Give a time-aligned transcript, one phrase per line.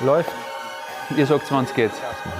[0.00, 0.30] Läuft.
[1.16, 1.90] Ihr sagt, wann es geht.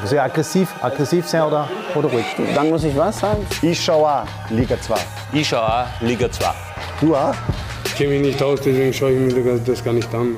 [0.00, 2.24] Muss ich aggressiv, aggressiv sein oder, oder ruhig?
[2.54, 3.46] Dann muss ich was sagen?
[3.62, 4.94] Ich schaue auch Liga 2.
[5.32, 6.46] Ich schaue auch Liga 2.
[7.00, 7.34] Du auch?
[7.84, 10.36] Ich kenne mich nicht aus, deswegen schaue ich mir das gar nicht an.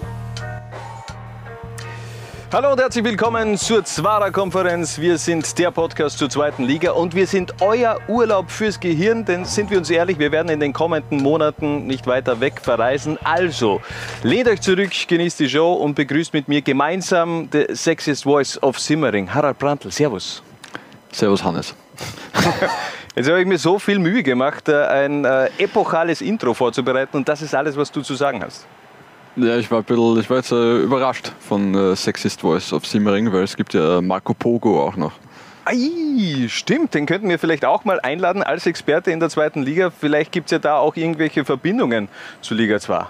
[2.52, 5.00] Hallo und herzlich willkommen zur Zwara-Konferenz.
[5.00, 9.44] Wir sind der Podcast zur zweiten Liga und wir sind euer Urlaub fürs Gehirn, denn
[9.44, 13.18] sind wir uns ehrlich, wir werden in den kommenden Monaten nicht weiter weg verreisen.
[13.24, 13.80] Also,
[14.22, 18.78] lehnt euch zurück, genießt die Show und begrüßt mit mir gemeinsam the sexiest voice of
[18.78, 19.90] Simmering, Harald Brandl.
[19.90, 20.40] Servus.
[21.10, 21.74] Servus, Hannes.
[23.16, 27.28] Jetzt habe ich mir so viel Mühe gemacht, äh, ein äh, epochales Intro vorzubereiten und
[27.28, 28.66] das ist alles, was du zu sagen hast.
[29.36, 32.86] Ja, ich war, ein bisschen, ich war jetzt äh, überrascht von äh, Sexist Voice of
[32.86, 35.12] Simmering, weil es gibt ja Marco Pogo auch noch.
[35.66, 39.90] Ei, stimmt, den könnten wir vielleicht auch mal einladen als Experte in der zweiten Liga.
[39.90, 42.08] Vielleicht gibt es ja da auch irgendwelche Verbindungen
[42.40, 43.06] zu Liga 2.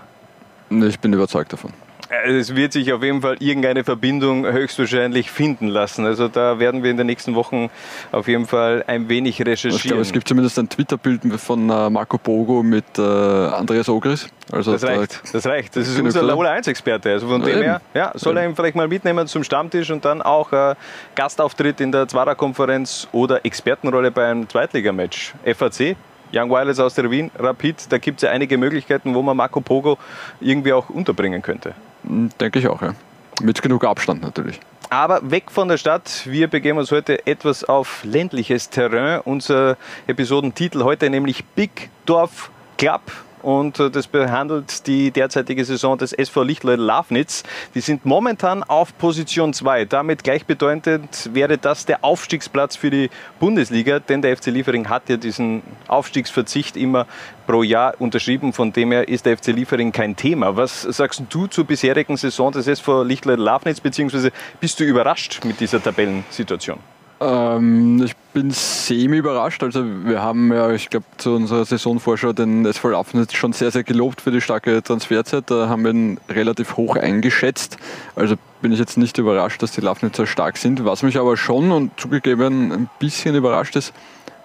[0.71, 1.73] Ich bin überzeugt davon.
[2.09, 6.05] Äh, es wird sich auf jeden Fall irgendeine Verbindung höchstwahrscheinlich finden lassen.
[6.05, 7.71] Also da werden wir in den nächsten Wochen
[8.13, 9.77] auf jeden Fall ein wenig recherchieren.
[9.77, 14.29] Ich glaube, es gibt zumindest ein Twitter-Bild von äh, Marco Pogo mit äh, Andreas Ogris.
[14.53, 15.77] Also das reicht, das reicht.
[15.77, 17.11] Das ist unser Lola 1-Experte.
[17.11, 20.05] Also von ja, dem her ja, soll er ihn vielleicht mal mitnehmen zum Stammtisch und
[20.05, 20.75] dann auch äh,
[21.15, 25.35] Gastauftritt in der Zwarer-Konferenz oder Expertenrolle beim Zweitligamatch.
[25.45, 25.97] FAC,
[26.33, 29.61] Young Wireless aus der Wien, Rapid, da gibt es ja einige Möglichkeiten, wo man Marco
[29.61, 29.99] Pogo
[30.41, 31.75] irgendwie auch unterbringen könnte.
[32.07, 32.95] Hm, denke ich auch, ja.
[33.43, 34.61] Mit genug Abstand natürlich.
[34.89, 36.23] Aber weg von der Stadt.
[36.25, 39.21] Wir begeben uns heute etwas auf ländliches Terrain.
[39.25, 43.03] Unser Episodentitel heute nämlich Big Dorf Club
[43.47, 47.45] und äh, das behandelt die derzeitige Saison des SV Lichtleut Lafnitz.
[47.77, 49.85] Die sind momentan auf Position 2.
[49.85, 53.09] Damit gleichbedeutend wäre das der Aufstiegsplatz für die
[53.39, 57.07] Bundesliga, denn der FC Liefering hat ja diesen Aufstiegsverzicht immer
[57.47, 58.53] pro Jahr unterschrieben.
[58.53, 60.57] Von dem her ist der FC Liefering kein Thema.
[60.57, 65.61] Was sagst du zur bisherigen Saison des SV Lichtleut Lafnitz, beziehungsweise bist du überrascht mit
[65.61, 66.81] dieser Tabellensituation?
[67.19, 69.63] Ähm, ich bin semi überrascht.
[69.63, 73.85] Also wir haben ja, ich glaube, zu unserer Saisonvorschau den SV Laufnitz schon sehr, sehr
[73.85, 75.45] gelobt für die starke Transferzeit.
[75.51, 77.79] Da haben wir ihn relativ hoch eingeschätzt.
[78.15, 80.85] Also bin ich jetzt nicht überrascht, dass die Laufnitzer stark sind.
[80.85, 83.95] Was mich aber schon und zugegeben ein bisschen überrascht ist,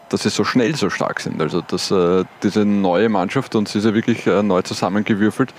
[0.07, 1.41] dass sie so schnell so stark sind.
[1.41, 5.53] Also dass äh, diese neue Mannschaft, und sie ist ja wirklich äh, neu zusammengewürfelt,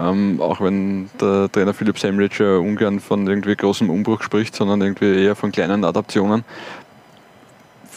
[0.00, 4.80] ähm, auch wenn der Trainer Philipp Semlic ja ungern von irgendwie großem Umbruch spricht, sondern
[4.80, 6.44] irgendwie eher von kleinen Adaptionen.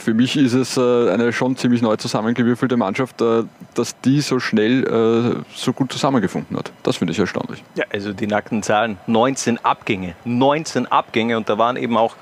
[0.04, 0.82] Für mich ist es äh,
[1.12, 3.44] eine schon ziemlich neu zusammengewürfelte Mannschaft, äh,
[3.74, 6.74] dass die so schnell äh, so gut zusammengefunden hat.
[6.84, 7.64] Das finde ich erstaunlich.
[7.76, 12.18] Ja, also die nackten Zahlen, 19 Abgänge, 19 Abgänge und da waren eben auch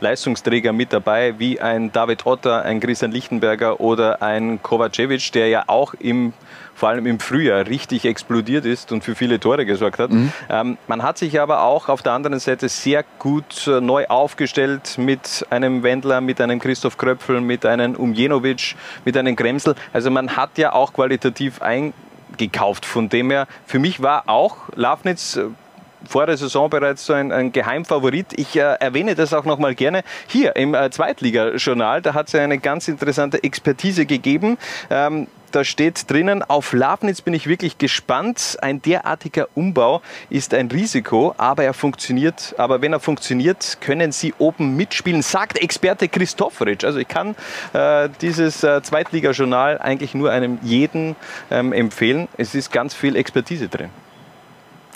[0.00, 5.64] Leistungsträger mit dabei, wie ein David Otter, ein Christian Lichtenberger oder ein Kovacevic, der ja
[5.66, 6.32] auch im
[6.76, 10.12] vor allem im Frühjahr richtig explodiert ist und für viele Tore gesorgt hat.
[10.12, 10.32] Mhm.
[10.50, 14.98] Ähm, man hat sich aber auch auf der anderen Seite sehr gut äh, neu aufgestellt
[14.98, 18.76] mit einem Wendler, mit einem Christoph Kröpfel, mit einem Umjenovic,
[19.06, 19.74] mit einem Kremsel.
[19.94, 22.84] Also man hat ja auch qualitativ eingekauft.
[22.84, 25.46] Von dem her, für mich war auch Lafnitz äh,
[26.06, 28.26] vor der Saison bereits so ein, ein Geheimfavorit.
[28.36, 32.02] Ich äh, erwähne das auch noch mal gerne hier im äh, Zweitliga-Journal.
[32.02, 34.58] Da hat es eine ganz interessante Expertise gegeben.
[34.90, 38.58] Ähm, da steht drinnen, auf Labnitz bin ich wirklich gespannt.
[38.60, 42.54] Ein derartiger Umbau ist ein Risiko, aber er funktioniert.
[42.58, 46.84] Aber wenn er funktioniert, können Sie oben mitspielen, sagt Experte Christofferitsch.
[46.84, 47.36] Also ich kann
[47.72, 51.16] äh, dieses äh, Zweitligajournal eigentlich nur einem jeden
[51.50, 52.28] ähm, empfehlen.
[52.36, 53.88] Es ist ganz viel Expertise drin.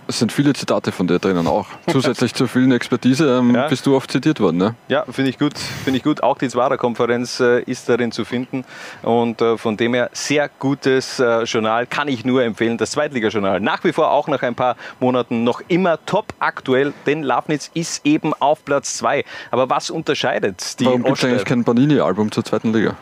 [0.06, 1.66] Es sind viele Zitate von dir drinnen auch.
[1.90, 3.68] Zusätzlich zur vielen Expertise ähm, ja.
[3.68, 4.56] bist du oft zitiert worden.
[4.56, 4.74] Ne?
[4.88, 5.56] Ja, finde ich gut.
[5.58, 6.22] Finde ich gut.
[6.22, 8.64] Auch die Zwara-Konferenz äh, ist darin zu finden.
[9.02, 12.76] Und äh, von dem her sehr gutes äh, Journal, kann ich nur empfehlen.
[12.78, 13.60] Das Zweitligajournal.
[13.60, 18.04] Nach wie vor auch nach ein paar Monaten noch immer top aktuell, denn Lafnitz ist
[18.04, 19.24] eben auf Platz 2.
[19.50, 22.96] Aber was unterscheidet die Warum gibt es eigentlich kein Panini-Album zur zweiten Liga?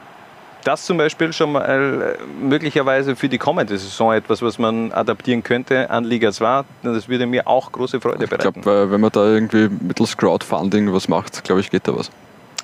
[0.64, 5.42] Das zum Beispiel schon mal äh, möglicherweise für die kommende Saison etwas, was man adaptieren
[5.42, 6.64] könnte an Liga 2.
[6.82, 8.58] Das würde mir auch große Freude bereiten.
[8.58, 12.10] Ich glaube, wenn man da irgendwie mittels Crowdfunding was macht, glaube ich, geht da was.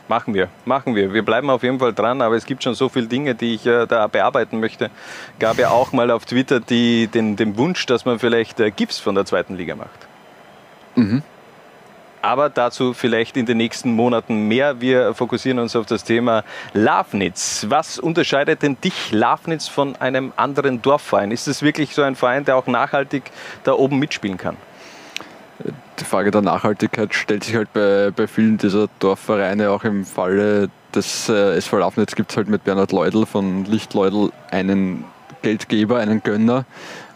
[0.06, 1.14] Machen wir, machen wir.
[1.14, 3.66] Wir bleiben auf jeden Fall dran, aber es gibt schon so viele Dinge, die ich
[3.66, 4.90] äh, da bearbeiten möchte.
[5.38, 8.98] Gab ja auch mal auf Twitter die, den, den Wunsch, dass man vielleicht äh, Gips
[8.98, 10.06] von der zweiten Liga macht.
[10.94, 11.22] Mhm.
[12.24, 14.80] Aber dazu vielleicht in den nächsten Monaten mehr.
[14.80, 16.42] Wir fokussieren uns auf das Thema
[16.72, 17.66] Lafnitz.
[17.68, 21.32] Was unterscheidet denn dich, Lafnitz, von einem anderen Dorfverein?
[21.32, 23.24] Ist es wirklich so ein Verein, der auch nachhaltig
[23.64, 24.56] da oben mitspielen kann?
[26.00, 30.70] Die Frage der Nachhaltigkeit stellt sich halt bei, bei vielen dieser Dorfvereine auch im Falle
[30.94, 35.04] des äh, SV Lafnitz gibt es halt mit Bernhard Leudl von Lichtleudl einen
[35.42, 36.64] Geldgeber, einen Gönner,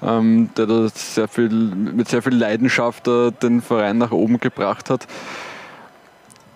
[0.02, 4.90] ähm, der da sehr viel, mit sehr viel Leidenschaft äh, den Verein nach oben gebracht
[4.90, 5.06] hat.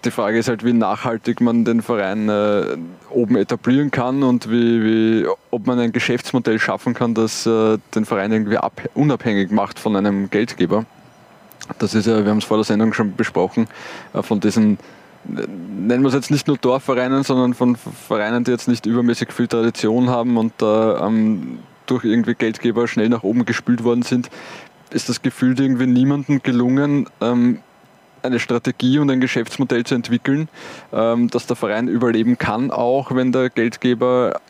[0.05, 2.77] Die Frage ist halt, wie nachhaltig man den Verein äh,
[3.11, 8.05] oben etablieren kann und wie, wie, ob man ein Geschäftsmodell schaffen kann, das äh, den
[8.05, 10.85] Verein irgendwie ab, unabhängig macht von einem Geldgeber.
[11.79, 13.69] Das ist ja, wir haben es vor der Sendung schon besprochen,
[14.13, 14.79] äh, von diesen
[15.25, 19.47] nennen wir es jetzt nicht nur Dorfvereinen, sondern von Vereinen, die jetzt nicht übermäßig viel
[19.47, 24.31] Tradition haben und da ähm, durch irgendwie Geldgeber schnell nach oben gespült worden sind,
[24.91, 27.61] ist das Gefühl irgendwie niemandem gelungen, ähm,
[28.23, 30.49] eine Strategie und ein Geschäftsmodell zu entwickeln,
[30.93, 34.41] ähm, dass der Verein überleben kann, auch wenn der Geldgeber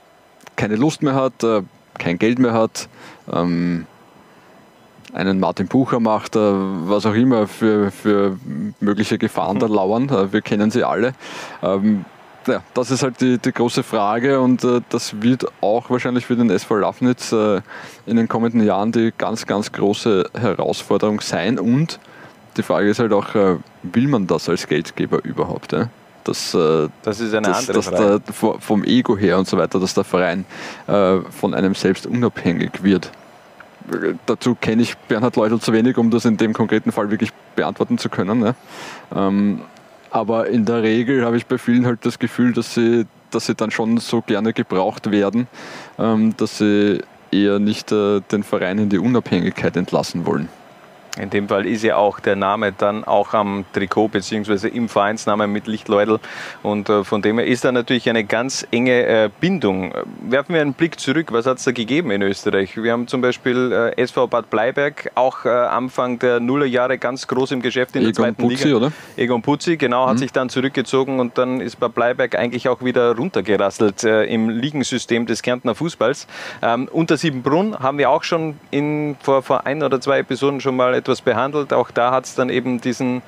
[0.56, 1.62] keine Lust mehr hat, äh,
[1.99, 2.88] kein Geld mehr hat,
[3.32, 3.87] ähm,
[5.12, 8.38] einen Martin Bucher macht, äh, was auch immer für, für
[8.81, 10.08] mögliche Gefahren da lauern.
[10.08, 11.14] Äh, wir kennen sie alle.
[12.47, 16.37] Ja, das ist halt die, die große Frage und äh, das wird auch wahrscheinlich für
[16.37, 17.61] den SV Lafnitz äh,
[18.06, 21.59] in den kommenden Jahren die ganz, ganz große Herausforderung sein.
[21.59, 22.00] Und
[22.56, 25.73] die Frage ist halt auch, äh, will man das als Geldgeber überhaupt?
[25.73, 25.89] Ja?
[26.25, 28.21] Dass, äh, das ist eine dass, andere dass Frage.
[28.21, 30.44] Der, vom Ego her und so weiter, dass der Verein
[30.89, 33.11] äh, von einem selbst unabhängig wird.
[34.27, 37.99] Dazu kenne ich Bernhard Leutl zu wenig, um das in dem konkreten Fall wirklich beantworten
[37.99, 38.39] zu können.
[38.39, 38.55] Ne?
[39.15, 39.62] Ähm,
[40.12, 43.55] aber in der Regel habe ich bei vielen halt das Gefühl, dass sie, dass sie
[43.55, 45.49] dann schon so gerne gebraucht werden,
[45.99, 47.00] ähm, dass sie
[47.31, 50.49] eher nicht äh, den Verein in die Unabhängigkeit entlassen wollen.
[51.19, 54.69] In dem Fall ist ja auch der Name dann auch am Trikot bzw.
[54.69, 56.20] im Vereinsnamen mit Lichtleudel
[56.62, 59.93] und äh, von dem her ist da natürlich eine ganz enge äh, Bindung.
[60.23, 62.76] Werfen wir einen Blick zurück, was hat es da gegeben in Österreich?
[62.82, 67.61] Wir haben zum Beispiel äh, SV Bad Bleiberg, auch Anfang der Nullerjahre ganz groß im
[67.61, 68.76] Geschäft in Egon der zweiten Putzi, Liga.
[68.79, 68.93] oder?
[69.17, 70.19] Egon Putzi, genau, hat Mhm.
[70.19, 75.43] sich dann zurückgezogen und dann ist Bad Bleiberg eigentlich auch wieder runtergerasselt im Ligensystem des
[75.43, 76.26] Kärntner Fußballs.
[76.62, 80.76] Ähm, unter Siebenbrunn haben wir auch schon in, vor, vor ein oder zwei Episoden schon
[80.76, 81.72] mal etwas behandelt.
[81.72, 83.22] Auch da hat es dann eben diesen,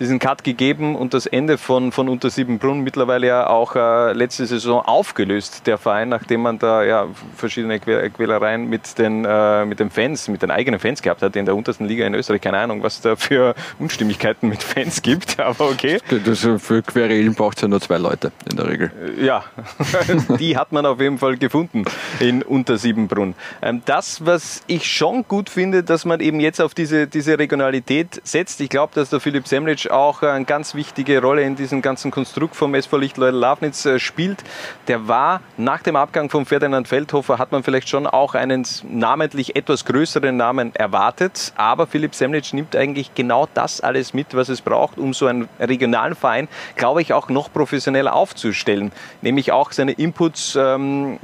[0.00, 4.46] diesen Cut gegeben und das Ende von, von Unter Siebenbrunn mittlerweile ja auch äh, letzte
[4.46, 7.06] Saison aufgelöst, der Verein, nachdem man da ja
[7.36, 11.44] verschiedene Quälereien mit den, äh, mit den Fans, mit den eigenen Fans gehabt hat in
[11.44, 12.40] der untersten Liga in Österreich.
[12.40, 15.98] Keine Ahnung, was da für Unstimmigkeiten mit Fans gibt, aber okay.
[16.24, 18.92] Das, äh, für Querelen braucht es ja nur zwei Leute in der Regel.
[19.20, 19.44] Ja,
[20.38, 21.84] die hat man auf jeden Fall gefunden
[22.20, 23.34] in Untersiebenbrunn.
[23.60, 28.20] Ähm, Das, was ich schon gut finde, dass man eben jetzt auf diese, diese Regionalität
[28.24, 28.60] setzt.
[28.60, 32.56] Ich glaube, dass der Philipp Semlitsch auch eine ganz wichtige Rolle in diesem ganzen Konstrukt
[32.56, 34.42] vom SV Lichtleudel Lafnitz äh, spielt.
[34.88, 39.56] Der war nach dem Abgang von Ferdinand Feldhofer, hat man vielleicht schon auch einen namentlich
[39.56, 41.52] etwas größeren Namen erwartet.
[41.56, 45.48] Aber Philipp Semlitsch nimmt eigentlich genau das alles mit, was es braucht, um so einen
[45.60, 48.92] regionalen Verein, glaube ich, auch noch professioneller aufzustellen.
[49.20, 51.18] Nämlich auch seine Inputs ähm,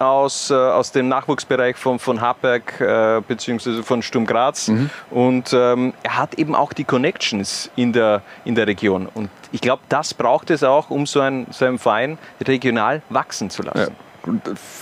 [0.00, 3.82] aus, äh, aus dem Nachwuchsbereich von, von Hartberg äh, bzw.
[3.82, 4.70] von Sturm Graz.
[5.10, 9.08] Und ähm, er hat eben auch die Connections in der, in der Region.
[9.12, 13.50] Und ich glaube, das braucht es auch, um so, ein, so einen Verein regional wachsen
[13.50, 13.72] zu Ja.
[13.74, 13.88] lassen.
[13.88, 13.96] Und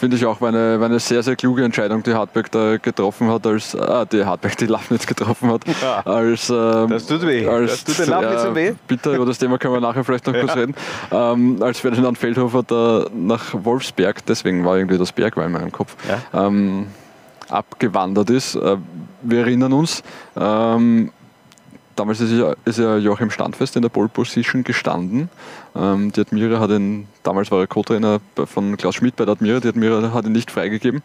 [0.00, 3.31] Finde ich auch war eine, war eine sehr, sehr kluge Entscheidung, die Hartberg da getroffen
[3.31, 5.62] hat, als ah, die Hartberg die Lafnitz getroffen hat.
[5.81, 6.00] Ja.
[6.00, 7.46] Als, ähm, Das tut weh.
[7.46, 8.75] Als, Das tut den Lafnitzern weh.
[8.87, 10.75] Bitte, über das Thema können wir nachher vielleicht noch kurz reden.
[11.11, 15.73] Ähm, als Ferdinand Feldhofer da nach Wolfsberg, deswegen war irgendwie das Berg war in meinem
[15.73, 15.96] Kopf,
[16.35, 16.88] ähm,
[17.49, 18.56] abgewandert ist.
[18.56, 18.76] Äh,
[19.23, 20.02] wir erinnern uns,
[20.37, 21.12] ähm,
[21.99, 25.28] damals ist ja, ist ja Joachim Standfest in der Pole Position gestanden.
[25.75, 29.61] Ähm, die Admira hat ihn, damals war er Co-Trainer von Klaus Schmidt bei der Admira,
[29.61, 31.02] die Admira hat ihn nicht freigegeben.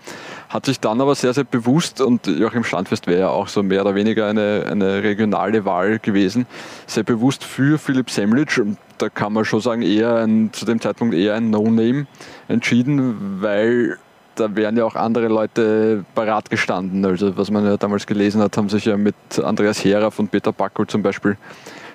[0.49, 3.81] Hat sich dann aber sehr, sehr bewusst, und Joachim Standfest wäre ja auch so mehr
[3.81, 6.45] oder weniger eine, eine regionale Wahl gewesen,
[6.87, 10.79] sehr bewusst für Philipp Semlitsch, und da kann man schon sagen, eher ein, zu dem
[10.79, 12.05] Zeitpunkt eher ein No-Name
[12.47, 13.97] entschieden, weil
[14.35, 17.05] da wären ja auch andere Leute parat gestanden.
[17.05, 20.51] Also was man ja damals gelesen hat, haben sich ja mit Andreas Herer von Peter
[20.51, 21.37] Backel zum Beispiel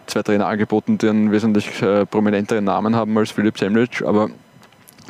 [0.06, 4.02] zwei Trainer angeboten, die einen wesentlich äh, prominenteren Namen haben als Philipp Semlitsch.
[4.02, 4.30] Aber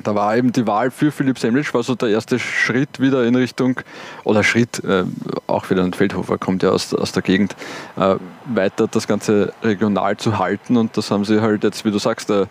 [0.02, 3.34] da war eben die Wahl für Philipp Semlitsch, war so der erste Schritt wieder in
[3.34, 3.80] Richtung,
[4.24, 5.04] oder Schritt, äh,
[5.46, 7.56] auch wieder ein Feldhofer kommt ja aus, aus der Gegend,
[7.96, 8.16] äh,
[8.46, 10.76] weiter das Ganze regional zu halten.
[10.76, 12.46] Und das haben sie halt jetzt, wie du sagst, äh,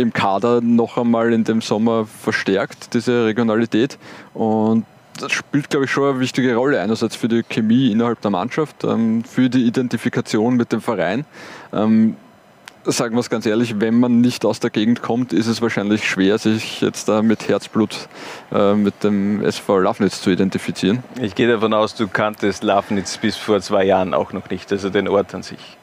[0.00, 3.98] im Kader noch einmal in dem Sommer verstärkt, diese Regionalität.
[4.34, 4.84] Und
[5.18, 6.80] das spielt, glaube ich, schon eine wichtige Rolle.
[6.80, 11.24] Einerseits für die Chemie innerhalb der Mannschaft, ähm, für die Identifikation mit dem Verein.
[11.72, 12.16] Ähm,
[12.84, 16.08] sagen wir es ganz ehrlich, wenn man nicht aus der Gegend kommt, ist es wahrscheinlich
[16.08, 18.08] schwer, sich jetzt da mit Herzblut
[18.52, 21.02] äh, mit dem SV Lafnitz zu identifizieren.
[21.20, 24.88] Ich gehe davon aus, du kanntest Lafnitz bis vor zwei Jahren auch noch nicht, also
[24.88, 25.76] den Ort an sich.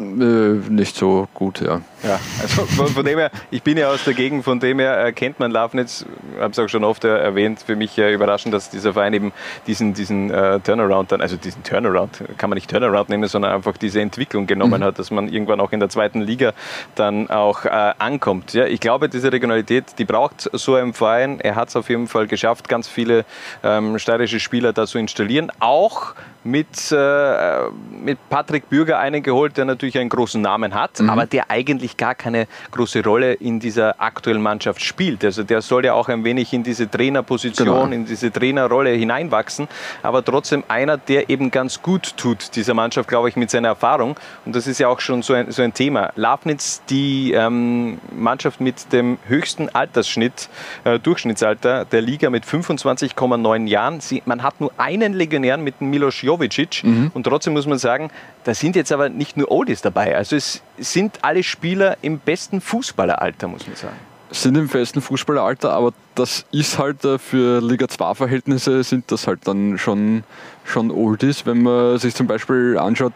[0.00, 1.80] Äh, nicht so gut, ja.
[2.02, 5.12] Ja, also von, von, dem her, ich bin ja aus der Gegend, von dem her
[5.12, 6.04] kennt man Lafnitz,
[6.38, 9.32] habe es auch schon oft erwähnt, für mich überraschend, dass dieser Verein eben
[9.66, 13.76] diesen, diesen äh, Turnaround dann, also diesen Turnaround, kann man nicht Turnaround nennen, sondern einfach
[13.76, 14.84] diese Entwicklung genommen mhm.
[14.84, 16.52] hat, dass man irgendwann auch in der zweiten Liga
[16.96, 18.52] dann auch äh, ankommt.
[18.52, 21.40] Ja, ich glaube, diese Regionalität, die braucht so ein Verein.
[21.40, 23.24] Er hat es auf jeden Fall geschafft, ganz viele
[23.62, 29.64] ähm, steirische Spieler da zu installieren, auch mit, äh, mit Patrick Bürger einen geholt, der
[29.64, 31.10] natürlich einen großen Namen hat, mhm.
[31.10, 35.24] aber der eigentlich gar keine große Rolle in dieser aktuellen Mannschaft spielt.
[35.24, 37.86] Also der soll ja auch ein wenig in diese Trainerposition, genau.
[37.86, 39.68] in diese Trainerrolle hineinwachsen,
[40.02, 44.16] aber trotzdem einer, der eben ganz gut tut, dieser Mannschaft, glaube ich, mit seiner Erfahrung.
[44.44, 46.12] Und das ist ja auch schon so ein, so ein Thema.
[46.16, 50.48] Lafnitz, die ähm, Mannschaft mit dem höchsten Altersschnitt,
[50.84, 54.00] äh, Durchschnittsalter der Liga mit 25,9 Jahren.
[54.00, 56.84] Sie, man hat nur einen Legionär mit Milos Jovic Jovicic.
[56.84, 57.10] Mhm.
[57.14, 58.10] Und trotzdem muss man sagen,
[58.44, 60.16] da sind jetzt aber nicht nur Oldies dabei.
[60.16, 63.96] Also es sind alle Spieler im besten Fußballeralter, muss man sagen
[64.30, 69.26] sind im festen Fußballeralter, aber das ist halt äh, für Liga 2 Verhältnisse sind das
[69.26, 70.24] halt dann schon,
[70.64, 71.46] schon Oldies.
[71.46, 73.12] Wenn man sich zum Beispiel anschaut,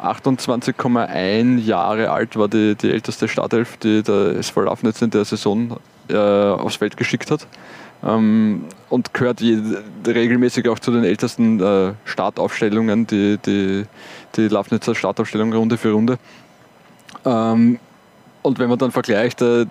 [0.00, 5.78] 28,1 Jahre alt war die, die älteste Startelf, die der SV Lafnitz in der Saison
[6.08, 7.46] äh, aufs Feld geschickt hat
[8.04, 9.58] ähm, und gehört je,
[10.06, 13.84] regelmäßig auch zu den ältesten äh, Startaufstellungen, die, die,
[14.36, 16.18] die Lafnitzer Startaufstellung Runde für Runde.
[17.24, 17.78] Ähm,
[18.42, 19.66] und wenn man dann vergleicht, äh,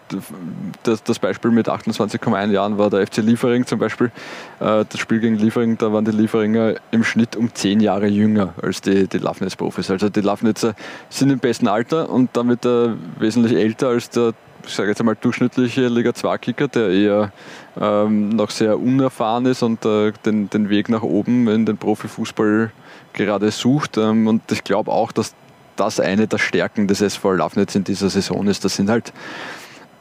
[0.84, 4.12] das, das, Beispiel mit 28,1 Jahren war der FC Liefering zum Beispiel,
[4.60, 8.53] äh, das Spiel gegen Liefering, da waren die Lieferinger im Schnitt um 10 Jahre jünger
[8.62, 9.89] als die, die Lafnitz-Profis.
[9.89, 10.75] Also die Lafnitzer
[11.10, 14.34] sind im besten Alter und damit äh, wesentlich älter als der
[14.67, 17.31] ich sage jetzt einmal, durchschnittliche Liga 2-Kicker, der eher
[17.79, 22.71] ähm, noch sehr unerfahren ist und äh, den, den Weg nach oben in den Profifußball
[23.13, 23.97] gerade sucht.
[23.97, 25.33] Ähm, und ich glaube auch, dass
[25.75, 28.65] das eine der Stärken des SV Lafnitz in dieser Saison ist.
[28.65, 29.13] Das sind halt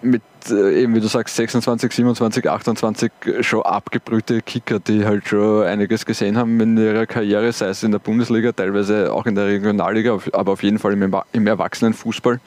[0.03, 5.65] mit, äh, eben wie du sagst, 26, 27, 28 schon abgebrühte Kicker, die halt schon
[5.65, 9.47] einiges gesehen haben in ihrer Karriere, sei es in der Bundesliga, teilweise auch in der
[9.47, 12.41] Regionalliga, aber auf jeden Fall im, im Erwachsenenfußball.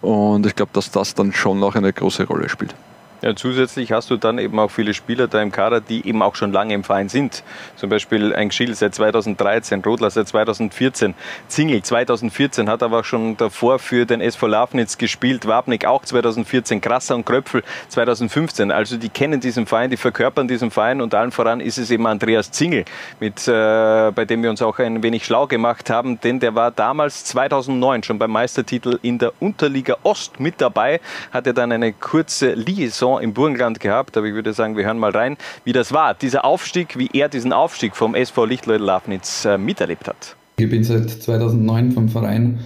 [0.00, 2.74] Und ich glaube, dass das dann schon noch eine große Rolle spielt.
[3.22, 6.34] Ja, zusätzlich hast du dann eben auch viele Spieler da im Kader, die eben auch
[6.34, 7.44] schon lange im Verein sind.
[7.76, 11.14] Zum Beispiel ein Schill seit 2013, Rodler seit 2014,
[11.48, 16.82] Zingel 2014 hat aber auch schon davor für den SV Lafnitz gespielt, Wabnik auch 2014,
[16.82, 18.70] Krasser und Kröpfel 2015.
[18.70, 22.06] Also die kennen diesen Verein, die verkörpern diesen Verein und allen voran ist es eben
[22.06, 22.84] Andreas Zingel,
[23.18, 26.70] mit, äh, bei dem wir uns auch ein wenig schlau gemacht haben, denn der war
[26.70, 31.00] damals 2009 schon beim Meistertitel in der Unterliga Ost mit dabei,
[31.32, 34.98] hatte dann eine kurze Liaison Saison im Burgenland gehabt, aber ich würde sagen, wir hören
[34.98, 39.44] mal rein, wie das war, dieser Aufstieg, wie er diesen Aufstieg vom SV Lichtleut Lafnitz
[39.44, 40.36] äh, miterlebt hat.
[40.58, 42.60] Ich bin seit 2009 vom Verein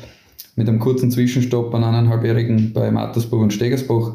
[0.57, 4.15] mit einem kurzen Zwischenstopp an eineinhalbjährigen bei Mattersburg und Stegersbach,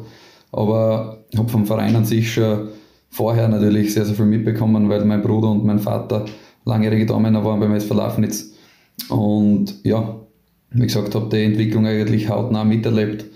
[0.50, 2.70] aber habe vom Verein an sich schon
[3.10, 6.24] vorher natürlich sehr, sehr viel mitbekommen, weil mein Bruder und mein Vater
[6.64, 8.52] langjährige Damen waren beim SV Lafnitz.
[9.08, 10.16] Und ja,
[10.70, 13.26] wie gesagt, habe die Entwicklung eigentlich hautnah miterlebt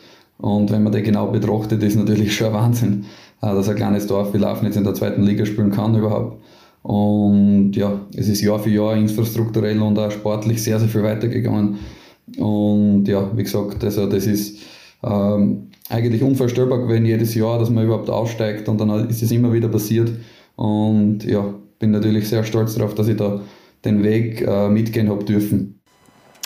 [0.41, 3.05] und wenn man den genau betrachtet, ist natürlich schon Wahnsinn,
[3.43, 6.43] äh, dass ein kleines Dorf wie Lafnitz in der zweiten Liga spielen kann überhaupt.
[6.83, 11.79] Und ja, es ist Jahr für Jahr infrastrukturell und auch sportlich sehr, sehr viel weitergegangen.
[12.39, 14.59] Und ja, wie gesagt, also das ist
[15.03, 19.53] ähm, eigentlich unvorstellbar gewesen jedes Jahr, dass man überhaupt aussteigt und dann ist es immer
[19.53, 20.11] wieder passiert.
[20.57, 23.41] Und ja, bin natürlich sehr stolz darauf, dass ich da
[23.85, 25.80] den Weg äh, mitgehen habe dürfen.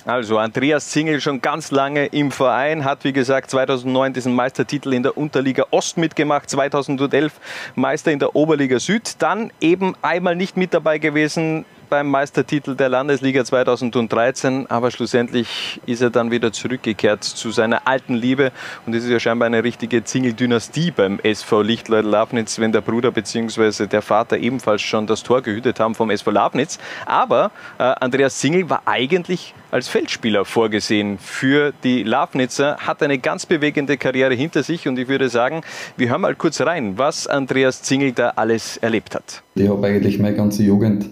[0.06, 5.02] Also Andreas Zingel schon ganz lange im Verein, hat wie gesagt 2009 diesen Meistertitel in
[5.02, 7.32] der Unterliga Ost mitgemacht, 2011
[7.74, 12.88] Meister in der Oberliga Süd, dann eben einmal nicht mit dabei gewesen beim Meistertitel der
[12.88, 18.52] Landesliga 2013, aber schlussendlich ist er dann wieder zurückgekehrt zu seiner alten Liebe
[18.86, 23.10] und es ist ja scheinbar eine richtige Zingel-Dynastie beim SV Lichtleut Lafnitz, wenn der Bruder
[23.10, 23.86] bzw.
[23.86, 26.78] der Vater ebenfalls schon das Tor gehütet haben vom SV Lafnitz.
[27.06, 33.44] Aber äh, Andreas Zingel war eigentlich als Feldspieler vorgesehen für die Lafnitzer, hat eine ganz
[33.44, 35.62] bewegende Karriere hinter sich und ich würde sagen,
[35.96, 39.42] wir hören mal kurz rein, was Andreas Zingel da alles erlebt hat.
[39.56, 41.06] Ich habe eigentlich meine ganze Jugend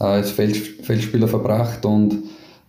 [0.00, 2.18] äh, als Feldspieler verbracht und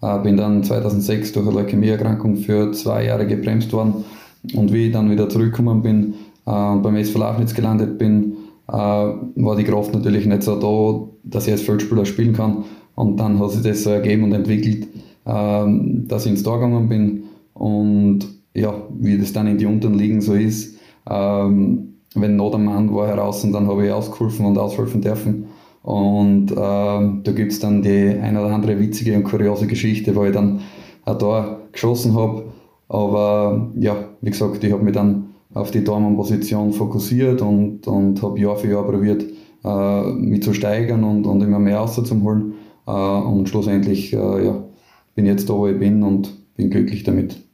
[0.01, 4.05] äh, bin dann 2006 durch eine Leukämieerkrankung für zwei Jahre gebremst worden.
[4.53, 6.13] Und wie ich dann wieder zurückgekommen bin
[6.45, 11.45] äh, und beim SV Lafnitz gelandet bin, war die Kraft natürlich nicht so da, dass
[11.45, 12.63] ich als Feldspieler spielen kann.
[12.95, 14.87] Und dann hat sich das so ergeben und entwickelt,
[15.25, 17.23] ähm, dass ich ins Tor gegangen bin.
[17.53, 18.19] Und
[18.53, 20.77] ja, wie das dann in die unteren Ligen so ist,
[21.09, 25.45] ähm, wenn Not am Mann war heraus und dann habe ich ausgeholfen und aushelfen dürfen.
[25.83, 30.25] Und äh, da gibt es dann die eine oder andere witzige und kuriose Geschichte, wo
[30.25, 30.61] ich dann
[31.05, 32.45] auch da geschossen habe.
[32.87, 38.39] Aber ja, wie gesagt, ich habe mich dann auf die Tormann-Position fokussiert und, und habe
[38.39, 39.25] Jahr für Jahr probiert,
[39.63, 42.53] äh, mich zu steigern und, und immer mehr rauszuholen.
[42.87, 44.63] Äh, und schlussendlich äh, ja,
[45.15, 47.50] bin jetzt da, wo ich bin und bin glücklich damit.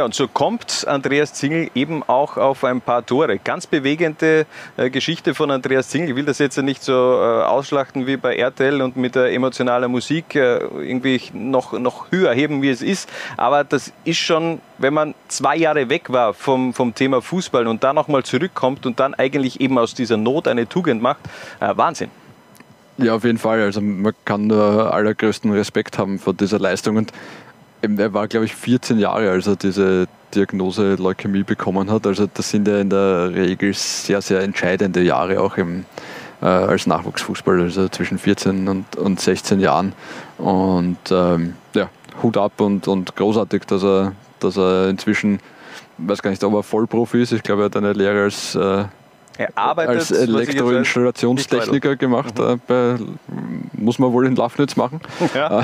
[0.00, 3.38] Ja, und so kommt Andreas Zingel eben auch auf ein paar Tore.
[3.38, 4.46] Ganz bewegende
[4.78, 6.08] äh, Geschichte von Andreas Zingel.
[6.08, 9.90] Ich will das jetzt nicht so äh, ausschlachten wie bei RTL und mit der emotionalen
[9.90, 13.10] Musik äh, irgendwie noch, noch höher heben, wie es ist.
[13.36, 17.84] Aber das ist schon, wenn man zwei Jahre weg war vom, vom Thema Fußball und
[17.84, 21.20] dann nochmal zurückkommt und dann eigentlich eben aus dieser Not eine Tugend macht,
[21.60, 22.10] äh, Wahnsinn.
[22.96, 23.60] Ja, auf jeden Fall.
[23.60, 26.96] Also man kann nur allergrößten Respekt haben vor dieser Leistung.
[26.96, 27.12] Und
[27.82, 32.06] er war, glaube ich, 14 Jahre, als er diese Diagnose Leukämie bekommen hat.
[32.06, 35.84] Also das sind ja in der Regel sehr, sehr entscheidende Jahre auch im,
[36.40, 39.92] äh, als Nachwuchsfußballer, also zwischen 14 und, und 16 Jahren.
[40.38, 41.88] Und ähm, ja,
[42.22, 45.40] Hut ab und, und großartig, dass er, dass er inzwischen,
[45.98, 47.32] ich weiß gar nicht, ob er Vollprofi ist.
[47.32, 48.84] Ich glaube, er hat eine Lehre als äh,
[49.56, 52.38] als Elektroinstallationstechniker gemacht.
[52.38, 52.44] Mhm.
[52.44, 52.96] Äh, bei,
[53.72, 55.00] muss man wohl in Lafnitz machen.
[55.34, 55.62] Ja.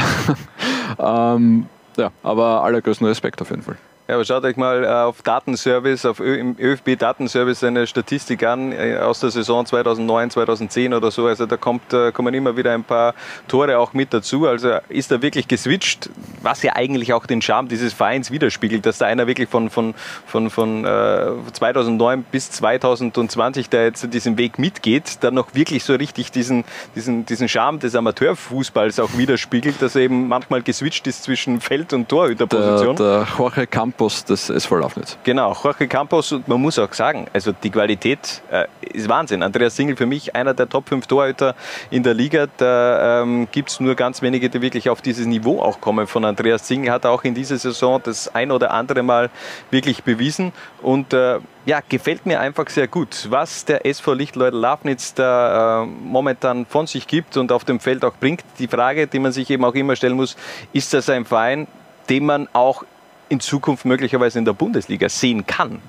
[1.34, 3.76] ähm, ja, aber allergrößten Respekt auf jeden Fall.
[4.08, 8.44] Ja, aber schaut euch mal äh, auf Datenservice, auf Ö im ÖFB Datenservice eine Statistik
[8.44, 11.26] an äh, aus der Saison 2009, 2010 oder so.
[11.26, 13.14] Also da kommt, äh, kommen immer wieder ein paar
[13.48, 14.46] Tore auch mit dazu.
[14.46, 16.08] Also ist da wirklich geswitcht,
[16.40, 19.94] was ja eigentlich auch den Charme dieses Vereins widerspiegelt, dass da einer wirklich von, von,
[20.24, 25.94] von, von äh, 2009 bis 2020 da jetzt diesen Weg mitgeht, dann noch wirklich so
[25.94, 26.62] richtig diesen,
[26.94, 31.92] diesen, diesen Charme des Amateurfußballs auch widerspiegelt, dass er eben manchmal geswitcht ist zwischen Feld-
[31.92, 32.94] und Torhüterposition.
[32.94, 35.16] Der, der Jorge Camp Campos des SV Lafnitz.
[35.24, 39.42] Genau, Jorge Campos und man muss auch sagen, also die Qualität äh, ist Wahnsinn.
[39.42, 41.54] Andreas Singel für mich einer der Top 5 Torhüter
[41.88, 42.46] in der Liga.
[42.58, 46.26] Da ähm, gibt es nur ganz wenige, die wirklich auf dieses Niveau auch kommen von
[46.26, 46.92] Andreas Singel.
[46.92, 49.30] Hat auch in dieser Saison das ein oder andere Mal
[49.70, 55.14] wirklich bewiesen und äh, ja, gefällt mir einfach sehr gut, was der SV Lichtleute Lafnitz
[55.14, 58.44] da äh, momentan von sich gibt und auf dem Feld auch bringt.
[58.58, 60.36] Die Frage, die man sich eben auch immer stellen muss,
[60.74, 61.66] ist das ein Verein,
[62.10, 62.84] den man auch
[63.28, 65.80] in Zukunft möglicherweise in der Bundesliga sehen kann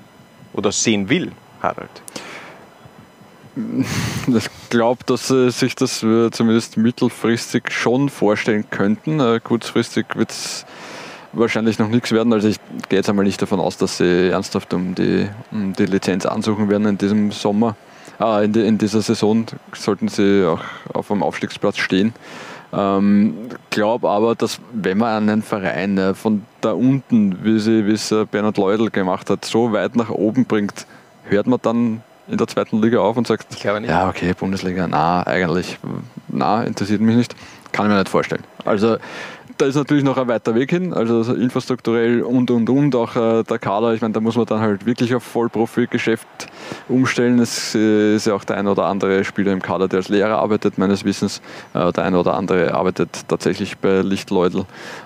[0.52, 1.90] oder sehen will, Harald?
[4.28, 9.18] Ich glaube, dass sie sich das zumindest mittelfristig schon vorstellen könnten.
[9.18, 10.64] Äh, kurzfristig wird es
[11.32, 12.32] wahrscheinlich noch nichts werden.
[12.32, 15.86] Also ich gehe jetzt einmal nicht davon aus, dass sie ernsthaft um die, um die
[15.86, 17.76] Lizenz ansuchen werden in diesem Sommer.
[18.18, 20.60] Ah, in, die, in dieser Saison sollten sie auch
[20.92, 22.12] auf dem Aufstiegsplatz stehen.
[22.72, 27.92] Ähm, glaube aber, dass wenn man einen Verein äh, von da unten, wie, sie, wie
[27.92, 30.86] es äh, Bernhard Leudl gemacht hat, so weit nach oben bringt,
[31.24, 33.90] hört man dann in der zweiten Liga auf und sagt, ich glaube nicht.
[33.90, 35.78] ja okay, Bundesliga, na eigentlich,
[36.28, 37.34] na interessiert mich nicht,
[37.72, 38.44] kann ich mir nicht vorstellen.
[38.66, 38.98] Also
[39.58, 43.42] da ist natürlich noch ein weiter Weg hin, also infrastrukturell und und und, auch äh,
[43.42, 46.26] der Kader, ich meine, da muss man dann halt wirklich auf Vollprofi-Geschäft
[46.88, 47.40] umstellen.
[47.40, 50.38] Es äh, ist ja auch der ein oder andere Spieler im Kader, der als Lehrer
[50.38, 51.42] arbeitet, meines Wissens.
[51.74, 54.64] Äh, der ein oder andere arbeitet tatsächlich bei Lichtleudel.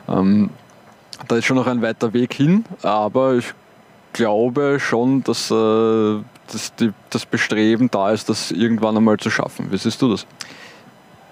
[0.09, 0.51] Ähm,
[1.29, 3.55] da ist schon noch ein weiter Weg hin, aber ich
[4.13, 6.19] glaube schon, dass, äh,
[6.53, 9.73] dass die, das Bestreben da ist, das irgendwann einmal zu schaffen.
[9.73, 10.27] Wie siehst du das?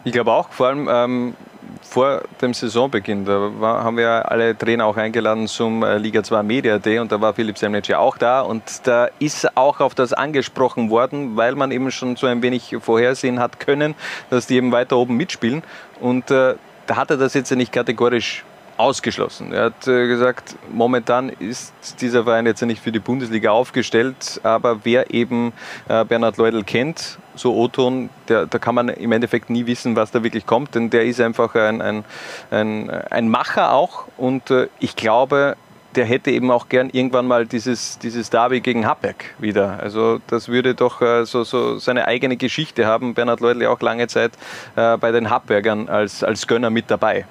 [0.04, 1.34] Ich glaube auch, vor allem ähm,
[1.82, 6.42] vor dem Saisonbeginn, da war, haben wir alle Trainer auch eingeladen zum äh, Liga 2
[6.42, 9.94] Media Day und da war Philipp Semnitsch ja auch da und da ist auch auf
[9.94, 13.94] das angesprochen worden, weil man eben schon so ein wenig vorhersehen hat können,
[14.30, 15.62] dass die eben weiter oben mitspielen
[16.00, 16.54] und äh,
[16.86, 18.44] da hat er das jetzt ja nicht kategorisch
[18.80, 19.52] ausgeschlossen.
[19.52, 24.80] Er hat äh, gesagt, momentan ist dieser Verein jetzt nicht für die Bundesliga aufgestellt, aber
[24.84, 25.52] wer eben
[25.88, 30.22] äh, Bernhard Leudl kennt, so Oton, da kann man im Endeffekt nie wissen, was da
[30.22, 32.04] wirklich kommt, denn der ist einfach ein, ein,
[32.50, 35.56] ein, ein Macher auch und äh, ich glaube,
[35.94, 39.80] der hätte eben auch gern irgendwann mal dieses, dieses Derby gegen Happberg wieder.
[39.80, 43.14] Also das würde doch äh, so, so seine eigene Geschichte haben.
[43.14, 44.32] Bernhard Leudl auch lange Zeit
[44.76, 47.24] äh, bei den Happbergern als, als Gönner mit dabei.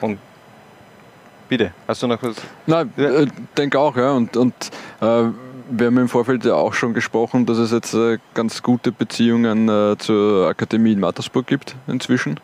[0.00, 0.18] Und
[1.48, 2.36] bitte, hast du noch was?
[2.66, 4.12] Nein, ich äh, denke auch, ja.
[4.12, 4.54] Und, und
[5.00, 5.24] äh,
[5.70, 9.68] wir haben im Vorfeld ja auch schon gesprochen, dass es jetzt äh, ganz gute Beziehungen
[9.68, 12.40] äh, zur Akademie in Mattersburg gibt inzwischen.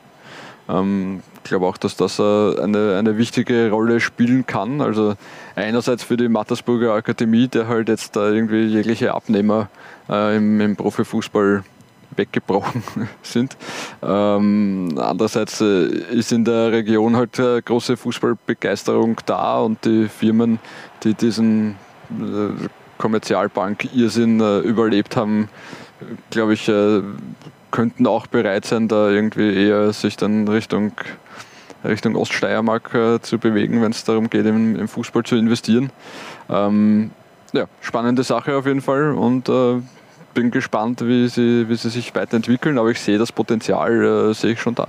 [0.68, 4.80] Ähm, ich glaube auch, dass das äh, eine, eine wichtige Rolle spielen kann.
[4.80, 5.14] Also
[5.56, 9.68] einerseits für die Mattersburger Akademie, der halt jetzt da irgendwie jegliche Abnehmer
[10.06, 11.64] im, im Profifußball
[12.14, 12.82] weggebrochen
[13.22, 13.56] sind.
[14.02, 20.58] Ähm, andererseits ist in der Region halt große Fußballbegeisterung da und die Firmen,
[21.02, 21.76] die diesen
[22.10, 25.48] äh, Kommerzialbank-Irrsinn äh, überlebt haben,
[26.30, 27.02] glaube ich, äh,
[27.70, 30.92] könnten auch bereit sein, da irgendwie eher sich dann Richtung
[31.84, 35.90] Richtung Oststeiermark äh, zu bewegen, wenn es darum geht, im, im, Fußball zu investieren.
[36.48, 37.10] Ähm,
[37.52, 39.80] ja, spannende Sache auf jeden Fall und äh,
[40.32, 44.52] bin gespannt, wie sie, wie sie sich weiterentwickeln, aber ich sehe das Potenzial, äh, sehe
[44.52, 44.88] ich schon da.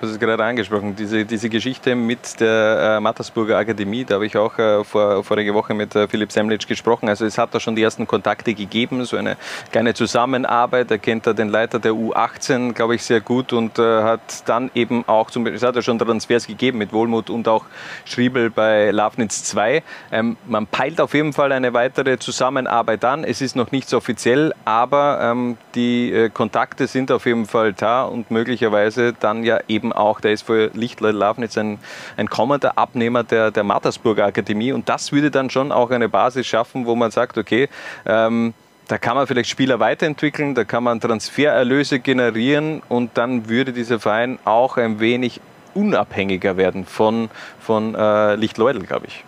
[0.00, 4.24] Du hast es gerade angesprochen, diese, diese Geschichte mit der äh, Mattersburger Akademie, da habe
[4.24, 7.06] ich auch äh, vor, vorige Woche mit äh, Philipp Semlitsch gesprochen.
[7.06, 9.36] Also es hat da schon die ersten Kontakte gegeben, so eine
[9.70, 10.90] kleine Zusammenarbeit.
[10.90, 14.70] Er kennt da den Leiter der U18, glaube ich, sehr gut und äh, hat dann
[14.74, 17.66] eben auch, zum es hat ja schon Transfers gegeben mit Wohlmut und auch
[18.06, 19.82] Schriebel bei Lafnitz 2.
[20.12, 23.22] Ähm, man peilt auf jeden Fall eine weitere Zusammenarbeit an.
[23.22, 27.74] Es ist noch nicht so offiziell, aber ähm, die äh, Kontakte sind auf jeden Fall
[27.74, 31.78] da und möglicherweise dann ja eben eben auch der SV Lichtleut Lafnitz ein,
[32.16, 34.72] ein kommender Abnehmer der, der Mattersburger Akademie.
[34.72, 37.68] Und das würde dann schon auch eine Basis schaffen, wo man sagt, okay,
[38.06, 38.54] ähm,
[38.88, 44.00] da kann man vielleicht Spieler weiterentwickeln, da kann man Transfererlöse generieren und dann würde dieser
[44.00, 45.40] Verein auch ein wenig
[45.74, 49.24] unabhängiger werden von, von äh, Lichtleudel, glaube ich.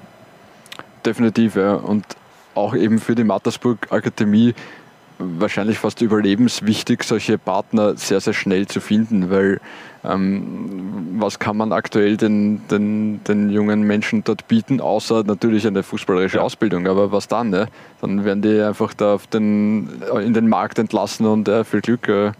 [1.06, 1.74] Definitiv, ja.
[1.74, 2.04] Und
[2.54, 4.54] auch eben für die Mattersburg Akademie
[5.18, 9.60] wahrscheinlich fast überlebenswichtig, solche Partner sehr, sehr schnell zu finden, weil
[10.04, 15.82] ähm, was kann man aktuell den, den, den jungen Menschen dort bieten, außer natürlich eine
[15.82, 16.42] fußballerische ja.
[16.42, 17.50] Ausbildung, aber was dann?
[17.50, 17.68] Ne?
[18.00, 22.08] Dann werden die einfach da auf den, in den Markt entlassen und äh, viel Glück.
[22.08, 22.32] Äh,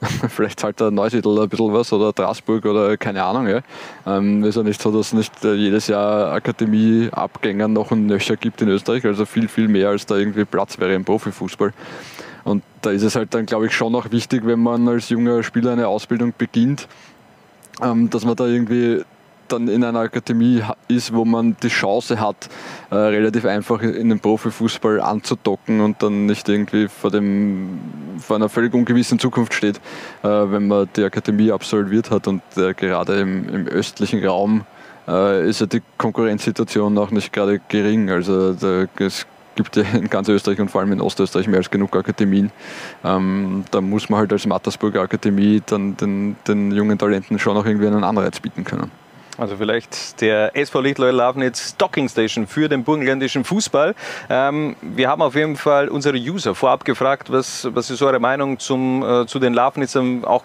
[0.28, 3.48] vielleicht zahlt der Neusiedl ein bisschen was oder Straßburg oder keine Ahnung.
[3.48, 3.60] Ja.
[4.06, 8.36] Ähm, ist ja nicht so, dass es nicht äh, jedes Jahr Akademieabgänger noch ein Nöcher
[8.36, 11.72] gibt in Österreich, also viel, viel mehr als da irgendwie Platz wäre im Profifußball.
[12.44, 15.42] Und da ist es halt dann, glaube ich, schon auch wichtig, wenn man als junger
[15.42, 16.86] Spieler eine Ausbildung beginnt,
[17.82, 19.02] ähm, dass man da irgendwie
[19.48, 22.48] dann in einer Akademie ist, wo man die Chance hat,
[22.90, 27.78] äh, relativ einfach in den Profifußball anzudocken und dann nicht irgendwie vor, dem,
[28.18, 29.76] vor einer völlig ungewissen Zukunft steht,
[30.22, 32.26] äh, wenn man die Akademie absolviert hat.
[32.26, 34.64] Und äh, gerade im, im, östlichen Raum
[35.08, 38.10] äh, ist ja die Konkurrenzsituation auch nicht gerade gering.
[38.10, 41.70] Also da, es gibt ja in ganz Österreich und vor allem in Ostösterreich mehr als
[41.70, 42.50] genug Akademien.
[43.04, 47.66] Ähm, da muss man halt als Mattersburger Akademie dann den, den jungen Talenten schon auch
[47.66, 48.90] irgendwie einen Anreiz bieten können.
[49.36, 53.94] Also vielleicht der SV Lichtleut Lafnitz Docking Station für den burgenländischen Fußball.
[54.30, 58.58] Ähm, wir haben auf jeden Fall unsere User vorab gefragt, was, was ist eure Meinung
[58.58, 60.44] zum, äh, zu den Lafnitzern auch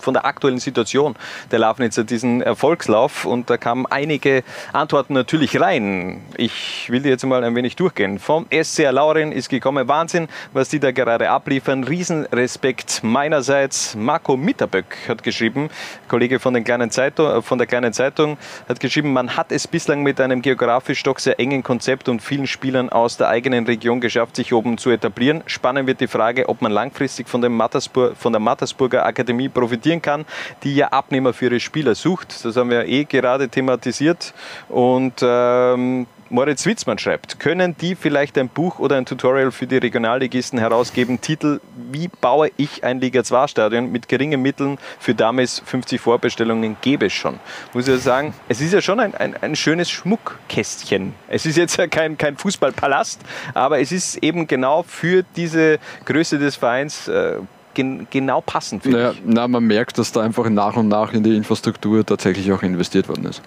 [0.00, 1.16] von der aktuellen Situation
[1.50, 3.24] der Lafnitzer diesen Erfolgslauf.
[3.24, 6.22] Und da kamen einige Antworten natürlich rein.
[6.36, 8.18] Ich will die jetzt mal ein wenig durchgehen.
[8.18, 11.84] Vom SCR Laurin ist gekommen, Wahnsinn, was die da gerade abliefern.
[11.84, 13.94] Riesenrespekt meinerseits.
[13.94, 15.70] Marco Mitterböck hat geschrieben,
[16.08, 18.36] Kollege von, den kleinen Zeitung, von der kleinen Zeitung,
[18.68, 22.46] hat geschrieben, man hat es bislang mit einem geografisch doch sehr engen Konzept und vielen
[22.46, 25.42] Spielern aus der eigenen Region geschafft, sich oben zu etablieren.
[25.46, 30.02] Spannend wird die Frage, ob man langfristig von, dem Mattersburg, von der Mattersburger Akademie profitieren
[30.02, 30.24] kann,
[30.62, 32.44] die ja Abnehmer für ihre Spieler sucht.
[32.44, 34.34] Das haben wir eh gerade thematisiert.
[34.68, 39.76] Und ähm, Moritz Witzmann schreibt, können die vielleicht ein Buch oder ein Tutorial für die
[39.76, 41.20] Regionalligisten herausgeben?
[41.20, 41.60] Titel,
[41.92, 47.38] wie baue ich ein Liga-2-Stadion mit geringen Mitteln für damals 50 Vorbestellungen gäbe es schon.
[47.72, 51.14] Muss ich sagen, es ist ja schon ein, ein, ein schönes Schmuckkästchen.
[51.28, 53.20] Es ist jetzt ja kein, kein Fußballpalast,
[53.52, 57.36] aber es ist eben genau für diese Größe des Vereins äh,
[57.74, 58.86] gen genau passend.
[58.86, 62.62] Naja, na, man merkt, dass da einfach nach und nach in die Infrastruktur tatsächlich auch
[62.62, 63.42] investiert worden ist.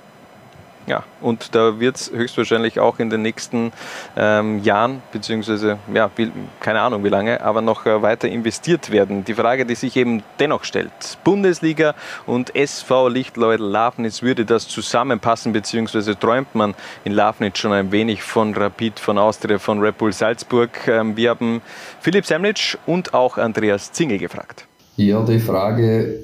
[0.88, 3.74] Ja, und da wird es höchstwahrscheinlich auch in den nächsten
[4.16, 9.26] ähm, Jahren, beziehungsweise, ja, wie, keine Ahnung wie lange, aber noch äh, weiter investiert werden.
[9.26, 10.92] Die Frage, die sich eben dennoch stellt,
[11.26, 11.94] Bundesliga
[12.26, 16.74] und SV Lichtleut Lafnitz, würde das zusammenpassen, beziehungsweise träumt man
[17.04, 20.70] in Lafnitz schon ein wenig von Rapid, von Austria, von Red Bull Salzburg?
[20.88, 21.62] Ähm, wir haben
[22.00, 24.66] Philipp Semlitsch und auch Andreas Zingel gefragt.
[24.96, 26.22] Ja, die Frage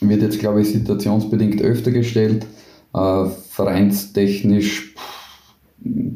[0.00, 2.46] wird jetzt, glaube ich, situationsbedingt öfter gestellt
[2.94, 4.94] äh, vereinstechnisch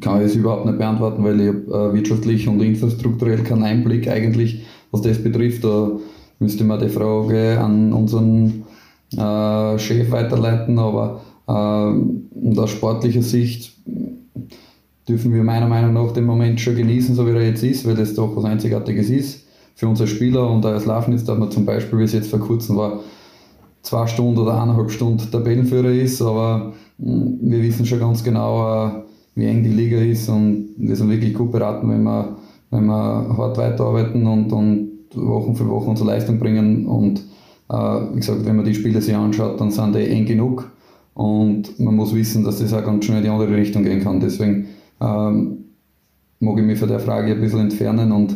[0.00, 4.66] kann ich es überhaupt nicht beantworten, weil ich äh, wirtschaftlich und infrastrukturell keinen Einblick eigentlich,
[4.90, 5.64] was das betrifft.
[5.64, 5.92] Da
[6.38, 8.64] müsste man die Frage an unseren
[9.16, 13.72] äh, Chef weiterleiten, aber äh, aus sportlicher Sicht
[15.09, 17.94] dürfen wir meiner Meinung nach den Moment schon genießen, so wie er jetzt ist, weil
[17.94, 21.98] das doch was Einzigartiges ist für unsere Spieler und als Lafnitz, dass man zum Beispiel,
[22.00, 23.00] wie es jetzt vor kurzem war,
[23.83, 28.90] zwei Stunden oder eineinhalb Stunden Tabellenführer ist, aber wir wissen schon ganz genau, äh,
[29.34, 32.36] wie eng die Liga ist und wir sind wirklich gut beraten, wenn wir,
[32.70, 37.20] wenn wir hart weiterarbeiten und, und Wochen für Wochen unsere Leistung bringen und
[37.70, 40.70] äh, wie gesagt, wenn man die Spiele sich anschaut, dann sind die eng genug
[41.14, 44.20] und man muss wissen, dass das auch ganz schnell in die andere Richtung gehen kann.
[44.20, 44.66] Deswegen
[45.00, 45.64] ähm,
[46.38, 48.32] mag ich mich von der Frage ein bisschen entfernen und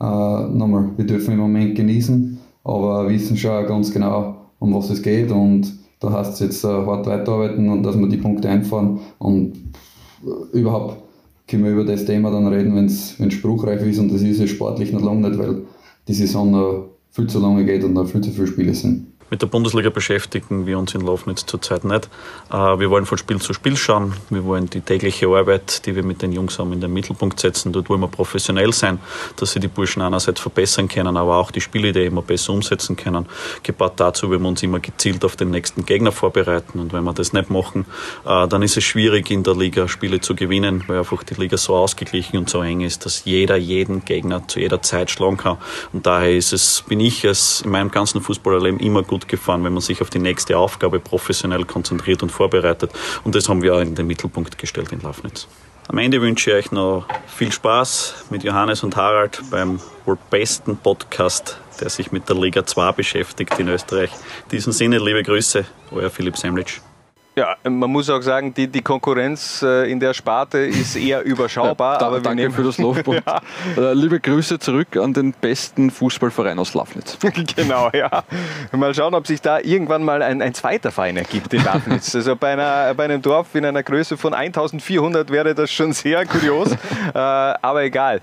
[0.00, 5.02] äh, nochmal, wir dürfen im Moment genießen, aber wissen schon ganz genau, um was es
[5.02, 9.00] geht und Da heißt es jetzt äh, hart weiterarbeiten und dass wir die Punkte einfahren
[9.18, 9.54] und
[10.22, 11.02] äh, überhaupt
[11.48, 14.50] können wir über das Thema dann reden, wenn es spruchreif ist und das ist es
[14.50, 15.62] sportlich noch lange nicht, weil
[16.06, 19.06] die Saison noch viel zu lange geht und noch viel zu viele Spiele sind.
[19.34, 22.08] Mit der Bundesliga beschäftigen wir uns in Lofnitz zurzeit nicht.
[22.52, 24.14] Äh, wir wollen von Spiel zu Spiel schauen.
[24.30, 27.72] Wir wollen die tägliche Arbeit, die wir mit den Jungs haben, in den Mittelpunkt setzen.
[27.72, 29.00] Dort wollen wir professionell sein,
[29.34, 33.26] dass sie die Burschen einerseits verbessern können, aber auch die Spielidee immer besser umsetzen können.
[33.64, 36.78] Gepaart dazu wollen wir uns immer gezielt auf den nächsten Gegner vorbereiten.
[36.78, 37.86] Und wenn wir das nicht machen,
[38.24, 41.56] äh, dann ist es schwierig, in der Liga Spiele zu gewinnen, weil einfach die Liga
[41.56, 45.56] so ausgeglichen und so eng ist, dass jeder jeden Gegner zu jeder Zeit schlagen kann.
[45.92, 49.72] Und daher ist es, bin ich es in meinem ganzen Fußballerleben immer gut gefahren, wenn
[49.72, 52.92] man sich auf die nächste Aufgabe professionell konzentriert und vorbereitet.
[53.24, 55.46] Und das haben wir auch in den Mittelpunkt gestellt in Lafnitz.
[55.88, 60.78] Am Ende wünsche ich euch noch viel Spaß mit Johannes und Harald beim wohl besten
[60.78, 64.10] Podcast, der sich mit der Liga 2 beschäftigt in Österreich.
[64.44, 66.80] In diesem Sinne, liebe Grüße, euer Philipp Semlitsch.
[67.36, 71.94] Ja, man muss auch sagen, die, die Konkurrenz äh, in der Sparte ist eher überschaubar.
[71.94, 72.54] Ja, da, aber danke nehmen...
[72.54, 73.40] für das Lob und ja.
[73.76, 77.18] Äh, liebe Grüße zurück an den besten Fußballverein aus Lafnitz.
[77.56, 78.22] genau, ja.
[78.70, 82.14] Mal schauen, ob sich da irgendwann mal ein, ein zweiter Verein ergibt in Lafnitz.
[82.14, 86.24] Also bei, einer, bei einem Dorf in einer Größe von 1400 wäre das schon sehr
[86.26, 86.70] kurios.
[86.70, 88.20] äh, aber egal.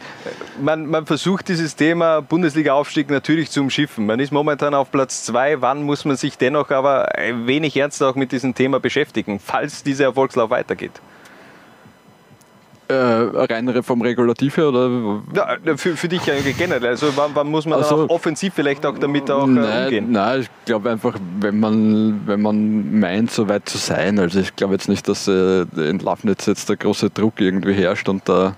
[0.62, 4.06] Man, man versucht dieses Thema Bundesliga-Aufstieg natürlich zu umschiffen.
[4.06, 5.60] Man ist momentan auf Platz zwei.
[5.60, 7.10] Wann muss man sich dennoch aber
[7.46, 9.01] wenig ernst auch mit diesem Thema beschäftigen?
[9.02, 10.92] Beschäftigen, falls dieser Erfolgslauf weitergeht?
[12.88, 15.22] Äh, rein vom Regulativ her oder?
[15.34, 16.22] Ja, für, für dich
[16.58, 16.90] generell.
[16.90, 20.12] Also wann, wann muss man also, offensiv vielleicht auch damit auch äh, nein, umgehen?
[20.12, 24.20] Nein, ich glaube einfach, wenn man, wenn man meint, so weit zu sein.
[24.20, 28.10] Also ich glaube jetzt nicht, dass äh, in Lafnitz jetzt der große Druck irgendwie herrscht
[28.10, 28.58] und da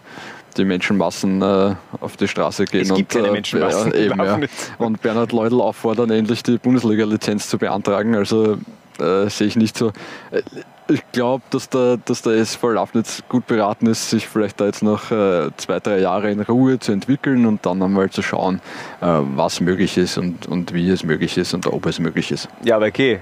[0.57, 2.81] die Menschenmassen äh, auf die Straße gehen.
[2.81, 3.93] Es gibt und, keine äh, Menschenmassen.
[3.93, 4.39] Äh, eben, ja.
[4.79, 8.15] Und Bernhard Leudl auffordern, endlich die Bundesliga-Lizenz zu beantragen.
[8.15, 8.57] Also
[8.99, 9.89] äh, sehe ich nicht so.
[10.31, 10.41] Äh,
[10.89, 14.83] ich glaube, dass der, dass der SV Lafnitz gut beraten ist, sich vielleicht da jetzt
[14.83, 18.59] noch äh, zwei, drei Jahre in Ruhe zu entwickeln und dann einmal zu schauen,
[19.01, 22.49] äh, was möglich ist und, und wie es möglich ist und ob es möglich ist.
[22.63, 23.21] Ja, aber okay.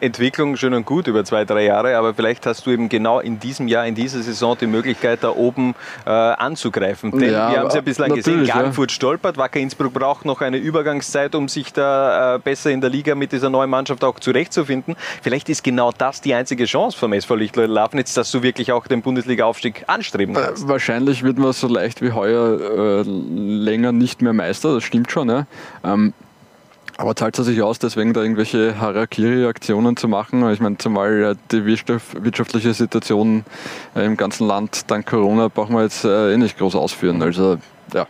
[0.00, 3.38] Entwicklung schön und gut über zwei, drei Jahre, aber vielleicht hast du eben genau in
[3.38, 5.74] diesem Jahr, in dieser Saison die Möglichkeit, da oben
[6.06, 7.10] äh, anzugreifen.
[7.12, 8.94] Denn ja, wir haben es ja bislang gesehen, Klagenfurt ja.
[8.94, 13.14] stolpert, Wacker Innsbruck braucht noch eine Übergangszeit, um sich da äh, besser in der Liga
[13.14, 14.96] mit dieser neuen Mannschaft auch zurechtzufinden.
[15.22, 18.86] Vielleicht ist genau das die einzige Chance vom SV Lichtleut Lafnitz, dass du wirklich auch
[18.86, 20.64] den Bundesliga-Aufstieg anstreben kannst.
[20.64, 25.10] Äh, wahrscheinlich wird man so leicht wie heuer äh, länger nicht mehr Meister, das stimmt
[25.10, 25.28] schon.
[25.28, 25.46] Ja?
[25.84, 26.14] Ähm,
[27.00, 30.48] aber zahlt es sich aus, deswegen da irgendwelche Harakiri-Aktionen zu machen?
[30.52, 33.46] Ich meine, zumal die wirtschaftliche Situation
[33.96, 37.22] äh, im ganzen Land dank Corona brauchen wir jetzt äh, eh nicht groß ausführen.
[37.22, 37.56] Also
[37.94, 38.06] ja,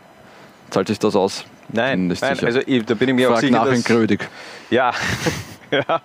[0.70, 1.44] zahlt sich das aus?
[1.68, 4.28] Nein, nein also da bin ich mir Frag auch sicher, nach in Krödig.
[4.70, 4.92] Ja,
[5.88, 6.00] ja,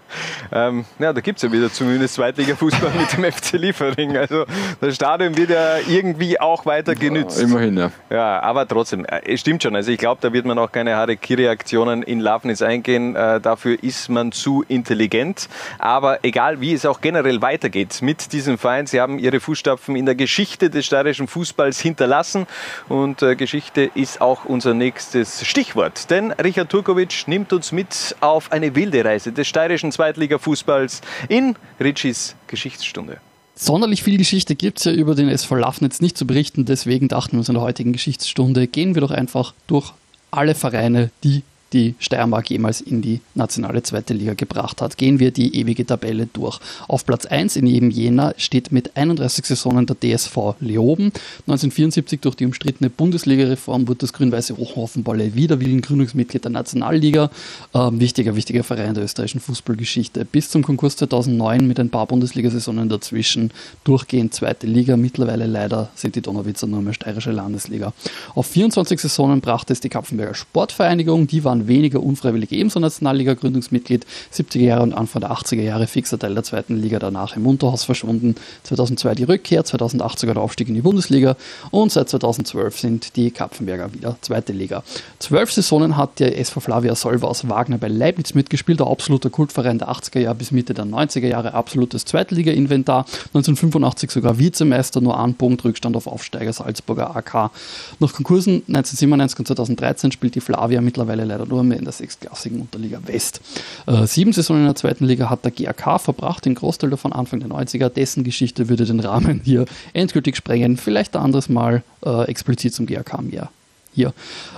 [0.52, 4.18] ähm, ja, da gibt es ja wieder zumindest Zweitliga-Fußball mit dem FC Liefering.
[4.18, 4.46] Also
[4.80, 7.40] das Stadion wird ja irgendwie auch weiter genützt.
[7.40, 7.92] Ja, immerhin, ja.
[8.10, 9.76] Ja, aber trotzdem, äh, es stimmt schon.
[9.76, 13.16] Also ich glaube, da wird man auch keine Harakiri-Aktionen in Lafnitz eingehen.
[13.16, 15.50] Äh, dafür ist man zu intelligent.
[15.80, 20.06] Aber egal, wie es auch generell weitergeht mit diesem Verein, sie haben ihre Fußstapfen in
[20.06, 22.48] der Geschichte des steirischen Fußballs hinterlassen.
[22.90, 26.10] Und äh, Geschichte ist auch unser nächstes Stichwort.
[26.10, 32.36] Denn Richard Turkovic nimmt uns mit auf eine wilde Reise des steirischen Zweitliga-Fußballs in Ritschis
[32.48, 33.20] Geschichtsstunde.
[33.56, 37.34] Sonderlich viel Geschichte gibt es ja über den SV Lafnitz nicht zu berichten, deswegen dachten
[37.34, 39.94] wir uns in der heutigen Geschichtsstunde, gehen wir doch einfach durch
[40.30, 41.44] alle Vereine, die
[41.76, 44.98] die Steiermark jemals in die nationale zweite Liga gebracht hat.
[44.98, 46.60] Gehen wir die ewige Tabelle durch.
[46.88, 51.12] Auf Platz 1 in jedem Jänner steht mit 31 Saisonen der DSV Leoben.
[51.48, 57.30] 1974 durch die umstrittene Bundesliga-Reform wurde das grün-weiße Hochhoffenballe wieder Gründungsmitglied der Nationalliga.
[57.74, 60.24] Ähm, wichtiger, wichtiger Verein der österreichischen Fußballgeschichte.
[60.26, 63.52] Bis zum Konkurs 2009 mit ein paar Bundesliga-Saisonen dazwischen
[63.84, 64.96] durchgehend zweite Liga.
[64.96, 67.92] Mittlerweile leider sind die Donauwitzer nur mehr steirische Landesliga.
[68.34, 71.28] Auf 24 Saisonen brachte es die Kapfenberger Sportvereinigung.
[71.28, 74.06] Die waren weniger unfreiwillig ebenso Nationalliga-Gründungsmitglied.
[74.34, 77.84] 70er Jahre und Anfang der 80er Jahre fixer Teil der zweiten Liga, danach im Unterhaus
[77.84, 78.36] verschwunden.
[78.64, 81.36] 2002 die Rückkehr, 2008 sogar der Aufstieg in die Bundesliga
[81.72, 84.84] und seit 2012 sind die Kapfenberger wieder zweite Liga.
[85.20, 89.80] Zwölf Saisonen hat der SV Flavia Solva aus Wagner bei Leibniz mitgespielt, der absoluter Kultverein
[89.80, 93.06] der 80er Jahre bis Mitte der 90er Jahre, absolutes Zweitliga-Inventar.
[93.34, 97.52] 1985 sogar Vizemeister, nur ein Punkt Rückstand auf Aufsteiger Salzburger AK.
[98.00, 102.62] Nach Konkursen 1997 und 2013 spielt die Flavia mittlerweile leider nur mehr in der sechstklassigen
[102.62, 103.42] Unterliga West.
[103.88, 107.40] Äh, sieben Saisonen in der zweiten Liga hat der GAK verbracht, den Großteil davon Anfang
[107.40, 107.90] der 90er.
[107.90, 110.78] Dessen Geschichte würde den Rahmen hier endgültig sprengen.
[110.78, 113.50] Vielleicht ein anderes Mal äh, explizit zum GAK mehr
[113.96, 114.14] hier.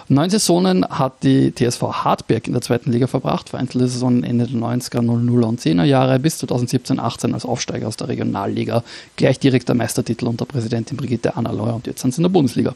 [0.09, 4.57] Neun Saisonen hat die TSV Hartberg in der zweiten Liga verbracht, vereinzelte Saison Ende der
[4.57, 8.83] 90er, 00er und 10er Jahre bis 2017-18 als Aufsteiger aus der Regionalliga,
[9.17, 12.73] gleich direkter Meistertitel unter Präsidentin Brigitte Annaleuer und jetzt sind sie in der Bundesliga.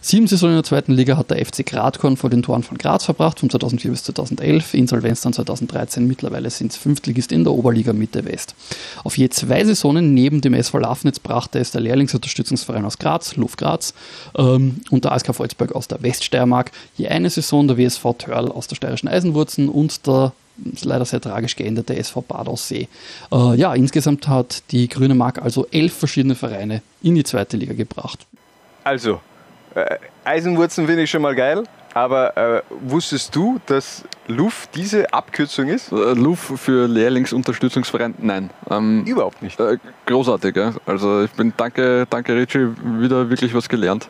[0.00, 3.04] Sieben Saisonen in der zweiten Liga hat der FC Gradkorn vor den Toren von Graz
[3.04, 7.92] verbracht, von 2004 bis 2011, Insolvenz dann 2013, mittlerweile sind es Fünftligist in der Oberliga
[7.92, 8.56] Mitte West.
[9.04, 13.56] Auf je zwei Saisonen neben dem SV Lafnitz brachte es der Lehrlingsunterstützungsverein aus Graz, Luf
[13.56, 13.94] Graz,
[14.36, 18.68] ähm, und der ASK Volzberg aus der Weststeiermark, je eine Saison der WSV Törl aus
[18.68, 20.32] der steirischen Eisenwurzen und der
[20.82, 22.88] leider sehr tragisch geänderte SV Bad Aussee.
[23.32, 27.72] Äh, ja, insgesamt hat die Grüne Mark also elf verschiedene Vereine in die zweite Liga
[27.72, 28.26] gebracht.
[28.84, 29.20] Also,
[29.74, 31.64] äh, Eisenwurzen finde ich schon mal geil.
[31.94, 35.90] Aber äh, wusstest du, dass LUF diese Abkürzung ist?
[35.90, 38.14] Äh, LUF für Lehrlingsunterstützungsverein?
[38.18, 38.50] Nein.
[38.70, 39.58] Ähm, Überhaupt nicht.
[39.58, 40.72] Äh, großartig, ja.
[40.86, 42.68] Also ich bin, danke, danke Richie,
[43.00, 44.08] wieder wirklich was gelernt.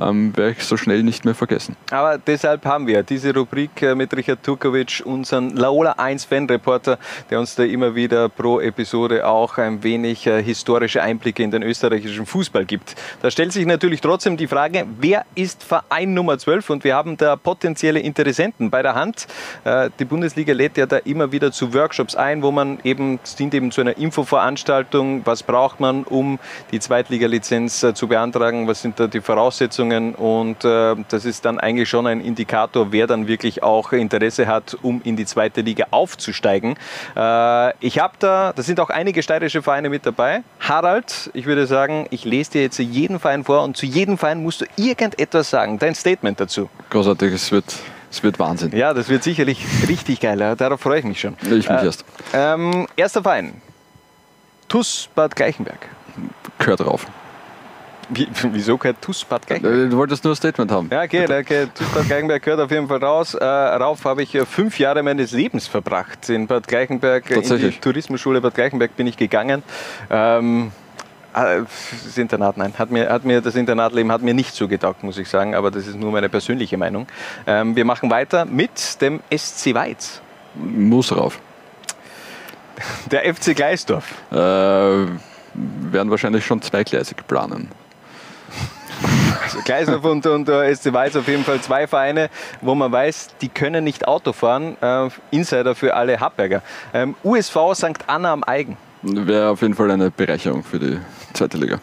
[0.00, 1.76] Ähm, Werde ich so schnell nicht mehr vergessen.
[1.90, 6.98] Aber deshalb haben wir diese Rubrik äh, mit Richard Turkovic, unseren Laola 1 Fan-Reporter,
[7.30, 11.62] der uns da immer wieder pro Episode auch ein wenig äh, historische Einblicke in den
[11.62, 12.96] österreichischen Fußball gibt.
[13.20, 16.68] Da stellt sich natürlich trotzdem die Frage, wer ist Verein Nummer 12?
[16.70, 19.28] Und wir haben da potenzielle Interessenten bei der Hand.
[19.64, 23.36] Äh, die Bundesliga lädt ja da immer wieder zu Workshops ein, wo man eben, es
[23.36, 26.38] dient eben zu einer Infoveranstaltung, was braucht man, um
[26.72, 31.60] die Zweitliga-Lizenz äh, zu beantragen, was sind da die Voraussetzungen und äh, das ist dann
[31.60, 35.86] eigentlich schon ein Indikator, wer dann wirklich auch Interesse hat, um in die zweite Liga
[35.90, 36.76] aufzusteigen.
[37.80, 40.42] ich habe da, da sind auch einige steirische Vereine mit dabei.
[40.60, 44.42] Harald, ich würde sagen, ich lese dir jetzt jeden Verein vor und zu jedem Verein
[44.42, 46.68] musst du irgendetwas sagen, dein Statement dazu.
[46.90, 47.64] Großartig, es wird
[48.12, 48.76] es wird Wahnsinn.
[48.76, 50.54] Ja, das wird sicherlich richtig geil.
[50.56, 51.34] Darauf freue ich mich schon.
[51.42, 52.04] Ich mich äh, erst.
[52.34, 53.54] Ähm, erster Verein.
[54.68, 55.88] TUS Bad Gleichenberg.
[56.58, 57.06] Gehört drauf.
[58.10, 59.90] Wie, wieso gehört TUS Bad Gleichenberg?
[59.90, 60.88] Du wolltest nur ein Statement haben.
[60.92, 61.68] Ja, okay, okay.
[61.74, 63.32] TUS Bad Gleichenberg gehört auf jeden Fall raus.
[63.32, 66.28] Äh, rauf habe ich fünf Jahre meines Lebens verbracht.
[66.28, 69.62] In Bad Gleichenberg, in die Tourismusschule Bad Gleichenberg bin ich gegangen.
[70.10, 70.72] Ähm,
[71.32, 75.28] das Internat, nein, hat mir, hat mir, das Internatleben hat mir nicht zugetaugt, muss ich
[75.28, 77.06] sagen, aber das ist nur meine persönliche Meinung.
[77.46, 80.20] Ähm, wir machen weiter mit dem SC Weiz.
[80.54, 81.38] Muss rauf.
[83.10, 84.04] Der FC Gleisdorf.
[84.30, 84.36] Äh,
[85.54, 87.68] werden wahrscheinlich schon zweigleisig planen.
[89.42, 93.36] Also Gleisdorf und, und äh, SC Weiz auf jeden Fall zwei Vereine, wo man weiß,
[93.40, 94.76] die können nicht Auto fahren.
[94.80, 96.62] Äh, Insider für alle Habberger.
[96.94, 97.98] Ähm, USV St.
[98.06, 98.76] Anna am Eigen.
[99.02, 100.98] Wäre auf jeden Fall eine Bereicherung für die
[101.32, 101.80] zweite Liga.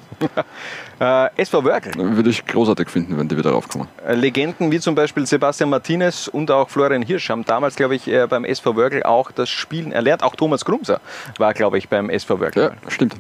[0.99, 1.91] äh, SV Wörgl.
[2.15, 3.87] Würde ich großartig finden, wenn die wieder raufkommen.
[4.07, 8.07] Äh, Legenden wie zum Beispiel Sebastian Martinez und auch Florian Hirsch haben damals, glaube ich,
[8.07, 10.23] äh, beim SV Wörgl auch das Spielen erlernt.
[10.23, 11.01] Auch Thomas Grumser
[11.37, 12.61] war, glaube ich, beim SV Wörgl.
[12.61, 13.15] Ja, stimmt.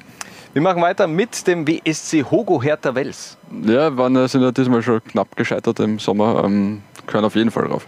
[0.53, 3.37] Wir machen weiter mit dem WSC Hogo Hertha Wels.
[3.65, 6.43] Ja, waren, sind ja diesmal schon knapp gescheitert im Sommer.
[6.43, 7.85] Ähm, können auf jeden Fall rauf.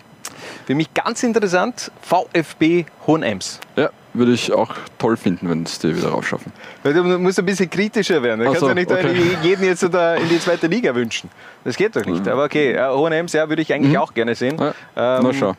[0.65, 3.59] Für mich ganz interessant, VfB Hohenems.
[3.75, 6.51] Ja, würde ich auch toll finden, wenn es die wieder raufschaffen.
[6.83, 8.39] Du musst ein bisschen kritischer werden.
[8.39, 9.37] Du kannst so, ja nicht okay.
[9.41, 11.29] jeden jetzt in die zweite Liga wünschen.
[11.63, 12.25] Das geht doch nicht.
[12.25, 12.31] Mhm.
[12.31, 13.99] Aber okay, Hohenems ja, würde ich eigentlich mhm.
[13.99, 14.57] auch gerne sehen.
[14.59, 15.53] Ja, ähm, na schau.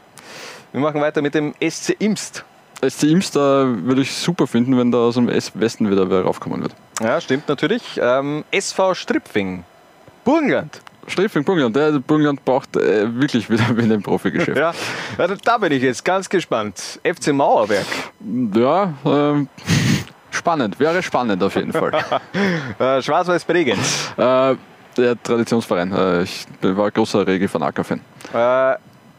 [0.73, 2.45] Wir machen weiter mit dem SC Imst.
[2.87, 6.63] SC Imst da würde ich super finden, wenn da aus dem Westen wieder wer raufkommen
[6.63, 6.75] wird.
[7.01, 8.01] Ja, stimmt natürlich.
[8.03, 9.65] Ähm, SV Stripfing.
[10.25, 10.81] Burgenland.
[11.09, 14.57] Strifing Burgenland, der Burgenland braucht äh, wirklich wieder in dem Profigeschäft.
[14.57, 14.73] ja,
[15.45, 17.01] da bin ich jetzt ganz gespannt.
[17.03, 17.87] FC Mauerwerk.
[18.55, 19.47] Ja, äh,
[20.31, 21.93] spannend, wäre spannend auf jeden Fall.
[22.79, 24.13] äh, Schwarz-Weiß Bregenz.
[24.17, 24.55] Äh,
[24.97, 25.93] der Traditionsverein.
[25.93, 28.01] Äh, ich war großer Regi von Acker-Fan.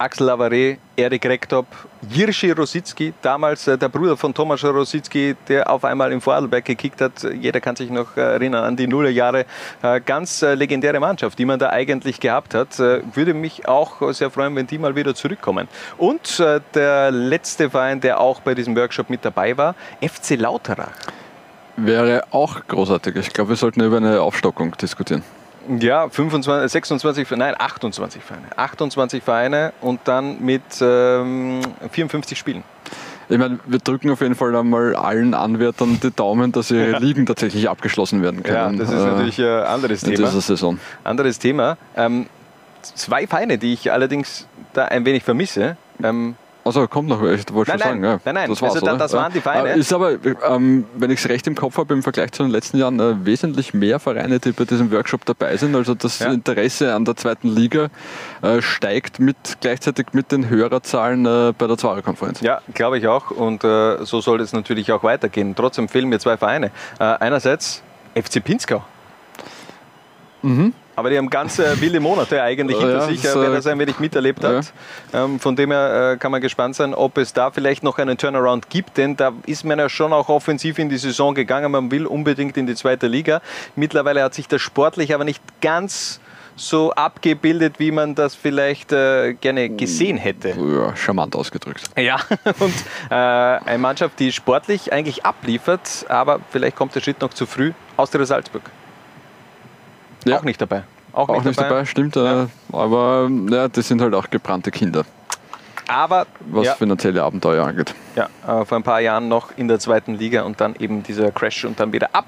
[0.03, 1.65] Äh, Axel Lavare, Erik Rektop,
[2.09, 7.01] Jirschi Rositzky, damals äh, der Bruder von Thomas Rositzky, der auf einmal im Vorarlberg gekickt
[7.01, 7.23] hat.
[7.39, 9.45] Jeder kann sich noch erinnern an die Nullerjahre.
[9.81, 12.79] Äh, ganz äh, legendäre Mannschaft, die man da eigentlich gehabt hat.
[12.79, 15.67] Äh, würde mich auch sehr freuen, wenn die mal wieder zurückkommen.
[15.97, 20.91] Und äh, der letzte Verein, der auch bei diesem Workshop mit dabei war, FC Lauterach.
[21.75, 23.15] Wäre auch großartig.
[23.15, 25.23] Ich glaube, wir sollten über eine Aufstockung diskutieren.
[25.80, 28.47] Ja, 25, 26, nein, 28 Vereine.
[28.56, 32.63] 28 Vereine und dann mit ähm, 54 Spielen.
[33.30, 37.26] Ich meine, wir drücken auf jeden Fall einmal allen Anwärtern die Daumen, dass ihre Ligen
[37.26, 38.78] tatsächlich abgeschlossen werden können.
[38.78, 40.28] Ja, das ist natürlich ein äh, anderes in Thema.
[40.28, 40.80] dieser Saison.
[41.04, 41.78] Anderes Thema.
[41.95, 42.28] Ähm,
[42.82, 45.78] zwei Vereine, die ich allerdings da ein wenig vermisse.
[46.04, 48.04] Ähm, also kommt noch, ich wollte schon sagen.
[48.04, 49.73] Ja, nein, nein, das, war's, also, da, das waren die Vereine.
[49.73, 50.13] Ist aber,
[50.48, 53.25] ähm, wenn ich es recht im Kopf habe, im Vergleich zu den letzten Jahren äh,
[53.25, 55.75] wesentlich mehr Vereine, die bei diesem Workshop dabei sind.
[55.75, 56.31] Also das ja.
[56.31, 57.90] Interesse an der zweiten Liga
[58.42, 62.40] äh, steigt mit, gleichzeitig mit den Hörerzahlen äh, bei der Zwarer-Konferenz.
[62.42, 63.31] Ja, glaube ich auch.
[63.31, 65.56] Und äh, so soll es natürlich auch weitergehen.
[65.56, 66.71] Trotzdem fehlen mir zwei Vereine.
[67.00, 67.83] Äh, einerseits
[68.15, 68.83] FC Pinzgau.
[70.44, 70.73] Mhm.
[70.96, 73.65] Aber die haben ganz äh, wilde Monate eigentlich hinter Ja, sich, äh, so- wer das
[73.67, 74.71] ein wenig miterlebt hat.
[75.13, 78.17] Ähm, von dem her äh, kann man gespannt sein, ob es da vielleicht noch einen
[78.17, 81.71] Turnaround gibt, denn da ist man ja schon auch offensiv in die Saison gegangen.
[81.71, 83.41] Man will unbedingt in die zweite Liga.
[83.75, 86.19] Mittlerweile hat sich das sportlich aber nicht ganz
[86.56, 90.50] so abgebildet, wie man das vielleicht äh, gerne gesehen hätte.
[90.50, 91.81] Ja, charmant ausgedrückt.
[91.98, 92.17] Ja,
[92.60, 92.73] und
[93.10, 97.71] äh, eine Mannschaft, die sportlich eigentlich abliefert, aber vielleicht kommt der Schritt noch zu früh.
[97.98, 98.62] Austria Salzburg.
[100.26, 100.38] Ja.
[100.38, 100.84] Auch nicht dabei.
[101.13, 102.15] Auch, Auch nicht dabei, stimmt.
[102.15, 105.04] Äh, aber ja, das sind halt auch gebrannte Kinder,
[105.88, 107.94] Aber was ja, finanzielle Abenteuer angeht.
[108.15, 111.30] ja, äh, vor ein paar Jahren noch in der zweiten Liga und dann eben dieser
[111.32, 112.26] Crash und dann wieder ab,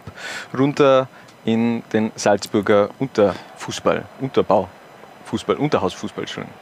[0.55, 1.07] runter
[1.45, 4.69] in den Salzburger Unterfußball, Unterbau,
[5.25, 6.53] Fußball, Unterhausfußball, Entschuldigung.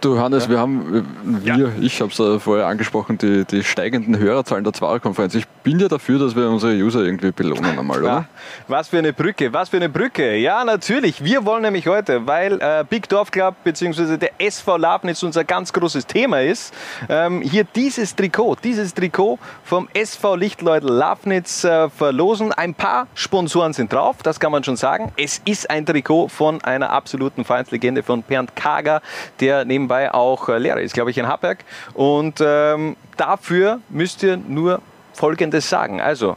[0.00, 1.04] Du Hannes, wir haben,
[1.44, 5.34] äh, wir, ich habe es äh, vorher angesprochen, die, die steigenden Hörerzahlen der Zwarer-Konferenz.
[5.34, 8.26] Ich bin ja dafür, dass wir unsere User irgendwie belohnen einmal, oder?
[8.68, 10.36] was für eine Brücke, was für eine Brücke.
[10.36, 11.22] Ja, natürlich.
[11.22, 14.16] Wir wollen nämlich heute, weil äh, Big Dorf Club bzw.
[14.16, 16.74] der SV Labnitz unser ganz großes Thema ist,
[17.08, 22.52] ähm, hier dieses Trikot, dieses Trikot vom SV Lichtleudel Labnitz äh, verlosen.
[22.52, 25.12] Ein paar Sponsoren sind drauf, das kann man schon sagen.
[25.16, 29.02] Es ist ein Trikot von einer absoluten Vereinslegende von Bernd Kager,
[29.40, 31.64] der nebenbei auch äh, Lehrer ist, glaube ich, in Hartberg.
[31.94, 34.80] Und ähm, dafür müsst ihr nur
[35.20, 36.00] Folgendes sagen.
[36.00, 36.36] Also,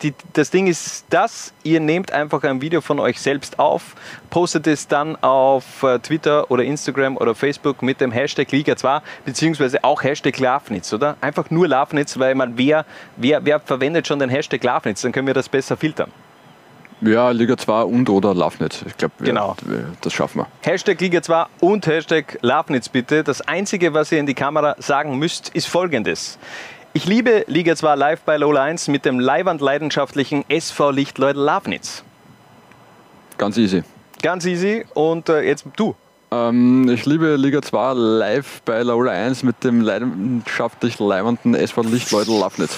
[0.00, 3.94] die, das Ding ist das, ihr nehmt einfach ein Video von euch selbst auf,
[4.30, 9.84] postet es dann auf äh, Twitter oder Instagram oder Facebook mit dem Hashtag Liga2, beziehungsweise
[9.84, 11.16] auch Hashtag Lafnitz, oder?
[11.20, 12.86] Einfach nur Lafnitz, weil man, wer,
[13.18, 16.10] wer, wer verwendet schon den Hashtag Lafnitz, dann können wir das besser filtern.
[17.02, 18.82] Ja, Liga 2 und oder Lafnet.
[18.86, 19.56] Ich glaube, Genau.
[20.00, 20.46] das schaffen wir.
[20.62, 23.22] Hashtag Liga2 und Hashtag Lafnitz bitte.
[23.22, 26.38] Das Einzige, was ihr in die Kamera sagen müsst, ist folgendes.
[26.94, 32.02] Ich liebe Liga 2 live bei Lola 1 mit dem leiwand leidenschaftlichen SV Lichtleudel Lafnitz.
[33.36, 33.84] Ganz easy.
[34.22, 35.94] Ganz easy und äh, jetzt du.
[36.30, 42.38] Ähm, ich liebe Liga 2 live bei Laola 1 mit dem leidenschaftlich leibenden SV Lichtleudel
[42.38, 42.76] Lafnitz.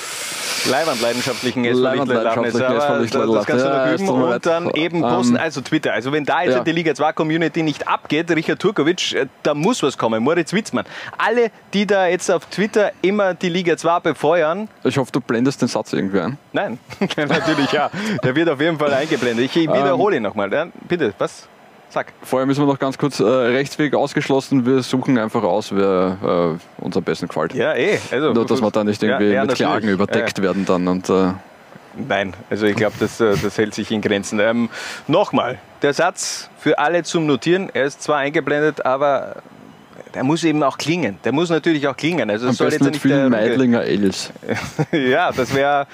[0.71, 3.39] Leiwand leidenschaftlichen SV Leibwand Lichtleudel Lafnitz.
[3.39, 3.75] das, kannst du noch.
[3.75, 5.37] Ja, üben mir und dann eben Ähm, posten.
[5.37, 5.93] Also Twitter.
[5.93, 6.65] Also wenn da jetzt ja.
[6.65, 10.23] die Liga 2 Community nicht abgeht, Richard Turkovic, äh, da muss was kommen.
[10.23, 10.85] Moritz Witzmann.
[11.19, 15.61] Alle, die da jetzt auf Twitter immer die Liga 2 befeuern, Ich hoffe, du blendest
[15.61, 16.39] den Satz irgendwie ein.
[16.53, 16.79] Nein,
[17.17, 17.91] natürlich ja.
[18.23, 19.47] Der wird auf jeden Fall eingeblendet.
[19.47, 20.53] Ich wiederhole ihn nochmal.
[20.53, 21.49] Ja, bitte, was?
[21.91, 22.12] Sag.
[22.22, 24.64] Vorher müssen wir noch ganz kurz äh, Rechtsweg ausgeschlossen.
[24.64, 27.53] Wir suchen einfach aus, wer äh, uns am besten gefällt.
[27.53, 27.99] Ja, eh.
[28.12, 29.95] Also, Nur, dass wir da nicht irgendwie Ja, ja, mit Klagen natürlich.
[29.95, 30.86] überdeckt werden dann.
[30.86, 31.32] Und, äh,
[31.97, 34.38] Nein, also ich glaube, das, äh, das hält sich in Grenzen.
[34.38, 34.68] Ähm,
[35.09, 37.68] Nochmal, der Satz für alle zum Notieren.
[37.74, 39.43] Er ist zwar eingeblendet, aber
[40.14, 41.18] der muss eben auch klingen.
[41.24, 42.30] Der muss natürlich auch klingen.
[42.30, 44.32] Also am soll besten jetzt mit nicht vielen der, Meidlinger Els.
[44.93, 45.88] Ja, das wäre.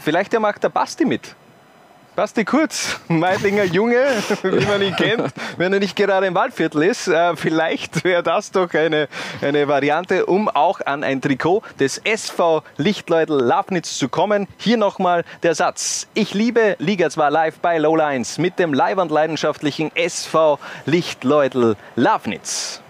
[0.00, 1.36] Vielleicht der macht der Basti mit.
[2.14, 4.04] Basti Kurz, Meidlinger Junge,
[4.42, 7.08] wie man ihn kennt, wenn er nicht gerade im Waldviertel ist.
[7.08, 9.08] Äh, vielleicht wäre das doch eine,
[9.40, 14.46] eine Variante, um auch an ein Trikot des SV Lichtleudel Lafnitz zu kommen.
[14.58, 16.06] Hier nochmal der Satz.
[16.12, 22.81] Ich liebe Liga 2 live bei Lowlines mit dem leiwand leidenschaftlichen SV Lichtleudel Lafnitz.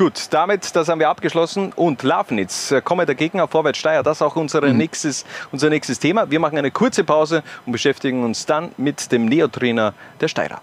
[0.00, 1.74] Gut, damit, das haben wir abgeschlossen.
[1.76, 5.98] Und Lafnitz, äh, komme der Gegner vorwärts Steyr, das ist auch unser, nächstes, unser nächstes
[5.98, 6.30] Thema.
[6.30, 10.62] Wir machen eine kurze Pause und beschäftigen uns dann mit dem Neotrainer der Steirer.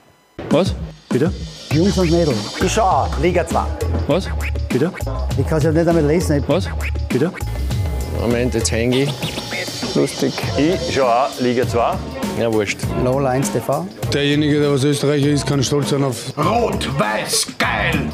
[0.49, 0.73] Was?
[1.07, 1.31] Bitte?
[1.71, 2.35] Jungs und Mädels.
[2.59, 3.59] Ich schau Liga 2.
[4.07, 4.27] Was?
[4.69, 4.91] Bitte?
[5.37, 6.43] Ich kann es ja nicht einmal lesen.
[6.47, 6.67] Was?
[7.07, 7.31] Bitte?
[8.19, 9.13] Moment, jetzt hänge ich.
[9.93, 10.33] Lustig.
[10.57, 11.95] Ich schaue auch Liga 2.
[12.39, 12.79] Ja, wurscht.
[13.03, 13.85] Lola 1 TV.
[14.11, 18.09] Derjenige, der was Österreicher ist, kann stolz sein auf, Rot-Weiß, geil!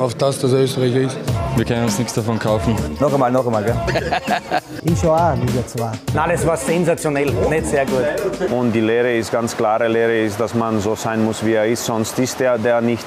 [0.00, 1.18] Auf das, dass er Österreicher ist.
[1.56, 2.74] Wir können uns nichts davon kaufen.
[2.98, 3.76] Noch einmal, noch einmal, gell?
[4.84, 5.92] ich schau auch Liga 2.
[6.14, 8.50] Nein, das war sensationell, nicht sehr gut.
[8.50, 11.66] Und die Lehre ist ganz klare Lehre, ist, dass man so sein muss, wie er
[11.66, 11.84] ist.
[11.84, 13.04] Sonst ist der, der nicht.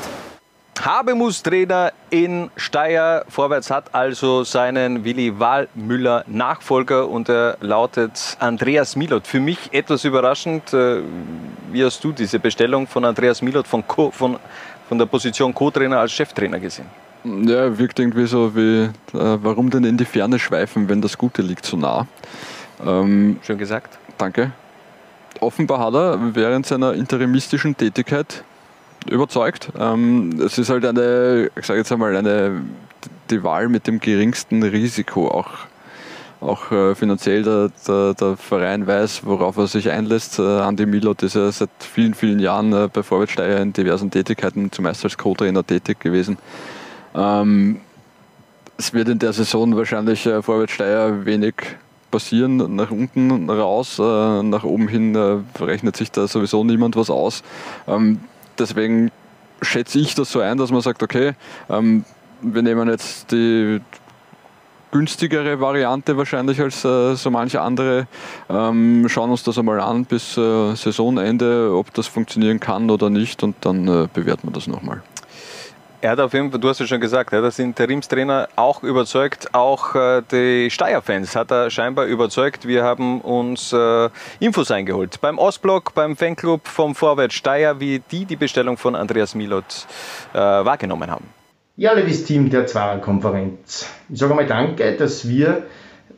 [0.80, 3.26] Habemus-Trainer in Steyr.
[3.30, 9.26] Vorwärts hat also seinen Willi Wahlmüller Nachfolger und er lautet Andreas Milot.
[9.26, 10.74] Für mich etwas überraschend.
[10.74, 11.02] äh,
[11.72, 14.38] Wie hast du diese Bestellung von Andreas Milot von, Co, von,
[14.88, 16.86] von der Position Co-Trainer als Cheftrainer gesehen?
[17.24, 21.42] Ja, wirkt irgendwie so wie, äh, warum denn in die Ferne schweifen, wenn das Gute
[21.42, 22.06] liegt so nah?
[22.86, 23.98] Ähm, Schön gesagt.
[24.18, 24.52] danke.
[25.40, 28.44] Offenbar hat er während seiner interimistischen Tätigkeit
[29.10, 29.70] überzeugt.
[29.78, 32.62] Ähm, es ist halt eine, ich sage jetzt einmal, eine,
[33.30, 35.30] die Wahl mit dem geringsten Risiko.
[35.30, 35.50] Auch,
[36.44, 40.40] auch äh, finanziell der, der, der Verein weiß, worauf er sich einlässt.
[40.40, 44.72] Äh, Andi Milot ist ja seit vielen, vielen Jahren äh, bei Vorwärtssteier in diversen Tätigkeiten,
[44.72, 46.38] zumeist als Co-Trainer tätig gewesen.
[47.16, 47.82] Ähm,
[48.78, 51.56] es wird in der Saison wahrscheinlich äh, Vorwärtssteier wenig
[52.12, 55.16] passieren, nach unten raus, nach oben hin
[55.60, 57.42] rechnet sich da sowieso niemand was aus.
[57.88, 58.20] Ähm,
[58.60, 59.10] deswegen
[59.64, 61.34] schätze ich das so ein, dass man sagt, okay,
[61.72, 62.06] ähm,
[62.44, 63.80] wir nehmen jetzt die
[64.94, 68.08] günstigere Variante wahrscheinlich als äh, so manche andere.
[68.48, 73.42] Ähm, schauen uns das einmal an bis äh, Saisonende, ob das funktionieren kann oder nicht
[73.42, 75.02] und dann äh, bewerten wir das nochmal.
[76.02, 79.56] Er hat auf jeden Fall, du hast es schon gesagt, ja, das Interimstrainer auch überzeugt,
[79.56, 82.68] auch äh, die Steyr-Fans hat er scheinbar überzeugt.
[82.68, 88.26] Wir haben uns äh, Infos eingeholt beim Ostblock, beim Fanclub vom Vorwärts Steyr, wie die
[88.26, 89.88] die Bestellung von Andreas Milot
[90.34, 91.33] äh, wahrgenommen haben.
[91.76, 93.90] Ja, liebes Team der Zwarer-Konferenz.
[94.08, 95.64] Ich sage einmal Danke, dass wir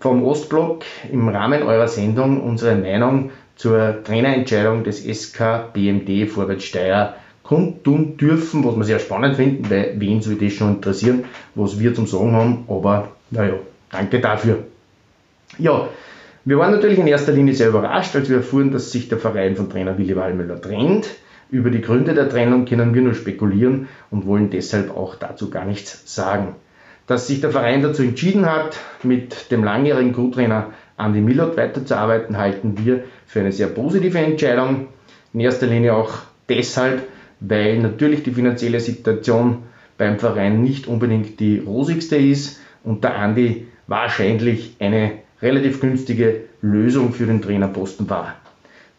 [0.02, 7.16] vom Ostblock im Rahmen eurer Sendung unsere Meinung zur Trainerentscheidung des SK BMD Vorwärts Steyr
[7.42, 11.94] kundtun dürfen, was wir sehr spannend finden, weil wen soll das schon interessieren, was wir
[11.94, 13.54] zum Sagen haben, aber naja,
[13.92, 14.66] danke dafür.
[15.58, 15.88] Ja,
[16.44, 19.56] wir waren natürlich in erster Linie sehr überrascht, als wir erfuhren, dass sich der Verein
[19.56, 21.08] von Trainer Willi Wallmüller trennt.
[21.50, 25.66] Über die Gründe der Trennung können wir nur spekulieren und wollen deshalb auch dazu gar
[25.66, 26.56] nichts sagen.
[27.08, 32.84] Dass sich der Verein dazu entschieden hat, mit dem langjährigen Co-Trainer Andi Millot weiterzuarbeiten, halten
[32.84, 34.88] wir für eine sehr positive Entscheidung.
[35.34, 36.14] In erster Linie auch
[36.50, 37.04] deshalb,
[37.42, 39.64] weil natürlich die finanzielle Situation
[39.98, 47.14] beim Verein nicht unbedingt die rosigste ist und der Andi wahrscheinlich eine relativ günstige Lösung
[47.14, 48.36] für den Trainerposten war.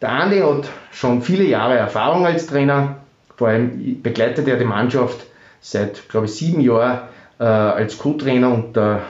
[0.01, 2.97] Der Andi hat schon viele Jahre Erfahrung als Trainer.
[3.35, 5.25] Vor allem begleitet er die Mannschaft
[5.59, 7.07] seit, glaube ich, sieben Jahren
[7.39, 9.01] äh, als Co-Trainer unter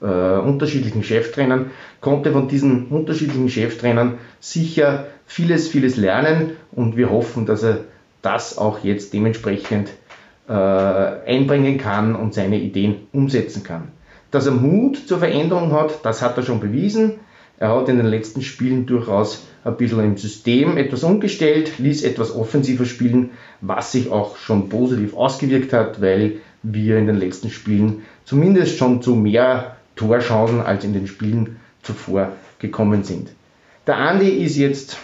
[0.00, 1.70] äh, unterschiedlichen Cheftrainern,
[2.00, 7.80] konnte von diesen unterschiedlichen Cheftrainern sicher vieles, vieles lernen und wir hoffen, dass er
[8.22, 9.90] das auch jetzt dementsprechend
[10.48, 13.88] äh, einbringen kann und seine Ideen umsetzen kann.
[14.30, 17.14] Dass er Mut zur Veränderung hat, das hat er schon bewiesen.
[17.58, 22.34] Er hat in den letzten Spielen durchaus ein bisschen im System etwas umgestellt, ließ etwas
[22.34, 28.02] offensiver spielen, was sich auch schon positiv ausgewirkt hat, weil wir in den letzten Spielen
[28.24, 33.30] zumindest schon zu mehr Torchancen als in den Spielen zuvor gekommen sind.
[33.86, 34.96] Der Andi ist jetzt,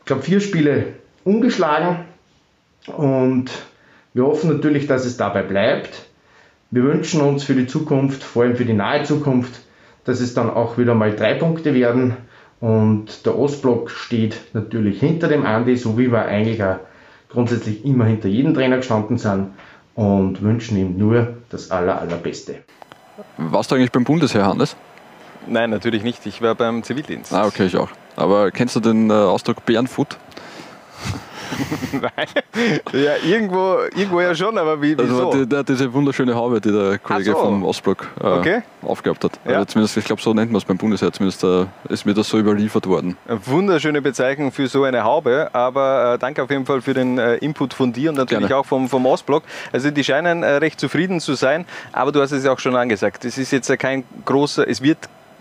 [0.00, 2.04] ich glaube, vier Spiele ungeschlagen
[2.86, 3.50] und
[4.14, 6.06] wir hoffen natürlich, dass es dabei bleibt.
[6.70, 9.60] Wir wünschen uns für die Zukunft, vor allem für die nahe Zukunft,
[10.04, 12.16] dass es dann auch wieder mal drei Punkte werden
[12.62, 16.76] und der Ostblock steht natürlich hinter dem Andi, so wie wir eigentlich auch
[17.28, 19.48] grundsätzlich immer hinter jedem Trainer gestanden sind
[19.96, 22.58] und wünschen ihm nur das aller, allerbeste.
[23.36, 24.76] Warst du eigentlich beim Bundesheer, Hannes?
[25.48, 26.24] Nein, natürlich nicht.
[26.24, 27.32] Ich war beim Zivildienst.
[27.32, 27.88] Ah, okay, ich auch.
[28.14, 30.16] Aber kennst du den äh, Ausdruck Bärenfoot?
[31.92, 32.26] Nein.
[32.92, 35.30] Ja, irgendwo, irgendwo ja schon, aber wie, wieso?
[35.30, 37.38] Also der, diese wunderschöne Haube, die der Kollege so.
[37.38, 38.62] vom Ostblock äh, okay.
[38.82, 39.38] aufgehabt hat.
[39.44, 39.54] Ja.
[39.54, 41.12] Also zumindest, ich glaube, so nennt man es beim Bundesheer.
[41.12, 43.16] Zumindest äh, ist mir das so überliefert worden.
[43.26, 47.18] Eine wunderschöne Bezeichnung für so eine Haube, aber äh, danke auf jeden Fall für den
[47.18, 48.60] äh, Input von dir und natürlich Gerne.
[48.60, 49.44] auch vom, vom Ostblock.
[49.72, 52.76] Also die scheinen äh, recht zufrieden zu sein, aber du hast es ja auch schon
[52.76, 53.24] angesagt.
[53.24, 54.98] Es ist jetzt kein großer, es wird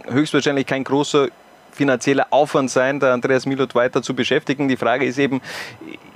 [0.08, 1.28] höchstwahrscheinlich kein großer
[1.72, 4.68] finanzieller Aufwand sein, der Andreas Milot weiter zu beschäftigen.
[4.68, 5.42] Die Frage ist eben,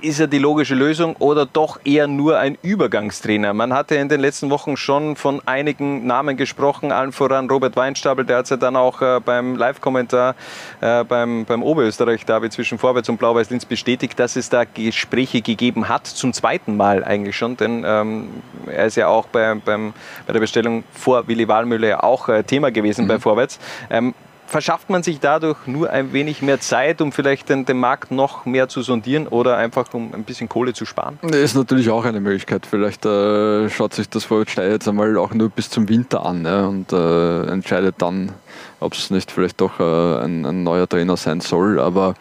[0.00, 3.54] ist er die logische Lösung oder doch eher nur ein Übergangstrainer?
[3.54, 8.24] Man hatte in den letzten Wochen schon von einigen Namen gesprochen, allen voran Robert Weinstabel,
[8.24, 10.34] der hat es ja dann auch äh, beim Live-Kommentar
[10.80, 16.06] äh, beim, beim Oberösterreich-Derby zwischen Vorwärts und Blau-Weiß-Linz bestätigt, dass es da Gespräche gegeben hat,
[16.06, 18.28] zum zweiten Mal eigentlich schon, denn ähm,
[18.66, 19.94] er ist ja auch bei, beim,
[20.26, 23.08] bei der Bestellung vor Willi Wahlmüller ja auch äh, Thema gewesen mhm.
[23.08, 23.58] bei Vorwärts.
[23.90, 24.14] Ähm,
[24.46, 28.46] verschafft man sich dadurch nur ein wenig mehr Zeit, um vielleicht den, den, Markt noch
[28.46, 31.18] mehr zu sondieren oder einfach um ein bisschen Kohle zu sparen?
[31.22, 32.66] Das ist natürlich auch eine Möglichkeit.
[32.66, 36.68] Vielleicht äh, schaut sich das Vorwärtssteier jetzt einmal auch nur bis zum Winter an ne,
[36.68, 38.32] und äh, entscheidet dann,
[38.80, 41.78] ob es nicht vielleicht doch äh, ein, ein, neuer Trainer sein soll.
[41.78, 42.14] Aber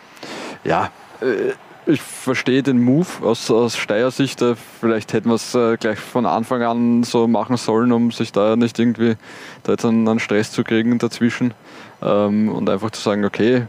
[0.63, 0.89] ja,
[1.21, 1.53] äh,
[1.87, 4.41] ich verstehe den Move aus, aus Steyr-Sicht.
[4.41, 8.31] Äh, vielleicht hätten wir es äh, gleich von Anfang an so machen sollen, um sich
[8.31, 9.15] da nicht irgendwie
[9.63, 11.53] da jetzt einen, einen Stress zu kriegen dazwischen.
[12.05, 13.65] Ähm, und einfach zu sagen, okay,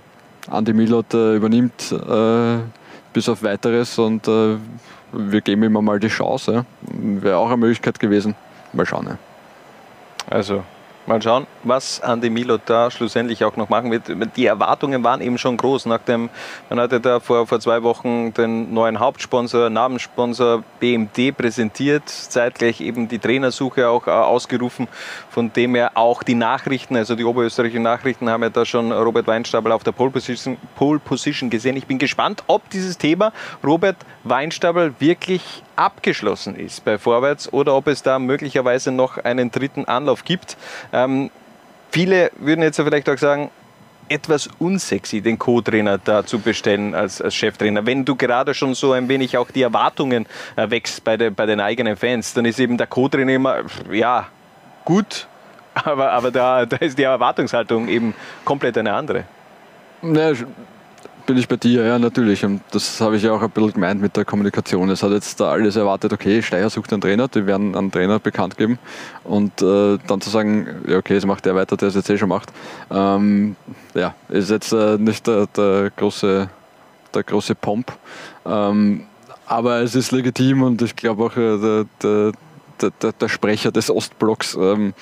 [0.49, 2.59] Andi Milot äh, übernimmt äh,
[3.13, 4.57] bis auf weiteres und äh,
[5.13, 6.67] wir geben ihm mal die Chance.
[6.83, 8.35] Wäre auch eine Möglichkeit gewesen.
[8.73, 9.07] Mal schauen.
[9.07, 9.19] Ja.
[10.29, 10.63] Also
[11.07, 14.11] Mal schauen, was Andi Milot da schlussendlich auch noch machen wird.
[14.37, 15.87] Die Erwartungen waren eben schon groß.
[15.87, 16.31] Nachdem
[16.69, 23.07] man hatte da vor, vor zwei Wochen den neuen Hauptsponsor, Namenssponsor BMD präsentiert, zeitgleich eben
[23.07, 24.89] die Trainersuche auch äh, ausgerufen,
[25.31, 29.29] von dem er auch die Nachrichten, also die oberösterreichischen Nachrichten haben ja da schon Robert
[29.29, 31.77] Weinstabel auf der Pole Position, Pole Position gesehen.
[31.77, 33.33] Ich bin gespannt, ob dieses Thema
[33.63, 39.85] Robert Weinstabel wirklich abgeschlossen ist bei Vorwärts oder ob es da möglicherweise noch einen dritten
[39.85, 40.57] Anlauf gibt.
[40.93, 41.31] Ähm,
[41.91, 43.51] viele würden jetzt vielleicht auch sagen,
[44.09, 47.87] etwas unsexy, den Co-Trainer da zu bestellen als, als Cheftrainer.
[47.87, 51.61] Wenn du gerade schon so ein wenig auch die Erwartungen wächst bei, de, bei den
[51.61, 53.57] eigenen Fans, dann ist eben der Co-Trainer immer,
[53.91, 54.29] ja,
[54.85, 55.27] gut,
[55.75, 58.15] aber, aber da, da ist die Erwartungshaltung eben
[58.45, 59.25] komplett eine andere.
[60.03, 60.33] Ja,
[61.27, 62.45] bin ich bei dir, ja, natürlich.
[62.45, 64.89] Und das habe ich ja auch ein bisschen gemeint mit der Kommunikation.
[64.91, 68.19] Es hat jetzt da alles erwartet, okay, Steier sucht einen Trainer, die werden einen Trainer
[68.19, 68.79] bekannt geben.
[69.25, 72.17] Und äh, dann zu sagen, ja, okay, es macht der weiter, der es jetzt eh
[72.17, 72.53] schon macht.
[72.91, 73.57] Ähm,
[73.95, 76.49] ja, ist jetzt äh, nicht der, der, große,
[77.15, 77.93] der große Pomp.
[78.47, 79.03] Ähm,
[79.47, 82.33] aber es ist legitim und ich glaube auch, äh, der, der
[82.83, 84.95] der, der, Sprecher des Ostblocks ähm,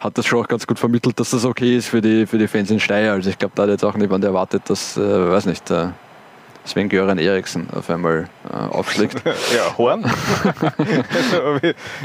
[0.00, 2.48] hat das schon auch ganz gut vermittelt, dass das okay ist für die, für die
[2.48, 3.12] Fans in Steyr.
[3.12, 5.88] Also ich glaube, da hat jetzt auch niemand erwartet, dass, äh, weiß nicht, äh,
[6.64, 9.22] Sven-Göran Eriksen auf einmal äh, aufschlägt.
[9.24, 10.02] ja, Horn.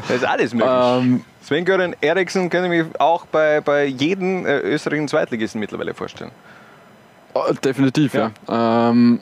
[0.07, 0.71] das ist alles möglich.
[0.71, 6.31] Ähm, Sven-Göran Eriksen kann ich mich auch bei, bei jedem äh, österreichischen Zweitligisten mittlerweile vorstellen.
[7.33, 8.31] Oh, definitiv, ja.
[8.47, 8.89] ja.
[8.89, 9.21] Ähm,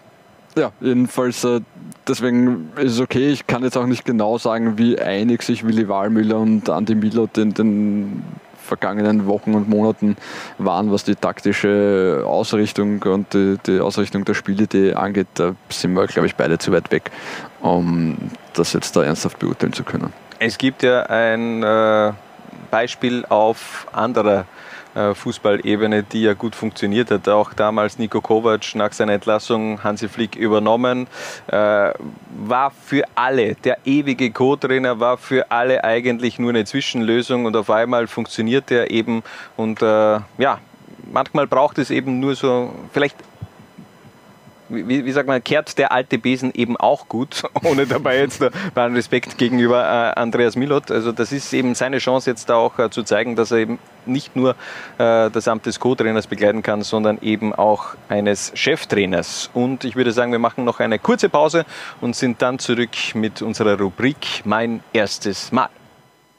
[0.55, 1.61] ja, jedenfalls, äh,
[2.07, 3.29] deswegen ist es okay.
[3.29, 7.37] Ich kann jetzt auch nicht genau sagen, wie einig sich Willi Wahlmüller und Andi Milot
[7.37, 8.23] in den
[8.65, 10.17] vergangenen Wochen und Monaten
[10.57, 15.27] waren, was die taktische Ausrichtung und die, die Ausrichtung der Spielidee angeht.
[15.35, 17.11] Da sind wir, glaube ich, beide zu weit weg,
[17.61, 18.17] um
[18.53, 20.11] das jetzt da ernsthaft beurteilen zu können.
[20.39, 22.11] Es gibt ja ein äh,
[22.71, 24.45] Beispiel auf anderer
[25.13, 27.27] Fußballebene, die ja gut funktioniert hat.
[27.27, 31.07] Auch damals Nico Kovac nach seiner Entlassung Hansi Flick übernommen.
[31.47, 31.91] Äh,
[32.47, 37.69] war für alle, der ewige Co-Trainer war für alle eigentlich nur eine Zwischenlösung und auf
[37.69, 39.23] einmal funktioniert er eben
[39.57, 40.59] und äh, ja,
[41.11, 43.15] manchmal braucht es eben nur so vielleicht
[44.69, 48.43] wie, wie sagt man, kehrt der alte Besen eben auch gut, ohne dabei jetzt
[48.73, 50.91] bei Respekt gegenüber äh, Andreas Milot.
[50.91, 53.79] Also das ist eben seine Chance jetzt da auch äh, zu zeigen, dass er eben
[54.05, 54.51] nicht nur
[54.97, 59.49] äh, das Amt des Co-Trainers begleiten kann, sondern eben auch eines Cheftrainers.
[59.53, 61.65] Und ich würde sagen, wir machen noch eine kurze Pause
[62.01, 65.69] und sind dann zurück mit unserer Rubrik Mein erstes Mal.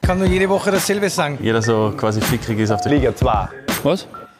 [0.01, 1.37] Ich kann nur jede Woche dasselbe sagen.
[1.41, 3.49] Jeder so quasi fickrig ist auf der Liga 2.
[3.83, 4.07] Was?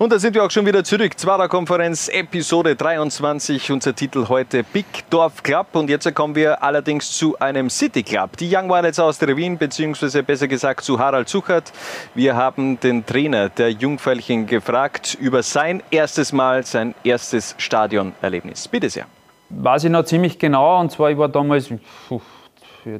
[0.00, 1.18] Und da sind wir auch schon wieder zurück.
[1.18, 3.70] Zwarer Konferenz, Episode 23.
[3.70, 5.66] Unser Titel heute Big Dorf Club.
[5.74, 8.36] Und jetzt kommen wir allerdings zu einem City Club.
[8.38, 11.72] Die Young Violets aus der Wien, beziehungsweise besser gesagt zu Harald Zuchert.
[12.14, 18.68] Wir haben den Trainer der Jungfeilchen gefragt über sein erstes Mal, sein erstes Stadionerlebnis.
[18.68, 19.06] Bitte sehr.
[19.50, 20.80] Weiß ich noch ziemlich genau.
[20.80, 21.70] Und zwar, ich war damals,
[22.08, 22.20] puh,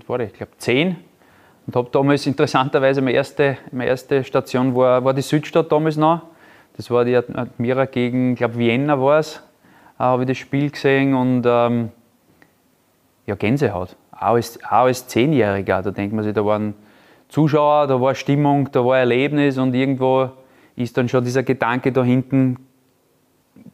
[0.07, 0.97] war ich, ich glaube, zehn.
[1.67, 6.30] Und habe damals interessanterweise meine erste, meine erste Station war, war die Südstadt damals noch.
[6.81, 9.37] Das war die Admira gegen, ich glaube Vienna war es,
[9.99, 11.91] äh, habe ich das Spiel gesehen und ähm,
[13.27, 13.97] ja, Gänsehaut.
[14.13, 16.73] Auch als, als Zehnjähriger, da denkt man sich, da waren
[17.29, 20.31] Zuschauer, da war Stimmung, da war Erlebnis und irgendwo
[20.75, 22.57] ist dann schon dieser Gedanke da hinten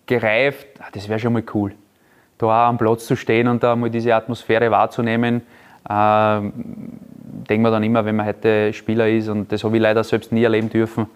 [0.06, 1.76] gereift, ah, das wäre schon mal cool.
[2.38, 5.42] Da auch am Platz zu stehen und da mal diese Atmosphäre wahrzunehmen,
[5.88, 10.02] äh, denkt man dann immer, wenn man heute Spieler ist und das habe ich leider
[10.02, 11.06] selbst nie erleben dürfen,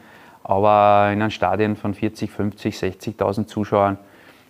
[0.43, 3.99] aber in einem Stadion von 40, 50, 60.000 Zuschauern,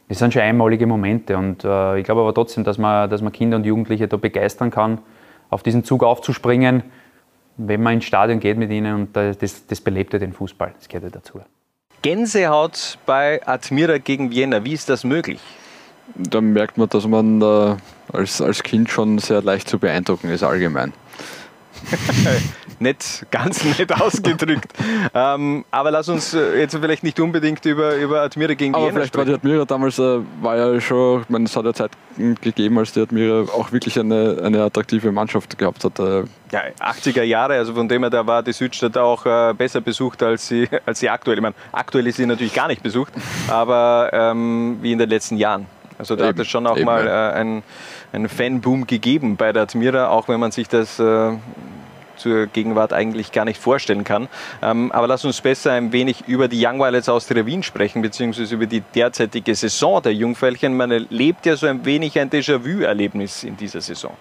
[0.09, 1.37] das sind schon einmalige Momente.
[1.37, 4.71] Und äh, ich glaube aber trotzdem, dass man, dass man Kinder und Jugendliche da begeistern
[4.71, 4.99] kann,
[5.51, 6.83] auf diesen Zug aufzuspringen,
[7.57, 8.95] wenn man ins Stadion geht mit ihnen.
[8.95, 11.41] Und das, das belebt ja den Fußball, das gehört ja dazu.
[12.03, 15.41] Gänsehaut bei Admira gegen Vienna, wie ist das möglich?
[16.17, 17.77] Da merkt man, dass man äh,
[18.13, 20.93] als, als Kind schon sehr leicht zu beeindrucken ist allgemein.
[22.79, 24.73] nicht ganz nett ausgedrückt.
[25.15, 28.95] ähm, aber lass uns äh, jetzt vielleicht nicht unbedingt über, über Admira gegen Aber Vienna
[28.95, 29.33] vielleicht sprechen.
[29.33, 31.91] war die Admira damals, äh, war ja schon, ich meine, es hat ja Zeit
[32.41, 35.99] gegeben, als die Admira auch wirklich eine, eine attraktive Mannschaft gehabt hat.
[35.99, 36.25] Äh.
[36.53, 40.23] Ja, 80er Jahre, also von dem her, da war die Südstadt auch äh, besser besucht
[40.23, 41.37] als sie, als sie aktuell.
[41.37, 43.13] Ich meine, aktuell ist sie natürlich gar nicht besucht,
[43.49, 45.67] aber ähm, wie in den letzten Jahren.
[46.01, 47.31] Also da Eben, hat es schon auch eben, mal ja.
[47.31, 47.63] äh, einen,
[48.15, 51.33] einen Fanboom gegeben bei der Admira, auch wenn man sich das äh,
[52.17, 54.29] zur Gegenwart eigentlich gar nicht vorstellen kann.
[54.63, 58.01] Ähm, aber lass uns besser ein wenig über die Young Violets aus der Wien sprechen,
[58.01, 60.75] beziehungsweise über die derzeitige Saison der Jungfällchen.
[60.75, 64.13] Man erlebt ja so ein wenig ein Déjà-vu-Erlebnis in dieser Saison.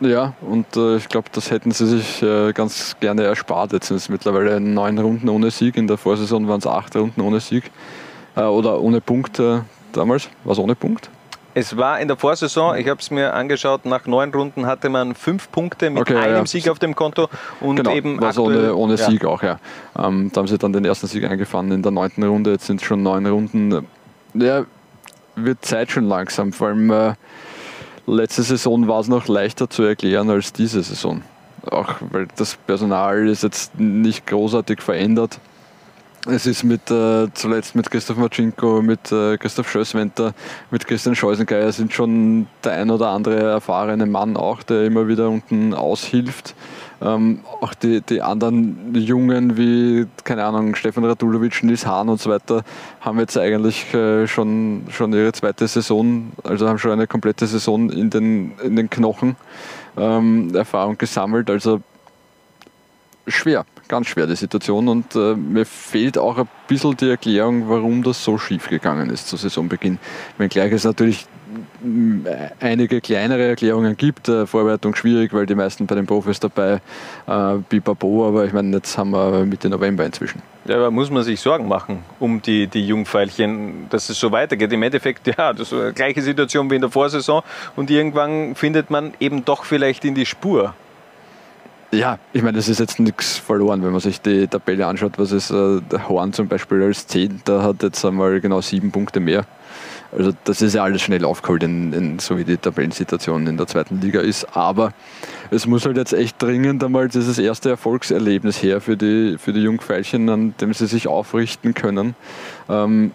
[0.00, 3.72] Ja, und äh, ich glaube, das hätten sie sich äh, ganz gerne erspart.
[3.72, 5.76] Jetzt sind es mittlerweile neun Runden ohne Sieg.
[5.76, 7.70] In der Vorsaison waren es acht Runden ohne Sieg.
[8.36, 9.60] Äh, oder ohne Punkt äh,
[9.96, 10.28] damals.
[10.44, 11.10] War es ohne Punkt?
[11.56, 15.14] Es war in der Vorsaison, ich habe es mir angeschaut, nach neun Runden hatte man
[15.14, 16.46] fünf Punkte mit Okay, einem ja.
[16.46, 17.28] Sieg auf dem Konto
[17.60, 19.08] und genau, eben war so aktuell- ohne, ohne ja.
[19.08, 19.60] Sieg auch, ja.
[19.96, 22.50] Ähm, da haben sie dann den ersten Sieg eingefahren in der neunten Runde.
[22.50, 23.86] Jetzt sind es schon neun Runden.
[24.34, 24.64] Ja,
[25.36, 26.52] wird Zeit schon langsam.
[26.52, 27.14] Vor allem äh,
[28.08, 31.22] letzte Saison war es noch leichter zu erklären als diese Saison.
[31.70, 35.38] Auch weil das Personal ist jetzt nicht großartig verändert.
[36.26, 40.32] Es ist mit, äh, zuletzt mit Christoph Marcinko, mit äh, Christoph Schösswenter,
[40.70, 45.28] mit Christian Scheusengeier sind schon der ein oder andere erfahrene Mann auch, der immer wieder
[45.28, 46.54] unten aushilft.
[47.02, 52.30] Ähm, auch die, die anderen Jungen wie, keine Ahnung, Stefan Radulovic, Nils Hahn und so
[52.30, 52.64] weiter,
[53.02, 57.90] haben jetzt eigentlich äh, schon, schon ihre zweite Saison, also haben schon eine komplette Saison
[57.90, 59.36] in den, in den Knochen
[59.98, 61.50] ähm, Erfahrung gesammelt.
[61.50, 61.82] Also
[63.26, 68.02] schwer, ganz schwer die Situation und äh, mir fehlt auch ein bisschen die Erklärung, warum
[68.02, 69.98] das so schief gegangen ist zu Saisonbeginn.
[70.38, 71.26] Wenngleich es natürlich
[71.82, 72.26] mm,
[72.60, 76.80] einige kleinere Erklärungen gibt, äh, Vorbereitung schwierig, weil die meisten bei den Profis dabei,
[77.26, 80.42] äh, Bipapo, aber ich meine, jetzt haben wir Mitte November inzwischen.
[80.66, 84.72] Ja, aber muss man sich Sorgen machen um die, die Jungfeilchen, dass es so weitergeht?
[84.72, 87.42] Im Endeffekt, ja, das ist eine gleiche Situation wie in der Vorsaison
[87.76, 90.74] und irgendwann findet man eben doch vielleicht in die Spur.
[91.94, 95.12] Ja, ich meine, es ist jetzt nichts verloren, wenn man sich die Tabelle anschaut.
[95.16, 98.90] Was ist äh, der Horn zum Beispiel als 10, der hat jetzt einmal genau sieben
[98.90, 99.44] Punkte mehr.
[100.16, 103.66] Also das ist ja alles schnell aufgeholt, in, in, so wie die Tabellensituation in der
[103.68, 104.56] zweiten Liga ist.
[104.56, 104.92] Aber
[105.50, 109.62] es muss halt jetzt echt dringend einmal dieses erste Erfolgserlebnis her für die, für die
[109.62, 112.16] Jungfeilchen, an dem sie sich aufrichten können.
[112.68, 113.12] Ähm,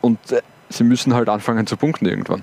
[0.00, 0.40] und äh,
[0.70, 2.42] sie müssen halt anfangen zu punkten irgendwann.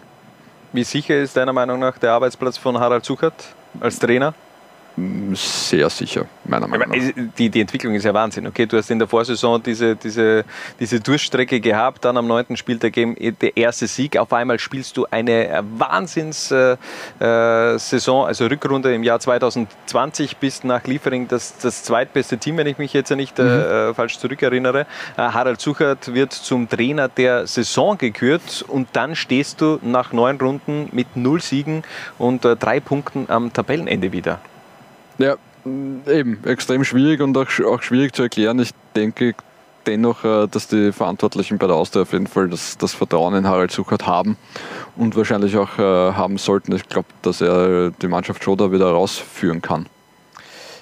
[0.74, 4.36] Wie sicher ist deiner Meinung nach der Arbeitsplatz von Harald Zuckert als Trainer?
[4.98, 6.96] Sehr sicher, meiner Meinung nach.
[7.38, 8.48] Die, die Entwicklung ist ja Wahnsinn.
[8.48, 10.46] Okay, du hast in der Vorsaison diese, diese,
[10.80, 14.16] diese Durchstrecke gehabt, dann am neunten Spieltag eben der erste Sieg.
[14.18, 16.78] Auf einmal spielst du eine Wahnsinns-Saison,
[17.20, 22.68] äh, Saison, also Rückrunde im Jahr 2020, bist nach Liefering das, das zweitbeste Team, wenn
[22.68, 24.82] ich mich jetzt nicht äh, falsch zurückerinnere.
[24.82, 24.86] Äh,
[25.18, 30.88] Harald Suchert wird zum Trainer der Saison gekürt und dann stehst du nach neun Runden
[30.94, 31.84] mit null Siegen
[32.18, 34.40] und äh, drei Punkten am Tabellenende wieder.
[35.18, 35.36] Ja,
[35.66, 38.60] eben, extrem schwierig und auch, auch schwierig zu erklären.
[38.60, 39.34] Ich denke
[39.86, 43.48] dennoch, äh, dass die Verantwortlichen bei der Austria auf jeden Fall das, das Vertrauen in
[43.48, 44.38] Harald Suchert haben
[44.96, 46.74] und wahrscheinlich auch äh, haben sollten.
[46.74, 49.88] Ich glaube, dass er die Mannschaft schon da wieder rausführen kann.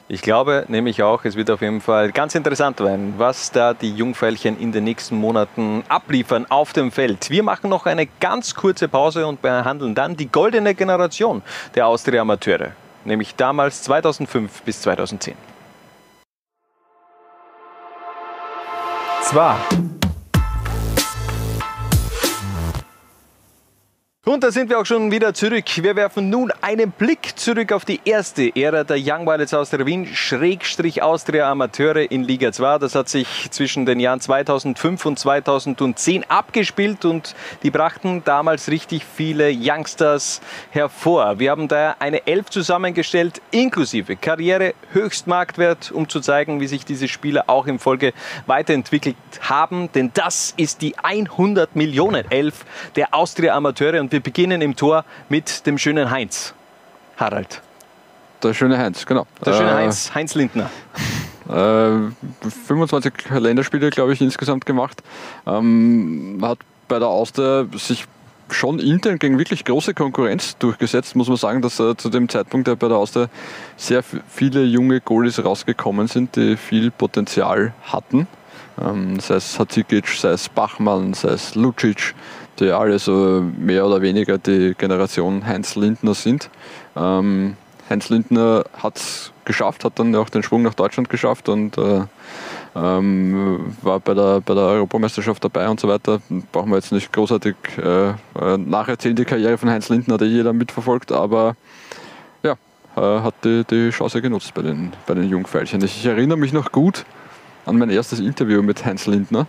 [0.10, 3.90] Ich glaube nämlich auch, es wird auf jeden Fall ganz interessant werden, was da die
[3.90, 7.30] Jungfeilchen in den nächsten Monaten abliefern auf dem Feld.
[7.30, 11.42] Wir machen noch eine ganz kurze Pause und behandeln dann die goldene Generation
[11.74, 12.74] der Austria-Amateure,
[13.06, 15.36] nämlich damals 2005 bis 2010.
[19.22, 19.58] Zwar.
[24.26, 25.66] Und da sind wir auch schon wieder zurück.
[25.76, 30.08] Wir werfen nun einen Blick zurück auf die erste Ära der Young Violets Austria Wien,
[30.08, 32.78] Schrägstrich Austria Amateure in Liga 2.
[32.78, 39.04] Das hat sich zwischen den Jahren 2005 und 2010 abgespielt und die brachten damals richtig
[39.04, 40.40] viele Youngsters
[40.72, 41.40] hervor.
[41.40, 47.10] Wir haben da eine Elf zusammengestellt, inklusive Karriere, Höchstmarktwert, um zu zeigen, wie sich diese
[47.10, 48.14] Spieler auch im Folge
[48.46, 49.92] weiterentwickelt haben.
[49.92, 52.64] Denn das ist die 100 Millionen Elf
[52.96, 56.53] der Austria Amateure und wir beginnen im Tor mit dem schönen Heinz.
[57.18, 57.61] Harald.
[58.41, 59.26] Der schöne Heinz, genau.
[59.45, 60.70] Der schöne Äh, Heinz, Heinz Lindner.
[61.49, 62.11] Äh,
[62.68, 65.03] 25 Länderspiele, glaube ich, insgesamt gemacht.
[65.45, 68.05] Ähm, hat bei der Austria sich
[68.49, 72.68] schon intern gegen wirklich große Konkurrenz durchgesetzt, muss man sagen, dass äh, zu dem Zeitpunkt
[72.68, 73.28] ja bei der Austria
[73.78, 78.28] sehr viele junge Goalies rausgekommen sind, die viel Potenzial hatten.
[78.82, 82.14] Ähm, sei es Hatzikic, sei es Bachmann, sei es Lucic,
[82.60, 86.49] die alle so mehr oder weniger die Generation Heinz Lindner sind.
[86.95, 87.56] Ähm,
[87.89, 92.01] Heinz Lindner hat es geschafft, hat dann auch den Schwung nach Deutschland geschafft und äh,
[92.76, 96.22] ähm, war bei der, bei der Europameisterschaft dabei und so weiter.
[96.51, 100.54] Brauchen wir jetzt nicht großartig äh, äh, nacherzählen, die Karriere von Heinz Lindner, eh jeder
[100.54, 101.56] mitverfolgt, aber
[102.41, 102.54] ja,
[102.95, 105.84] äh, hat die, die Chance genutzt bei den, bei den Jungfeilchen.
[105.84, 107.06] Ich, ich erinnere mich noch gut
[107.66, 109.47] an mein erstes Interview mit Heinz Lindner.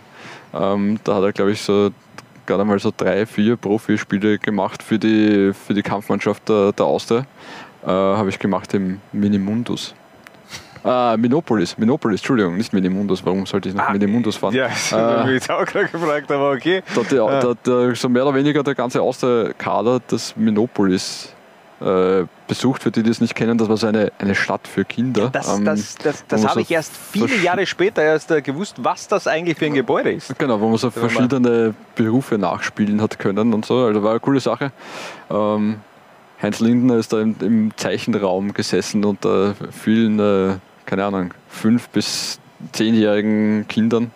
[0.53, 1.91] Ähm, da hat er, glaube ich, so
[2.45, 7.25] gerade mal so drei, vier Profispiele gemacht für die, für die Kampfmannschaft der, der Austria.
[7.83, 9.93] Äh, Habe ich gemacht im Minimundus.
[10.83, 13.25] Ah, Minopolis, Minopolis, Entschuldigung, nicht Minimundus.
[13.25, 14.53] Warum sollte ich nach Minimundus fahren?
[14.53, 16.83] Ja, das habe ich mich auch gerade gefragt, aber okay.
[16.93, 21.34] Da hat die, da der, so mehr oder weniger der ganze Austria-Kader des Minopolis äh,
[22.47, 23.57] besucht, für die, die es nicht kennen.
[23.57, 25.29] Das war so eine, eine Stadt für Kinder.
[25.29, 28.77] Das, ähm, das, das, das habe so ich erst viele Jahre später erst äh, gewusst,
[28.79, 30.37] was das eigentlich für ein Gebäude ist.
[30.39, 33.79] Genau, wo man so verschiedene Berufe nachspielen hat können und so.
[33.79, 34.71] Also war eine coole Sache.
[35.29, 35.77] Ähm,
[36.41, 42.39] Heinz Lindner ist da im, im Zeichenraum gesessen unter vielen, äh, keine Ahnung, fünf bis
[42.71, 44.11] zehnjährigen Kindern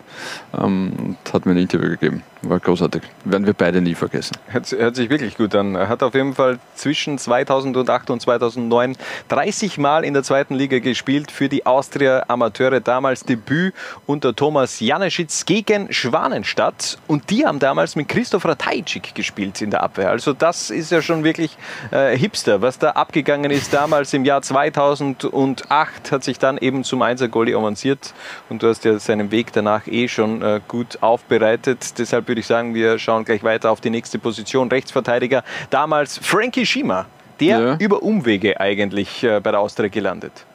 [0.57, 2.23] ähm, und hat mir ein Interview gegeben.
[2.41, 3.01] War großartig.
[3.25, 4.37] Werden wir beide nie vergessen.
[4.47, 5.75] Hört, hört sich wirklich gut an.
[5.75, 8.95] Er hat auf jeden Fall zwischen 2008 und 2009
[9.27, 12.79] 30 Mal in der zweiten Liga gespielt für die Austria Amateure.
[12.79, 13.73] Damals Debüt
[14.05, 16.97] unter Thomas Janeschitz gegen Schwanenstadt.
[17.07, 20.09] Und die haben damals mit Christoph Ratajczyk gespielt in der Abwehr.
[20.09, 21.57] Also das ist ja schon wirklich
[21.91, 22.61] äh, Hipster.
[22.61, 28.13] Was da abgegangen ist damals im Jahr 2008, hat sich dann eben zum Einser-Goalie avanciert.
[28.47, 31.99] Und du hast ja seinen Weg danach eh schon äh, gut aufbereitet.
[31.99, 34.69] Deshalb würde ich sagen, wir schauen gleich weiter auf die nächste Position.
[34.69, 37.07] Rechtsverteidiger, damals Frankie Schima,
[37.41, 40.45] der über Umwege eigentlich äh, bei der Austria gelandet.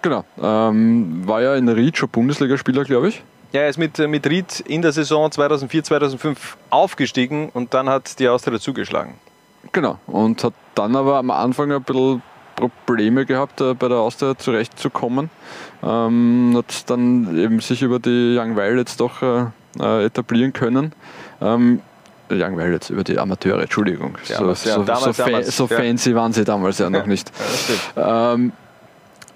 [0.00, 0.24] Genau.
[0.40, 3.22] Ähm, war ja in Ried schon Bundesligaspieler, glaube ich.
[3.52, 7.88] Ja, er ist mit, äh, mit Ried in der Saison 2004, 2005 aufgestiegen und dann
[7.88, 9.14] hat die Austria zugeschlagen.
[9.72, 9.98] Genau.
[10.06, 12.22] Und hat dann aber am Anfang ein bisschen
[12.86, 15.30] Probleme gehabt, äh, bei der Austria zurechtzukommen.
[15.82, 19.46] Ähm, hat dann eben sich über die Young Violets doch äh,
[19.80, 20.92] äh, etablieren können.
[21.40, 21.80] Ähm,
[22.30, 24.18] Young Violets, über die Amateure, Entschuldigung.
[24.28, 25.76] Ja, so, ja, so, damals, so, damals, so ja.
[25.76, 27.32] fancy waren sie damals ja noch nicht.
[27.96, 28.52] Ähm,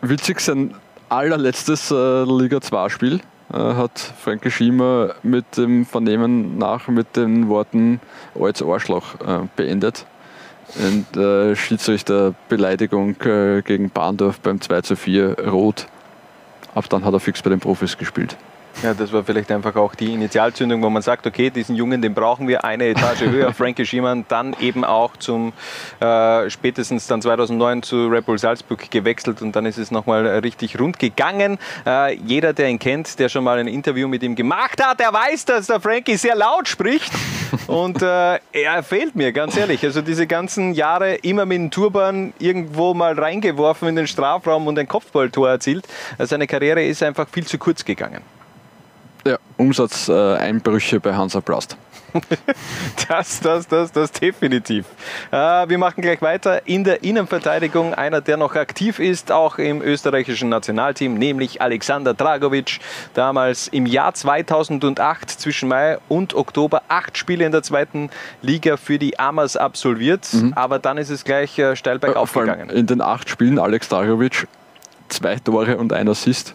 [0.02, 0.74] witzig, sein
[1.08, 3.20] allerletztes äh, Liga 2-Spiel
[3.52, 8.00] äh, hat Frankie Schiemer mit dem Vernehmen nach mit den Worten
[8.38, 10.06] als Arschloch äh, beendet.
[10.76, 15.86] Und äh, Schiedsrichterbeleidigung äh, gegen Bahndorf beim 2 zu 4 rot.
[16.74, 18.36] Ab dann hat er fix bei den Profis gespielt.
[18.82, 22.14] Ja, das war vielleicht einfach auch die Initialzündung, wo man sagt, okay, diesen Jungen, den
[22.14, 23.52] brauchen wir eine Etage höher.
[23.54, 25.52] Frankie Schiemann dann eben auch zum
[26.00, 30.80] äh, spätestens dann 2009 zu Red Bull Salzburg gewechselt und dann ist es nochmal richtig
[30.80, 31.58] rund gegangen.
[31.86, 35.12] Äh, jeder, der ihn kennt, der schon mal ein Interview mit ihm gemacht hat, der
[35.12, 37.12] weiß, dass der Frankie sehr laut spricht
[37.68, 39.84] und äh, er fehlt mir, ganz ehrlich.
[39.84, 44.76] Also diese ganzen Jahre immer mit dem Turban irgendwo mal reingeworfen in den Strafraum und
[44.78, 45.86] ein Kopfballtor erzielt.
[46.18, 48.22] Also seine Karriere ist einfach viel zu kurz gegangen.
[49.24, 51.76] Ja, Umsatzeinbrüche bei Hansa Blast.
[53.08, 54.86] Das, das, das, das definitiv.
[55.30, 57.94] Äh, wir machen gleich weiter in der Innenverteidigung.
[57.94, 62.80] Einer, der noch aktiv ist, auch im österreichischen Nationalteam, nämlich Alexander Dragovic.
[63.14, 68.10] Damals im Jahr 2008 zwischen Mai und Oktober acht Spiele in der zweiten
[68.40, 70.28] Liga für die Amas absolviert.
[70.54, 72.70] Aber dann ist es gleich äh, steil bergauf allem gegangen.
[72.70, 74.46] in den acht Spielen Alex Dragovic
[75.08, 76.54] zwei Tore und ein Assist.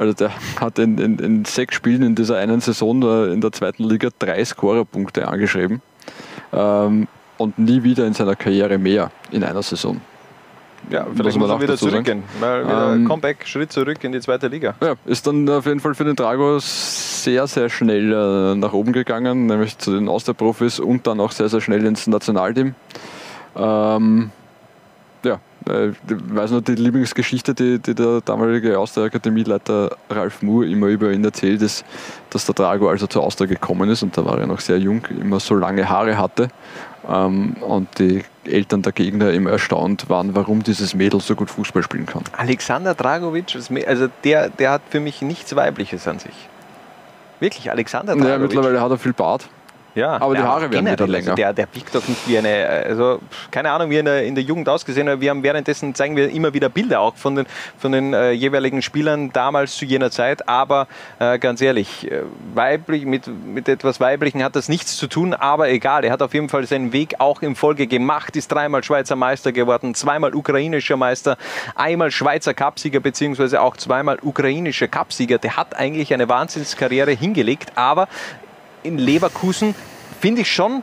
[0.00, 3.84] Also der hat in, in, in sechs Spielen in dieser einen Saison in der zweiten
[3.84, 5.82] Liga drei Scorerpunkte angeschrieben.
[6.54, 10.00] Ähm, und nie wieder in seiner Karriere mehr in einer Saison.
[10.88, 12.22] Ja, vielleicht man muss er auch wieder zurückgehen.
[12.40, 14.74] Mal wieder Ähm, Comeback, Schritt zurück in die zweite Liga.
[14.80, 18.94] Ja, ist dann auf jeden Fall für den Drago sehr, sehr schnell äh, nach oben
[18.94, 22.74] gegangen, nämlich zu den Austria-Profis und dann auch sehr, sehr schnell ins Nationalteam.
[23.54, 24.39] Ähm, äh,
[25.66, 31.24] ich weiß noch die Lieblingsgeschichte, die, die der damalige Austria-Akademieleiter Ralf Moore immer über ihn
[31.24, 31.84] erzählt, ist,
[32.30, 35.04] dass der Drago also zur Austria gekommen ist und da war er noch sehr jung,
[35.20, 36.48] immer so lange Haare hatte
[37.08, 41.82] ähm, und die Eltern der Gegner immer erstaunt waren, warum dieses Mädel so gut Fußball
[41.82, 42.24] spielen kann.
[42.36, 43.56] Alexander Dragovic,
[43.86, 46.48] also der, der hat für mich nichts Weibliches an sich.
[47.38, 48.32] Wirklich, Alexander Dragovic.
[48.32, 49.48] Ja, mittlerweile hat er viel Bart.
[49.94, 51.30] Ja, Aber die Haare werden wieder länger.
[51.30, 53.20] Also der, der biegt doch nicht wie eine, also
[53.50, 55.20] keine Ahnung, wie er in der, in der Jugend ausgesehen hat.
[55.20, 57.46] Wir haben währenddessen zeigen wir immer wieder Bilder auch von den,
[57.78, 60.48] von den äh, jeweiligen Spielern damals zu jener Zeit.
[60.48, 60.86] Aber
[61.18, 62.22] äh, ganz ehrlich, äh,
[62.54, 66.04] weiblich, mit, mit etwas Weiblichen hat das nichts zu tun, aber egal.
[66.04, 69.52] Er hat auf jeden Fall seinen Weg auch im Folge gemacht, ist dreimal Schweizer Meister
[69.52, 71.36] geworden, zweimal ukrainischer Meister,
[71.74, 75.38] einmal Schweizer Cupsieger, beziehungsweise auch zweimal ukrainischer Cupsieger.
[75.38, 78.08] Der hat eigentlich eine Wahnsinnskarriere hingelegt, aber
[78.82, 79.74] in Leverkusen
[80.20, 80.82] finde ich schon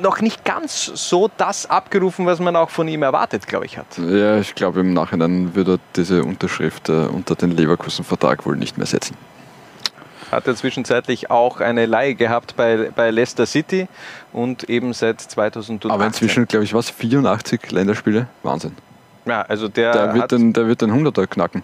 [0.00, 3.86] noch nicht ganz so das abgerufen, was man auch von ihm erwartet, glaube ich, hat.
[3.98, 8.78] Ja, ich glaube im Nachhinein würde er diese Unterschrift äh, unter den Leverkusen-Vertrag wohl nicht
[8.78, 9.16] mehr setzen.
[10.30, 13.86] Hat er zwischenzeitlich auch eine Leihe gehabt bei, bei Leicester City
[14.32, 15.90] und eben seit 2018.
[15.90, 16.88] Aber inzwischen, glaube ich, was?
[16.88, 18.28] 84 Länderspiele?
[18.42, 18.72] Wahnsinn.
[19.26, 21.62] Ja, also der, Der wird, hat, den, der wird den 100er knacken.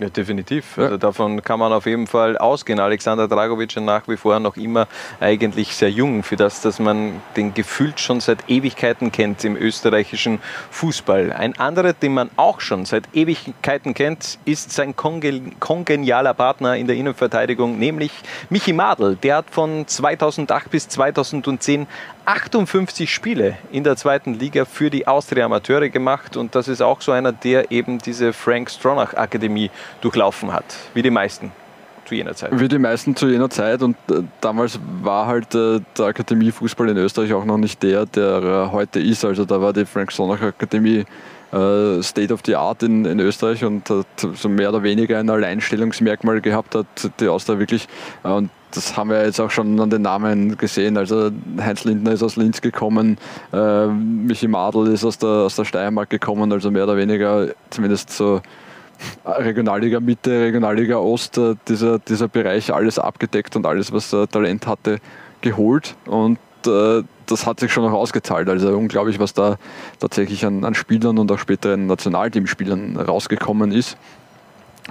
[0.00, 0.78] Ja, definitiv.
[0.78, 2.78] Also davon kann man auf jeden Fall ausgehen.
[2.78, 4.86] Alexander Dragovic ist nach wie vor noch immer
[5.18, 10.40] eigentlich sehr jung für das, dass man den gefühlt schon seit Ewigkeiten kennt im österreichischen
[10.70, 11.32] Fußball.
[11.32, 16.94] Ein anderer, den man auch schon seit Ewigkeiten kennt, ist sein kongenialer Partner in der
[16.94, 18.12] Innenverteidigung, nämlich
[18.50, 19.16] Michi Madl.
[19.16, 21.88] Der hat von 2008 bis 2010
[22.28, 27.00] 58 Spiele in der zweiten Liga für die Austria Amateure gemacht und das ist auch
[27.00, 29.70] so einer, der eben diese Frank Stronach Akademie
[30.02, 31.52] durchlaufen hat, wie die meisten
[32.04, 32.50] zu jener Zeit.
[32.52, 36.98] Wie die meisten zu jener Zeit und äh, damals war halt äh, der Akademiefußball in
[36.98, 39.24] Österreich auch noch nicht der, der äh, heute ist.
[39.24, 41.06] Also da war die Frank Stronach Akademie
[41.50, 45.30] äh, State of the Art in, in Österreich und hat so mehr oder weniger ein
[45.30, 46.86] Alleinstellungsmerkmal gehabt hat,
[47.20, 47.88] die Austria wirklich.
[48.22, 50.96] Und das haben wir jetzt auch schon an den Namen gesehen.
[50.96, 53.18] Also Heinz Lindner ist aus Linz gekommen,
[53.52, 58.10] äh, Michi Madl ist aus der, aus der Steiermark gekommen, also mehr oder weniger zumindest
[58.10, 58.40] so
[59.24, 64.66] Regionalliga Mitte, Regionalliga Ost, äh, dieser, dieser Bereich alles abgedeckt und alles, was äh, Talent
[64.66, 64.98] hatte,
[65.40, 65.96] geholt.
[66.06, 68.48] Und äh, das hat sich schon noch ausgezahlt.
[68.48, 69.56] Also unglaublich, was da
[70.00, 73.96] tatsächlich an, an Spielern und auch späteren Nationalteamspielern rausgekommen ist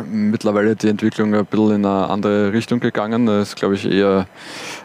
[0.05, 3.25] mittlerweile die Entwicklung ein bisschen in eine andere Richtung gegangen.
[3.25, 4.27] Das ist, glaube ich, eher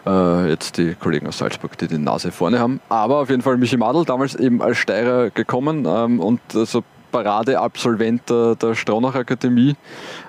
[0.05, 2.79] äh, jetzt die Kollegen aus Salzburg, die die Nase vorne haben.
[2.89, 6.83] Aber auf jeden Fall Michi Madl, damals eben als Steirer gekommen ähm, und so
[7.13, 9.75] Paradeabsolvent der, der Stronach Akademie,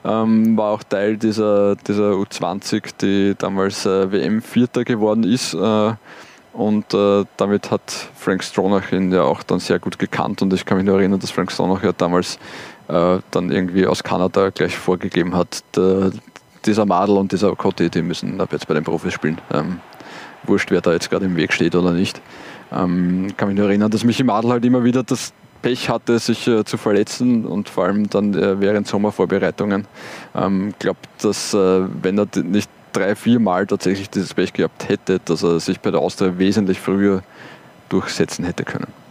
[0.05, 5.55] ähm, war auch Teil dieser, dieser U20, die damals äh, WM-Vierter geworden ist.
[5.55, 5.95] Äh,
[6.53, 7.83] und äh, damit hat
[8.15, 10.41] Frank Stronach ihn ja auch dann sehr gut gekannt.
[10.41, 12.39] Und ich kann mich nur erinnern, dass Frank Stronach ja damals
[12.89, 16.11] äh, dann irgendwie aus Kanada gleich vorgegeben hat, der,
[16.65, 19.41] dieser Madel und dieser Okote, die müssen ab jetzt bei den Profis spielen.
[19.53, 19.81] Ähm,
[20.45, 22.21] wurscht, wer da jetzt gerade im Weg steht oder nicht.
[22.73, 25.33] Ähm, kann mich nur erinnern, dass Michi Madel halt immer wieder das
[25.63, 29.87] Pech hatte, sich äh, zu verletzen und vor allem dann äh, während Sommervorbereitungen.
[30.35, 34.89] Ich ähm, glaube, dass äh, wenn er nicht drei, vier Mal tatsächlich dieses Pech gehabt
[34.89, 37.23] hätte, dass er sich bei der Austria wesentlich früher
[37.89, 39.04] durchsetzen hätte können.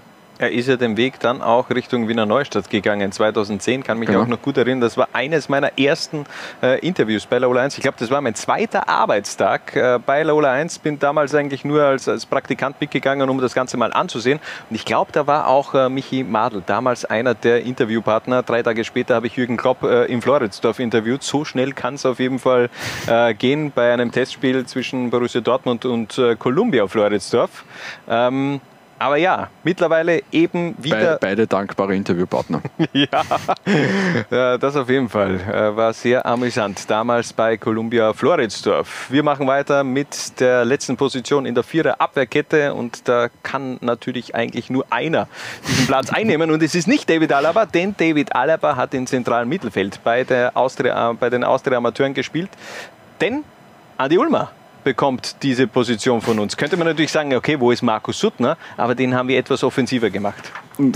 [0.44, 3.14] Er ist ja den Weg dann auch Richtung Wiener Neustadt gegangen.
[3.14, 4.24] 2010 kann mich genau.
[4.24, 4.82] auch noch gut erinnern.
[4.82, 6.26] Das war eines meiner ersten
[6.62, 7.78] äh, Interviews bei Lola 1.
[7.78, 10.80] Ich glaube, das war mein zweiter Arbeitstag äh, bei Lola 1.
[10.80, 14.42] Bin damals eigentlich nur als, als Praktikant mitgegangen, um das Ganze mal anzusehen.
[14.70, 18.44] Und ich glaube, da war auch äh, Michi Madl, damals einer der Interviewpartner.
[18.44, 21.24] Drei Tage später habe ich Jürgen Klopp äh, in Floridsdorf interviewt.
[21.24, 22.70] So schnell kann es auf jeden Fall
[23.08, 27.64] äh, gehen bei einem Testspiel zwischen Borussia Dortmund und äh, Columbia Floridsdorf.
[28.10, 28.60] Ähm,
[29.04, 30.96] aber ja, mittlerweile eben wieder.
[30.96, 32.62] Beide, beide dankbare Interviewpartner.
[32.94, 35.42] ja, das auf jeden Fall.
[35.42, 36.90] Äh, war sehr amüsant.
[36.90, 39.08] Damals bei Columbia Floridsdorf.
[39.10, 44.36] Wir machen weiter mit der letzten Position in der Vierer Abwehrkette und da kann natürlich
[44.36, 45.28] eigentlich nur einer
[45.68, 49.50] diesen Platz einnehmen und es ist nicht David Alaba, denn David Alaba hat im zentralen
[49.50, 52.52] Mittelfeld bei, der Austria, bei den Austria Amateuren gespielt.
[53.20, 53.44] Denn
[53.98, 54.52] Adi Ulmer
[54.84, 56.58] bekommt diese Position von uns.
[56.58, 58.58] Könnte man natürlich sagen, okay, wo ist Markus Suttner?
[58.78, 60.52] Aber den haben wir etwas offensiver gemacht.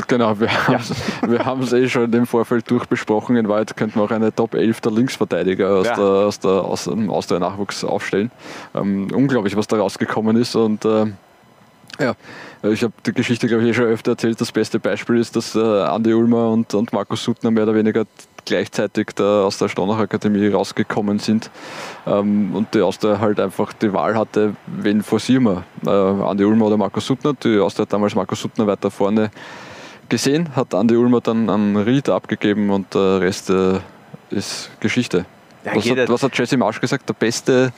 [0.08, 1.46] Genau, wir ja.
[1.46, 3.36] haben es eh schon im Vorfeld durchbesprochen.
[3.36, 5.96] In Wahrheit könnten wir auch eine Top 11 der Linksverteidiger aus, ja.
[5.96, 8.32] der, aus, der, aus, aus der Nachwuchs aufstellen.
[8.74, 10.56] Ähm, unglaublich, was da rausgekommen ist.
[10.56, 11.06] Und äh,
[12.00, 12.16] ja,
[12.64, 14.42] ich habe die Geschichte, glaube ich, eh schon öfter erzählt.
[14.42, 18.06] Das beste Beispiel ist, dass äh, Andi Ulmer und, und Markus Suttner mehr oder weniger
[18.48, 21.52] gleichzeitig da aus der Staunach Akademie rausgekommen sind
[22.08, 25.90] ähm, und die Austria halt einfach die Wahl hatte, wen forcieren wir, äh,
[26.24, 27.34] Andi Ulmer oder Markus Suttner.
[27.34, 29.30] Die Austria hat damals Markus Suttner weiter vorne
[30.10, 33.80] gesehen, hat Andi Ulmer dann an Ried abgegeben und der Rest äh,
[34.30, 35.26] ist Geschichte.
[35.66, 37.10] Ja, was, hat, was, hat, Jesse Marsch gesagt?
[37.10, 37.74] Der beste,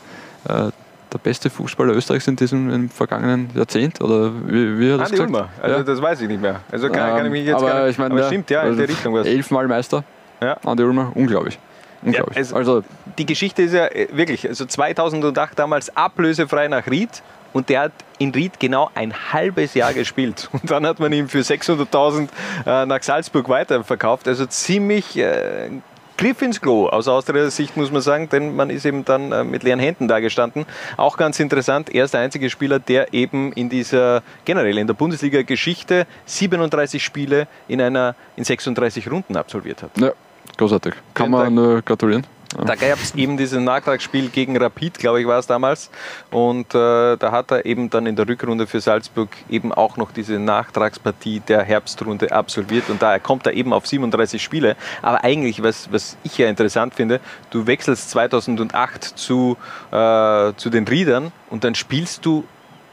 [0.47, 3.99] äh, der beste Fußballer Österreichs in diesem im vergangenen Jahrzehnt?
[4.01, 5.31] Oder wie, wie hat das Andi gesagt?
[5.31, 5.83] Ulmer, also ja.
[5.83, 6.61] das weiß ich nicht mehr.
[6.71, 8.67] Also kann, kann ich mich jetzt aber gar nicht, ich mein, aber stimmt, ja, in
[8.67, 9.25] also der Richtung was.
[9.25, 10.03] Elfmal Meister.
[10.41, 10.57] Ja.
[10.65, 11.59] Andi Ulmer, unglaublich.
[12.01, 12.35] unglaublich.
[12.35, 12.83] Ja, also, also,
[13.17, 17.21] die Geschichte ist ja äh, wirklich, also 2008 damals ablösefrei nach Ried
[17.53, 20.49] und der hat in Ried genau ein halbes Jahr gespielt.
[20.53, 22.27] Und dann hat man ihn für 600.000
[22.65, 24.27] äh, nach Salzburg weiterverkauft.
[24.27, 25.69] Also ziemlich äh,
[26.17, 29.45] Griff ins Klo aus Austria Sicht, muss man sagen, denn man ist eben dann äh,
[29.45, 30.65] mit leeren Händen da gestanden.
[30.97, 34.95] Auch ganz interessant, er ist der einzige Spieler, der eben in dieser, generell in der
[34.95, 39.91] Bundesliga-Geschichte 37 Spiele in, einer, in 36 Runden absolviert hat.
[39.97, 40.11] Ja.
[40.59, 40.93] Großartig.
[41.13, 42.27] Kann man nur gratulieren.
[42.65, 45.89] Da gab es eben dieses Nachtragsspiel gegen Rapid, glaube ich, war es damals.
[46.31, 50.11] Und äh, da hat er eben dann in der Rückrunde für Salzburg eben auch noch
[50.11, 52.89] diese Nachtragspartie der Herbstrunde absolviert.
[52.89, 54.75] Und daher kommt er eben auf 37 Spiele.
[55.01, 59.55] Aber eigentlich, was, was ich ja interessant finde, du wechselst 2008 zu,
[59.91, 62.43] äh, zu den Riedern und dann spielst du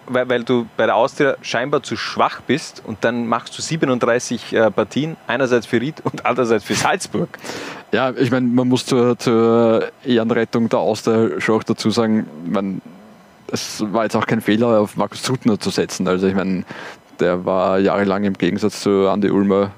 [0.09, 4.53] weil, weil du bei der Austria scheinbar zu schwach bist und dann machst du 37
[4.53, 7.29] äh, Partien, einerseits für Ried und andererseits für Salzburg.
[7.93, 12.83] Ja, ich meine, man muss zur, zur Ehrenrettung der Austria schon auch dazu sagen, man,
[13.51, 16.09] es war jetzt auch kein Fehler, auf Markus Zutner zu setzen.
[16.09, 16.65] Also ich meine,
[17.21, 19.71] der war jahrelang im Gegensatz zu Andy Ulmer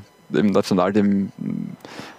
[0.00, 1.30] äh, im Nationalteam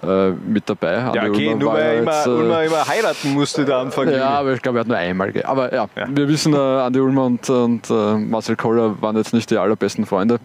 [0.03, 0.93] äh, mit dabei.
[0.93, 3.87] Ja, okay, Ulmer nur weil er jetzt, immer, äh, Ulmer immer heiraten musste da am
[3.87, 4.09] Anfang.
[4.09, 5.33] Ja, aber ich glaube, er hat nur einmal.
[5.43, 9.49] Aber ja, wir wissen, äh, Andi Ulmer und, und äh, Marcel Koller waren jetzt nicht
[9.51, 10.39] die allerbesten Freunde.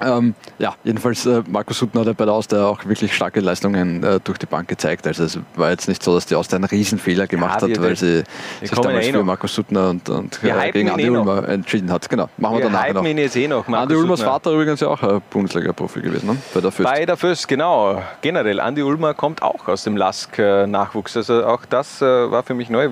[0.00, 4.02] Ähm, ja, jedenfalls äh, Markus Suttner hat ja bei der Austria auch wirklich starke Leistungen
[4.02, 5.06] äh, durch die Bank gezeigt.
[5.06, 7.96] Also es war jetzt nicht so, dass die Austria einen Riesenfehler gemacht wir- hat, weil
[7.96, 8.24] sie
[8.60, 9.24] sich damals ja eh für.
[9.24, 11.10] Markus Suttner und, und äh, gegen Andi eh.
[11.10, 12.08] Ulmer entschieden hat.
[12.08, 13.04] Genau, machen wir, Wir danach noch.
[13.04, 14.32] ihn jetzt eh noch, Markus Andi Ulmers Suttner.
[14.32, 16.36] Vater übrigens ja auch ein Bundesliga-Profi gewesen, ne?
[16.54, 16.90] bei der Fürst.
[16.90, 18.02] Bei der Föst, genau.
[18.22, 21.16] Generell, Andi Ulmer kommt auch aus dem LASK-Nachwuchs.
[21.16, 22.88] Also auch das äh, war für mich neu.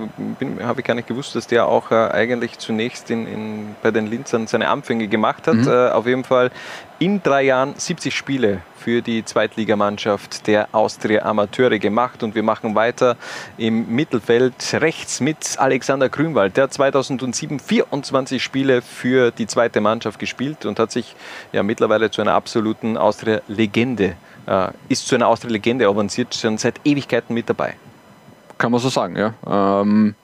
[0.63, 4.07] Habe ich gar nicht gewusst, dass der auch äh, eigentlich zunächst in, in, bei den
[4.07, 5.55] Linzern seine Anfänge gemacht hat.
[5.55, 5.69] Mhm.
[5.69, 6.51] Äh, auf jeden Fall
[6.99, 12.23] in drei Jahren 70 Spiele für die Zweitligamannschaft der Austria Amateure gemacht.
[12.23, 13.17] Und wir machen weiter
[13.57, 16.57] im Mittelfeld rechts mit Alexander Grünwald.
[16.57, 21.15] Der hat 2007 24 Spiele für die zweite Mannschaft gespielt und hat sich
[21.53, 27.35] ja mittlerweile zu einer absoluten Austria-Legende, äh, ist zu einer Austria-Legende avanciert, schon seit Ewigkeiten
[27.35, 27.75] mit dabei.
[28.57, 29.35] Kann man so sagen, ja.
[29.47, 30.17] Ähm,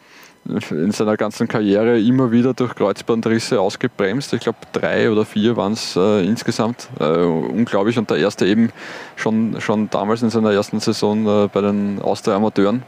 [0.46, 4.32] in seiner ganzen Karriere immer wieder durch Kreuzbandrisse ausgebremst.
[4.34, 6.88] Ich glaube, drei oder vier waren es äh, insgesamt.
[7.00, 7.98] Äh, unglaublich.
[7.98, 8.70] Und der erste eben
[9.16, 12.82] schon, schon damals in seiner ersten Saison äh, bei den Austria Amateuren.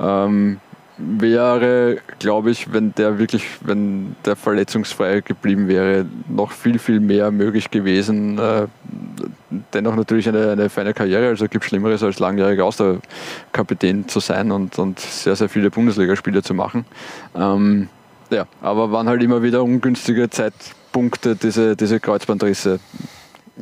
[0.00, 0.60] Ähm,
[0.98, 7.30] wäre, glaube ich, wenn der wirklich, wenn der verletzungsfrei geblieben wäre, noch viel, viel mehr
[7.30, 8.38] möglich gewesen.
[8.38, 8.66] Äh,
[9.74, 14.78] dennoch natürlich eine, eine feine Karriere, also gibt Schlimmeres als langjähriger Austerkapitän zu sein und,
[14.78, 16.86] und sehr, sehr viele Bundesligaspiele zu machen.
[17.34, 17.88] Ähm,
[18.30, 22.80] ja, aber waren halt immer wieder ungünstige Zeitpunkte, diese, diese Kreuzbandrisse.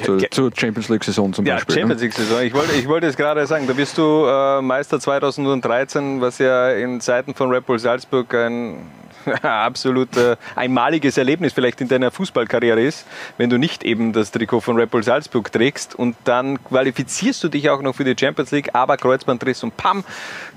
[0.03, 1.77] Zur, zur Champions League-Saison zum Ja, Beispiel.
[1.77, 2.07] Champions ne?
[2.09, 2.43] League-Saison.
[2.43, 6.71] Ich wollte, ich wollte es gerade sagen, da bist du äh, Meister 2013, was ja
[6.71, 8.91] in Zeiten von Red Bull Salzburg ein
[9.43, 13.07] absolut äh, einmaliges Erlebnis vielleicht in deiner Fußballkarriere ist,
[13.39, 17.49] wenn du nicht eben das Trikot von Red Bull Salzburg trägst und dann qualifizierst du
[17.49, 20.05] dich auch noch für die Champions League, aber Kreuzbandriss und pam,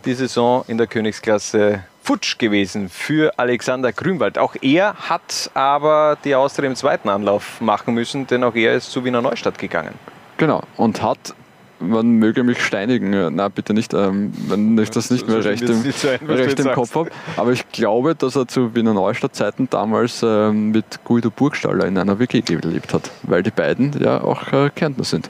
[0.06, 4.38] die Saison in der Königsklasse futsch gewesen für Alexander Grünwald.
[4.38, 8.92] Auch er hat aber die Austria im zweiten Anlauf machen müssen, denn auch er ist
[8.92, 9.94] zu Wiener Neustadt gegangen.
[10.38, 11.34] Genau, und hat,
[11.80, 15.82] man möge mich steinigen, nein, bitte nicht, ähm, wenn ich das nicht mehr recht im,
[15.82, 16.72] nicht sein, recht im.
[16.72, 21.86] Kopf habe, aber ich glaube, dass er zu Wiener Neustadt-Zeiten damals ähm, mit Guido Burgstaller
[21.86, 25.30] in einer WG gelebt hat, weil die beiden ja auch äh, Kärntner sind.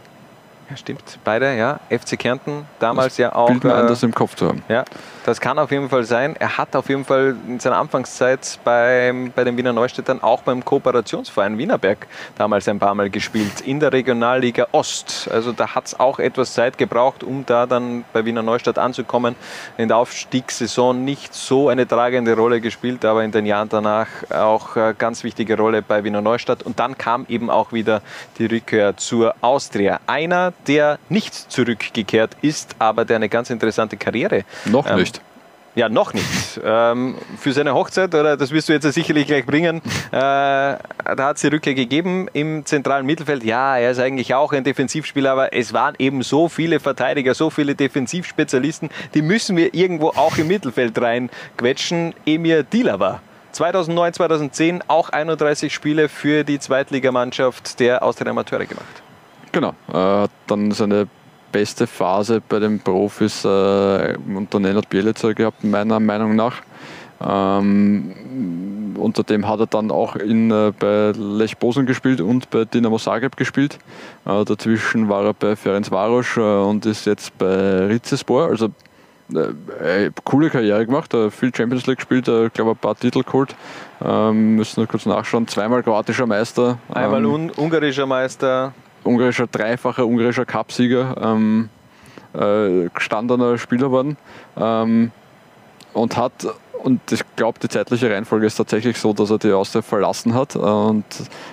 [0.70, 1.20] Ja, stimmt.
[1.24, 1.80] Beide, ja.
[1.89, 3.47] FC Kärnten, damals ja auch.
[3.47, 4.63] Bildet mir äh, das im Kopf zu haben.
[4.68, 4.84] Ja,
[5.26, 6.36] das kann auf jeden Fall sein.
[6.39, 10.63] Er hat auf jeden Fall in seiner Anfangszeit beim, bei den Wiener Neustädtern auch beim
[10.63, 12.07] Kooperationsverein Wienerberg
[12.38, 15.30] damals ein paar Mal gespielt, in der Regionalliga Ost.
[15.32, 19.36] Also da hat es auch etwas Zeit gebraucht, um da dann bei Wiener Neustadt anzukommen.
[19.78, 24.76] In der Aufstiegssaison nicht so eine tragende Rolle gespielt, aber in den Jahren danach auch
[24.76, 26.63] äh, ganz wichtige Rolle bei Wiener Neustadt.
[26.63, 28.01] Und dann kam eben auch wieder
[28.38, 29.99] die Rückkehr zur Austria.
[30.07, 35.22] Einer, der nicht zurückgekehrt ist, aber der eine ganz interessante Karriere Noch ähm, nicht.
[35.76, 36.26] ja, noch nicht.
[36.64, 41.36] Ähm, für seine Hochzeit, oder das wirst du jetzt sicherlich gleich bringen, äh, da hat
[41.36, 43.43] es die Rückkehr gegeben im zentralen Mittelfeld.
[43.43, 47.49] Ja, er ist eigentlich auch ein Defensivspieler, aber es waren eben so viele Verteidiger, so
[47.51, 52.16] viele Defensivspezialisten, die müssen wir irgendwo auch im Mittelfeld reinquetschen.
[52.26, 53.22] Emir Dilava.
[53.51, 59.03] 2009, 2010 auch 31 Spiele für die Zweitligamannschaft der Austria Amateure gemacht.
[59.58, 61.08] Genau, äh, hat dann seine
[61.51, 66.62] beste Phase bei den Profis äh, unter Nenad Bielica gehabt, meiner Meinung nach.
[67.20, 72.66] Ähm, unter dem hat er dann auch in, äh, bei Lech Bosen gespielt und bei
[72.66, 73.80] Dinamo Zagreb gespielt.
[74.28, 78.49] Äh, dazwischen war er bei Ferencvaros äh, und ist jetzt bei Rizespor.
[78.49, 78.68] Also
[79.34, 83.55] äh, äh, coole Karriere gemacht, viel Champions League gespielt, äh, glaube ein paar Titel geholt.
[84.05, 85.47] Ähm, müssen wir kurz nachschauen.
[85.47, 86.78] Zweimal kroatischer Meister.
[86.93, 88.76] Einmal ähm, un ungarischer Meister.
[89.08, 91.70] Ungarischer, dreifacher ungarischer Cupsieger, ähm,
[92.34, 94.18] äh, gestandener Spieler worden
[94.58, 95.12] ähm,
[95.93, 96.47] und hat,
[96.84, 100.55] und ich glaube, die zeitliche Reihenfolge ist tatsächlich so, dass er die Austria verlassen hat
[100.55, 101.05] und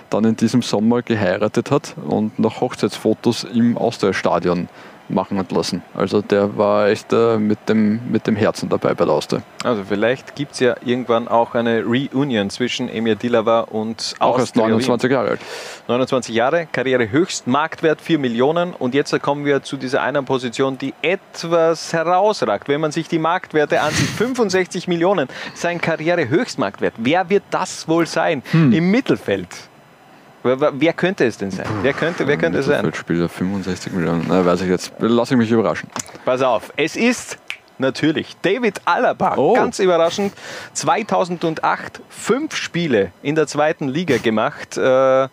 [0.09, 4.69] dann in diesem Sommer geheiratet hat und noch Hochzeitsfotos im Austria-Stadion
[5.09, 5.81] machen hat lassen.
[5.93, 9.41] Also der war echt äh, mit, dem, mit dem Herzen dabei bei der Austria.
[9.63, 14.55] Also vielleicht gibt es ja irgendwann auch eine Reunion zwischen Emir Dilava und Auch erst
[14.55, 15.39] 29 Jahre alt.
[15.87, 20.77] 29 Jahre, Karriere höchst, Marktwert 4 Millionen und jetzt kommen wir zu dieser einen Position,
[20.77, 22.67] die etwas herausragt.
[22.67, 26.95] Wenn man sich die Marktwerte ansieht, 65 Millionen, sein Karriere Höchstmarktwert.
[26.97, 28.73] Wer wird das wohl sein Hm.
[28.73, 29.47] im Mittelfeld?
[30.45, 31.65] Wer, wer könnte es denn sein?
[31.81, 32.93] Wer könnte, wer könnte es sein?
[32.93, 34.93] Spieler 65 Millionen, na, weiß ich jetzt.
[34.99, 35.89] Lass ich mich überraschen.
[36.23, 37.39] Pass auf, es ist
[37.79, 39.35] natürlich David Alaba.
[39.55, 40.33] Ganz überraschend.
[40.73, 44.77] 2008 fünf Spiele in der zweiten Liga gemacht.
[44.77, 45.27] Äh,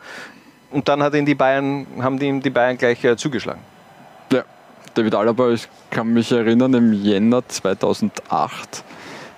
[0.70, 3.60] und dann hat ihn die Bayern, haben ihm die Bayern gleich äh, zugeschlagen.
[4.32, 4.44] Ja,
[4.94, 8.82] David Alaba, ich kann mich erinnern, im Jänner 2008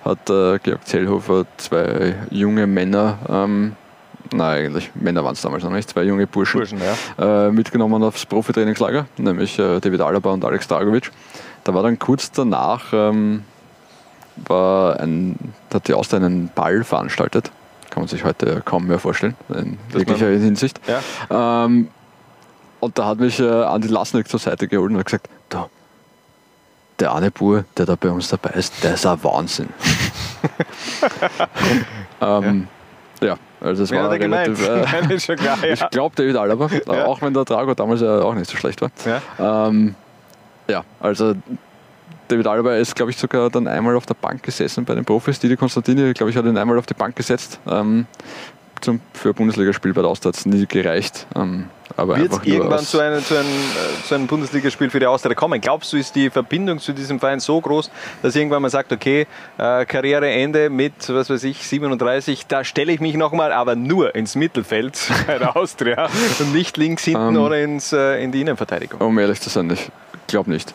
[0.05, 3.75] hat äh, Georg Zellhofer zwei junge Männer, ähm,
[4.37, 6.81] nein eigentlich, Männer waren es damals noch nicht, zwei junge Burschen, Burschen,
[7.19, 7.47] ja.
[7.47, 11.11] äh, mitgenommen aufs Profitrainingslager, nämlich äh, David Alaba und Alex Dragovic.
[11.65, 13.45] Da war dann kurz danach, ähm,
[14.37, 15.39] war ein,
[15.71, 17.51] da hat die Austria einen Ball veranstaltet,
[17.91, 20.81] kann man sich heute kaum mehr vorstellen, in Dass jeglicher man- Hinsicht.
[20.87, 21.65] Ja.
[21.65, 21.89] Ähm,
[22.81, 25.65] und da hat mich äh, Andi Lasnik zur Seite geholt und hat gesagt, du,
[26.99, 29.69] der eine Bur, der da bei uns dabei ist, der ist ein Wahnsinn.
[32.21, 32.69] ähm,
[33.23, 33.37] ja.
[33.65, 34.59] Also es war relativ,
[35.25, 35.73] schon klar, ja.
[35.73, 37.07] Ich glaube David Alaba, Ja.
[37.07, 38.91] auch wenn der Drago damals ja auch nicht so schlecht war.
[39.05, 39.69] Ja.
[39.69, 39.95] Ähm,
[40.69, 41.35] ja, also
[42.29, 45.39] David Alaba ist, glaube ich, sogar dann einmal auf der Bank gesessen bei den Profis.
[45.39, 47.61] Didi Konstantini, glaube ich, hat ihn einmal auf die Bank gesetzt.
[47.67, 48.07] Ähm,
[48.81, 51.27] zum, für Bundesligaspiel bei der es nie gereicht.
[51.37, 55.35] Ähm, Wird es irgendwann zu einem, zu, einem, äh, zu einem Bundesligaspiel für die Austria
[55.35, 55.61] kommen?
[55.61, 57.91] Glaubst du, ist die Verbindung zu diesem Verein so groß,
[58.23, 59.27] dass irgendwann man sagt, okay,
[59.59, 64.35] äh, Karriereende mit, was weiß ich, 37, da stelle ich mich nochmal, aber nur ins
[64.35, 66.09] Mittelfeld bei der Austria
[66.41, 67.43] und nicht links hinten Ähm.
[67.43, 69.01] oder ins, äh, in die Innenverteidigung?
[69.01, 69.91] Um ehrlich zu sein, ich
[70.27, 70.75] glaube nicht.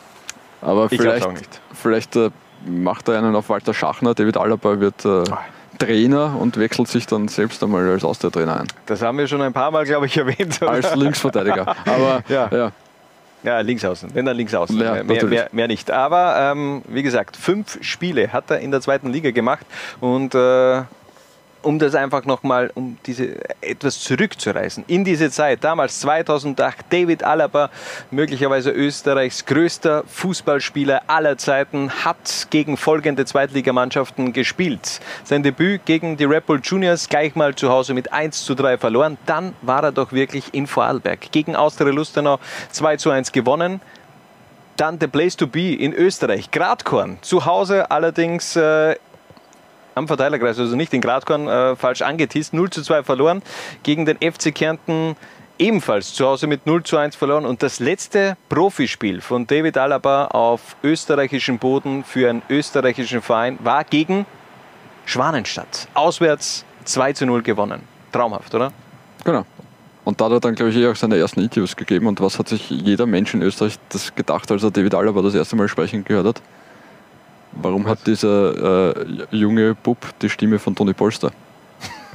[0.61, 1.61] Aber Ich vielleicht, nicht.
[1.73, 2.29] vielleicht äh,
[2.65, 4.13] macht er einen auf Walter Schachner.
[4.13, 5.39] David Alaba wird äh, Ah.
[5.79, 8.67] Trainer und wechselt sich dann selbst einmal als Austria-Trainer ein.
[8.85, 10.61] Das haben wir schon ein paar Mal, glaube ich, erwähnt.
[10.61, 10.71] oder?
[10.79, 11.75] Als Linksverteidiger.
[11.85, 12.49] Aber Ja.
[12.51, 12.71] ja.
[13.41, 14.13] Ja, links außen.
[14.13, 14.77] Wenn dann links außen.
[14.77, 15.89] Ja, mehr, mehr, mehr nicht.
[15.91, 19.65] Aber ähm, wie gesagt, fünf Spiele hat er in der zweiten Liga gemacht.
[20.01, 20.81] Und äh,
[21.61, 27.69] um das einfach nochmal, um diese etwas zurückzureißen, in diese Zeit, damals 2008, David Alaba,
[28.11, 34.99] möglicherweise Österreichs größter Fußballspieler aller Zeiten, hat gegen folgende Zweitligamannschaften gespielt.
[35.23, 38.77] Sein Debüt gegen die Red Bull Juniors gleich mal zu Hause mit 1 zu 3
[38.77, 39.17] verloren.
[39.25, 41.31] Dann war er doch wirklich in Vorarlberg.
[41.31, 42.39] Gegen Austria Lustenau
[42.71, 43.81] 2 zu 1 gewonnen.
[44.77, 47.17] Dann The Place to Be in Österreich, Gradkorn.
[47.21, 48.95] Zu Hause allerdings äh,
[49.95, 52.53] am Verteilerkreis, also nicht in Gradkorn, äh, falsch angetisst.
[52.53, 53.41] 0 zu 2 verloren.
[53.83, 55.15] Gegen den FC Kärnten
[55.57, 57.45] ebenfalls zu Hause mit 0 zu 1 verloren.
[57.45, 63.83] Und das letzte Profispiel von David Alaba auf österreichischem Boden für einen österreichischen Verein war
[63.83, 64.25] gegen
[65.05, 65.87] Schwanenstadt.
[65.93, 67.81] Auswärts 2 zu 0 gewonnen.
[68.11, 68.71] Traumhaft, oder?
[69.23, 69.45] Genau.
[70.05, 72.07] Und da hat er dann, glaube ich, eh auch seine ersten Interviews gegeben.
[72.07, 75.35] Und was hat sich jeder Mensch in Österreich das gedacht, als er David Alaba das
[75.35, 76.41] erste Mal sprechen gehört hat?
[77.51, 81.31] Warum hat dieser äh, junge Bub die Stimme von Toni Polster?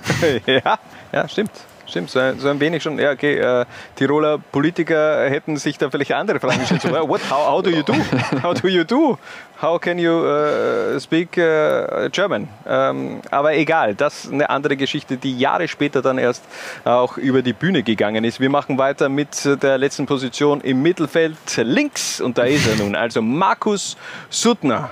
[0.46, 0.78] ja,
[1.12, 1.52] ja, stimmt.
[1.86, 2.98] Stimmt, so ein, so ein wenig schon.
[2.98, 6.82] Ja, okay, äh, Tiroler Politiker hätten sich da vielleicht andere Fragen gestellt.
[6.82, 7.94] So, what, how, how do you do?
[8.42, 9.18] How do you do?
[9.60, 12.48] How can you äh, speak äh, German?
[12.66, 16.42] Ähm, aber egal, das ist eine andere Geschichte, die Jahre später dann erst
[16.84, 18.40] auch über die Bühne gegangen ist.
[18.40, 22.96] Wir machen weiter mit der letzten Position im Mittelfeld links und da ist er nun.
[22.96, 23.96] Also Markus
[24.30, 24.90] Suttner,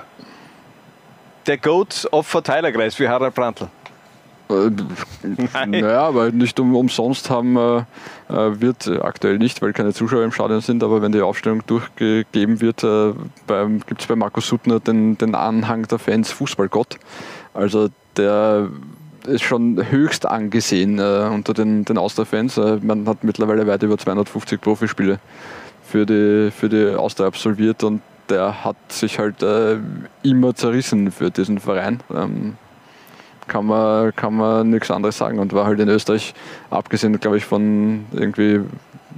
[1.47, 3.67] der Goat of Verteilerkreis für Harald Brandl.
[4.49, 7.77] Äh, naja, aber nicht um, umsonst haben äh,
[8.29, 11.65] äh, wird äh, aktuell nicht, weil keine Zuschauer im Stadion sind, aber wenn die Aufstellung
[11.65, 13.13] durchgegeben wird, äh,
[13.87, 16.97] gibt es bei Markus Suttner den, den Anhang der Fans Fußballgott.
[17.53, 18.69] Also der
[19.25, 22.57] ist schon höchst angesehen äh, unter den, den Austria-Fans.
[22.57, 25.19] Äh, man hat mittlerweile weit über 250 Profispiele
[25.85, 28.01] für die, für die Austria absolviert und
[28.33, 29.77] der hat sich halt äh,
[30.23, 31.99] immer zerrissen für diesen Verein.
[32.13, 32.57] Ähm,
[33.47, 36.33] kann man, kann man nichts anderes sagen und war halt in Österreich,
[36.69, 38.61] abgesehen, glaube ich, von irgendwie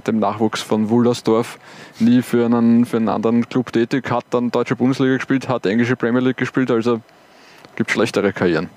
[0.06, 1.58] dem Nachwuchs von Wullersdorf,
[1.98, 5.96] nie für einen, für einen anderen Club tätig, hat dann deutsche Bundesliga gespielt, hat englische
[5.96, 7.00] Premier League gespielt, also
[7.76, 8.68] gibt schlechtere Karrieren.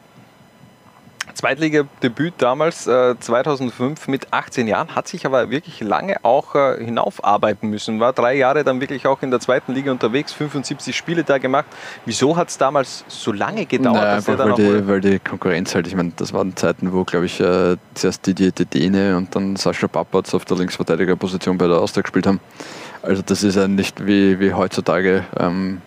[1.40, 7.70] Zweitligadebüt damals äh, 2005 mit 18 Jahren, hat sich aber wirklich lange auch äh, hinaufarbeiten
[7.70, 8.02] müssen.
[8.02, 11.68] War drei Jahre dann wirklich auch in der zweiten Liga unterwegs, 75 Spiele da gemacht.
[12.06, 13.96] Wieso hat es damals so lange gedauert?
[13.96, 17.06] Naja, dass einfach weil, die, weil die Konkurrenz halt, ich meine, das waren Zeiten, wo,
[17.06, 21.78] glaube ich, äh, zuerst Didier Dedene und dann Sascha Papatz auf der Linksverteidigerposition bei der
[21.78, 22.42] Austria gespielt haben.
[23.02, 25.24] Also das ist ja nicht wie, wie heutzutage.
[25.40, 25.82] Ähm,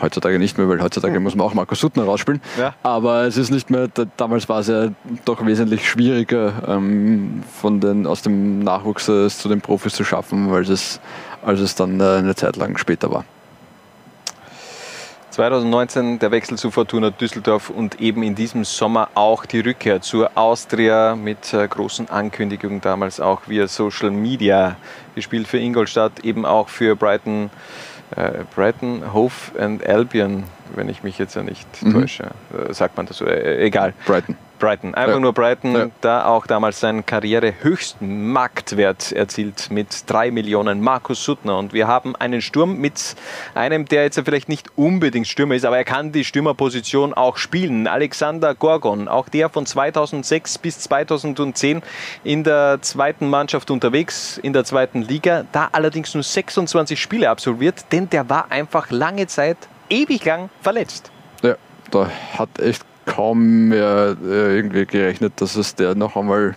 [0.00, 2.40] heutzutage nicht mehr, weil heutzutage muss man auch Markus Suttner rausspielen.
[2.58, 2.74] Ja.
[2.82, 4.88] Aber es ist nicht mehr, da- damals war es ja
[5.24, 10.50] doch wesentlich schwieriger, ähm, von den, aus dem Nachwuchs äh, zu den Profis zu schaffen,
[10.52, 11.00] als es,
[11.44, 13.24] als es dann äh, eine Zeit lang später war.
[15.30, 20.30] 2019 der Wechsel zu Fortuna Düsseldorf und eben in diesem Sommer auch die Rückkehr zur
[20.36, 24.76] Austria mit äh, großen Ankündigungen damals auch via Social Media.
[25.16, 27.50] Gespielt für Ingolstadt, eben auch für Brighton,
[28.16, 30.44] äh, Brighton, Hove and Albion,
[30.74, 31.92] wenn ich mich jetzt ja nicht Mhm.
[31.92, 32.24] täusche.
[32.68, 33.26] Äh, sagt man das so?
[33.26, 33.92] Äh, egal.
[34.06, 34.36] Brighton.
[34.64, 35.20] Brighton, einfach Ja.
[35.20, 35.86] nur Brighton, Ja.
[36.00, 40.80] da auch damals seinen Karrierehöchsten Marktwert erzielt mit 3 Millionen.
[40.80, 41.58] Markus Suttner.
[41.58, 43.14] Und wir haben einen Sturm mit
[43.54, 47.86] einem, der jetzt vielleicht nicht unbedingt Stürmer ist, aber er kann die Stürmerposition auch spielen.
[47.86, 51.82] Alexander Gorgon, auch der von 2006 bis 2010
[52.24, 55.44] in der zweiten Mannschaft unterwegs, in der zweiten Liga.
[55.52, 59.58] Da allerdings nur 26 Spiele absolviert, denn der war einfach lange Zeit,
[59.90, 61.10] ewig lang verletzt.
[61.42, 61.56] Ja,
[61.90, 62.08] da
[62.38, 66.56] hat echt kaum mehr äh, irgendwie gerechnet, dass es der noch einmal,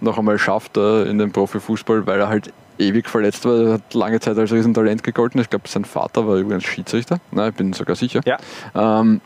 [0.00, 3.54] noch einmal schafft äh, in den Profifußball, weil er halt ewig verletzt war.
[3.58, 5.40] Er hat lange Zeit als Riesentalent gegolten.
[5.40, 7.18] Ich glaube, sein Vater war übrigens Schiedsrichter.
[7.30, 8.20] Nein, ich bin sogar sicher.
[8.24, 8.38] Ja.
[8.74, 9.20] Ähm,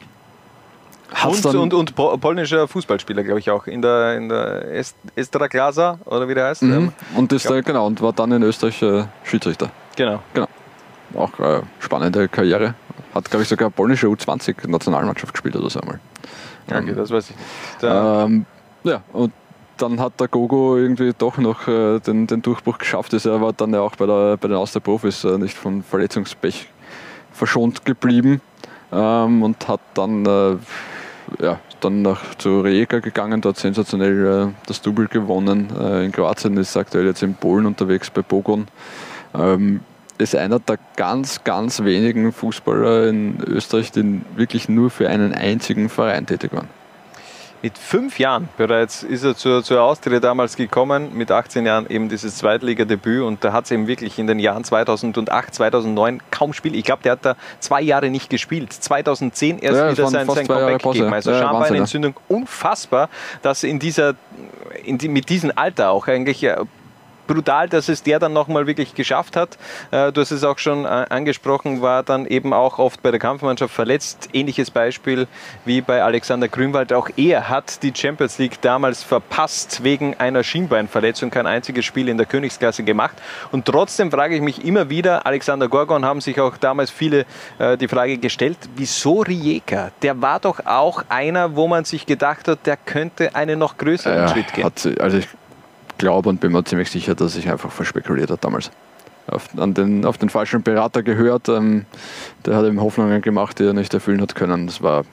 [1.25, 5.47] Und, und, und po- polnischer Fußballspieler, glaube ich, auch in der, in der Est Estra
[5.47, 6.63] Klasa, oder wie der heißt.
[6.63, 6.73] Mhm.
[6.73, 7.53] Ähm, Und ist Ja.
[7.53, 9.71] da, genau, und war dann in Österreich äh, Schiedsrichter.
[9.97, 10.21] Genau.
[10.33, 10.49] Genau.
[11.15, 12.75] Auch äh, spannende Karriere.
[13.15, 16.01] Hat, glaube ich, sogar polnische U20-Nationalmannschaft gespielt oder so einmal.
[16.69, 17.37] Okay, das weiß ich.
[17.81, 18.47] Da, Ähm,
[18.85, 19.33] ja, und
[19.77, 23.13] dann hat der Gogo irgendwie doch noch äh, den, den Durchbruch geschafft.
[23.13, 26.69] Also er war dann ja auch bei, der, bei den Austria-Profis äh, nicht von Verletzungspech
[27.33, 28.41] verschont geblieben
[28.93, 30.57] ähm, und hat dann, äh,
[31.43, 35.69] ja, dann nach zu Rijeka gegangen, dort sensationell äh, das Double gewonnen.
[35.79, 38.69] Äh, in Kroatien ist aktuell jetzt in Polen unterwegs bei Bogon.
[39.35, 39.81] Ähm,
[40.19, 45.89] ist einer der ganz, ganz wenigen Fußballer in Österreich, die wirklich nur für einen einzigen
[45.89, 46.69] Verein tätig waren.
[47.65, 52.11] mit fünf Jahren bereits ist er zur, zur Austria damals gekommen, mit 18 Jahren eben
[52.11, 56.75] dieses Zweitligadebüt und da hat es eben wirklich in den Jahren 2008, 2009 kaum Spiel.
[56.75, 58.71] Ich glaube, der hat da zwei Jahre nicht gespielt.
[58.71, 61.11] 2010 erst Ja, wieder sein, sein Comeback gegeben.
[61.11, 63.09] Also Ja, Schambeinentzündung, unfassbar,
[63.41, 64.15] dass in dieser,
[64.85, 66.65] in die, mit diesem Alter auch eigentlich ja,
[67.27, 69.57] brutal, dass es der dann nochmal wirklich geschafft hat.
[69.91, 73.21] Äh, Du hast es auch schon äh, angesprochen, war dann eben auch oft bei der
[73.21, 74.29] Kampfmannschaft verletzt.
[74.33, 75.27] Ähnliches Beispiel
[75.65, 76.93] wie bei Alexander Grünwald.
[76.93, 81.31] Auch er hat die Champions League damals verpasst wegen einer Schienbeinverletzung.
[81.31, 83.17] Kein einziges Spiel in der Königsklasse gemacht.
[83.53, 87.25] Und trotzdem frage ich mich immer wieder, Alexander Gorgon haben sich auch damals viele
[87.59, 89.91] äh, die Frage gestellt, wieso Rijeka?
[90.03, 94.17] Der war doch auch einer, wo man sich gedacht hat, der könnte einen noch größeren
[94.19, 94.65] Ja, Schritt gehen.
[94.65, 95.19] hat also
[96.05, 98.71] glaube und bin mir ziemlich sicher, dass sich einfach verspekuliert hat damals.
[99.27, 101.49] Auf, den, auf den falschen Berater gehört.
[101.49, 101.87] Ähm,
[102.45, 104.67] der hat ihm Hoffnungen gemacht, die er nicht erfüllen hat können.
[104.67, 105.05] Das war.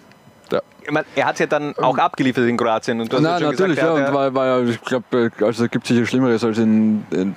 [0.84, 3.00] Ich meine, er hat ja dann auch abgeliefert in Kroatien.
[3.00, 4.08] Und du hast Nein, schon natürlich, gesagt, ja.
[4.08, 7.36] Und war, war ja, ich glaube, also es gibt sicher Schlimmeres als in, in,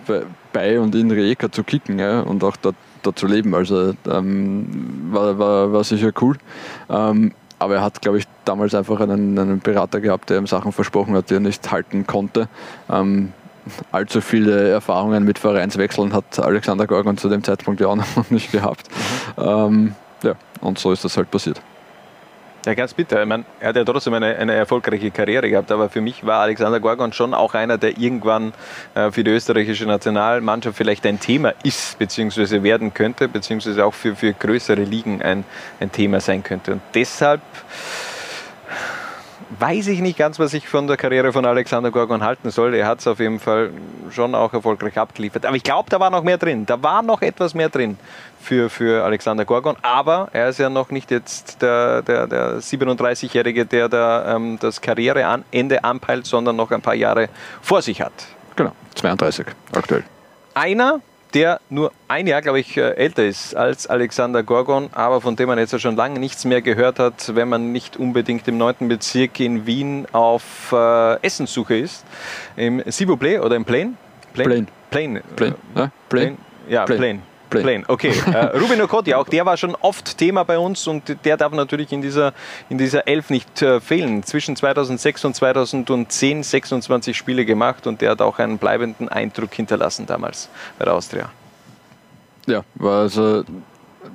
[0.52, 3.54] bei und in Rijeka zu kicken ja, und auch dort, dort zu leben.
[3.54, 6.36] Also ähm, war, war, war sicher cool.
[6.88, 10.72] Ähm, aber er hat, glaube ich, damals einfach einen, einen Berater gehabt, der ihm Sachen
[10.72, 12.48] versprochen hat, die er nicht halten konnte.
[12.90, 13.32] Ähm,
[13.92, 18.52] allzu viele Erfahrungen mit Vereinswechseln hat Alexander Gorgon zu dem Zeitpunkt ja auch noch nicht
[18.52, 18.88] gehabt.
[19.38, 21.60] Ähm, ja, und so ist das halt passiert.
[22.66, 23.20] Ja, ganz bitter.
[23.20, 26.40] Ich meine, er hat ja trotzdem eine, eine erfolgreiche Karriere gehabt, aber für mich war
[26.40, 28.54] Alexander Gorgon schon auch einer, der irgendwann
[28.94, 34.16] äh, für die österreichische Nationalmannschaft vielleicht ein Thema ist, beziehungsweise werden könnte, beziehungsweise auch für,
[34.16, 35.44] für größere Ligen ein,
[35.78, 36.72] ein Thema sein könnte.
[36.72, 37.42] Und deshalb
[39.58, 42.74] weiß ich nicht ganz, was ich von der Karriere von Alexander Gorgon halten soll.
[42.74, 43.70] Er hat es auf jeden Fall
[44.10, 45.46] schon auch erfolgreich abgeliefert.
[45.46, 46.66] Aber ich glaube, da war noch mehr drin.
[46.66, 47.96] Da war noch etwas mehr drin
[48.40, 49.76] für, für Alexander Gorgon.
[49.82, 54.80] Aber er ist ja noch nicht jetzt der, der, der 37-Jährige, der da ähm, das
[54.80, 57.28] Karriereende anpeilt, sondern noch ein paar Jahre
[57.62, 58.12] vor sich hat.
[58.56, 60.04] Genau, 32 aktuell.
[60.54, 61.00] Einer,
[61.34, 65.48] der nur ein Jahr, glaube ich, äh, älter ist als Alexander Gorgon, aber von dem
[65.48, 68.88] man jetzt ja schon lange nichts mehr gehört hat, wenn man nicht unbedingt im 9.
[68.88, 72.04] Bezirk in Wien auf äh, Essenssuche ist.
[72.56, 73.96] Im Sibuplay oder im Plain?
[74.32, 74.68] Plain.
[74.90, 75.22] Plain.
[75.34, 76.38] Plain, ja, Plain.
[76.68, 76.98] Ja, Plain.
[76.98, 77.22] Plain.
[77.50, 77.84] Plain.
[77.86, 78.12] Okay.
[78.32, 81.92] äh, Rubin Okotti, auch der war schon oft Thema bei uns und der darf natürlich
[81.92, 82.32] in dieser,
[82.68, 84.22] in dieser Elf nicht äh, fehlen.
[84.22, 90.06] Zwischen 2006 und 2010 26 Spiele gemacht und der hat auch einen bleibenden Eindruck hinterlassen
[90.06, 90.48] damals
[90.78, 91.30] bei der Austria.
[92.46, 93.44] Ja, war also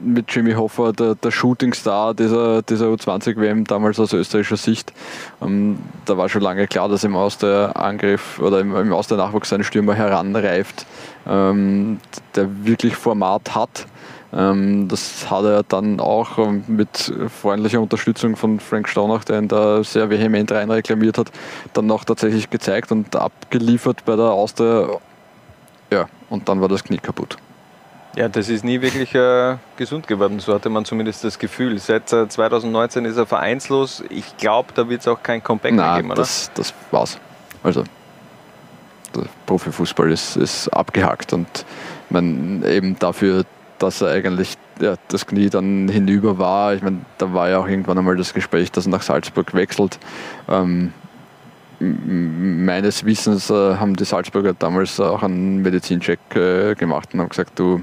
[0.01, 4.93] mit Jimmy Hoffa der, der Shootingstar dieser, dieser U20-WM damals aus österreichischer Sicht.
[5.41, 9.95] Ähm, da war schon lange klar, dass im Austria-Angriff oder im, im Austria-Nachwuchs ein Stürmer
[9.95, 10.85] heranreift,
[11.27, 11.99] ähm,
[12.35, 13.87] der wirklich Format hat.
[14.31, 19.47] Ähm, das hat er dann auch ähm, mit freundlicher Unterstützung von Frank Staunach, der ihn
[19.47, 21.31] da sehr vehement rein reklamiert hat,
[21.73, 24.99] dann noch tatsächlich gezeigt und abgeliefert bei der Austria.
[25.91, 27.37] Ja, und dann war das Knie kaputt.
[28.15, 31.77] Ja, das ist nie wirklich äh, gesund geworden, so hatte man zumindest das Gefühl.
[31.79, 34.03] Seit äh, 2019 ist er vereinslos.
[34.09, 36.21] Ich glaube, da wird es auch kein Comeback Nein, mehr geben, oder?
[36.21, 37.19] Das, das war's.
[37.63, 37.83] Also,
[39.15, 41.65] der Profifußball ist, ist abgehakt und
[42.09, 43.45] man eben dafür,
[43.77, 46.73] dass er eigentlich ja, das Knie dann hinüber war.
[46.73, 49.99] Ich meine, da war ja auch irgendwann einmal das Gespräch, dass er nach Salzburg wechselt.
[50.47, 50.93] Ähm,
[51.79, 57.57] meines Wissens äh, haben die Salzburger damals auch einen Medizincheck äh, gemacht und haben gesagt,
[57.57, 57.81] du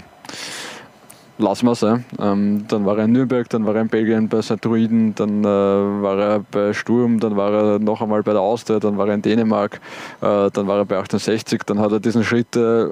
[1.38, 1.82] lassen wir es.
[1.82, 4.64] Ähm, dann war er in Nürnberg, dann war er in Belgien bei St.
[4.64, 8.78] Druiden, dann äh, war er bei Sturm, dann war er noch einmal bei der Austria,
[8.78, 9.80] dann war er in Dänemark,
[10.20, 12.86] äh, dann war er bei 68, dann hat er diesen Schritt äh,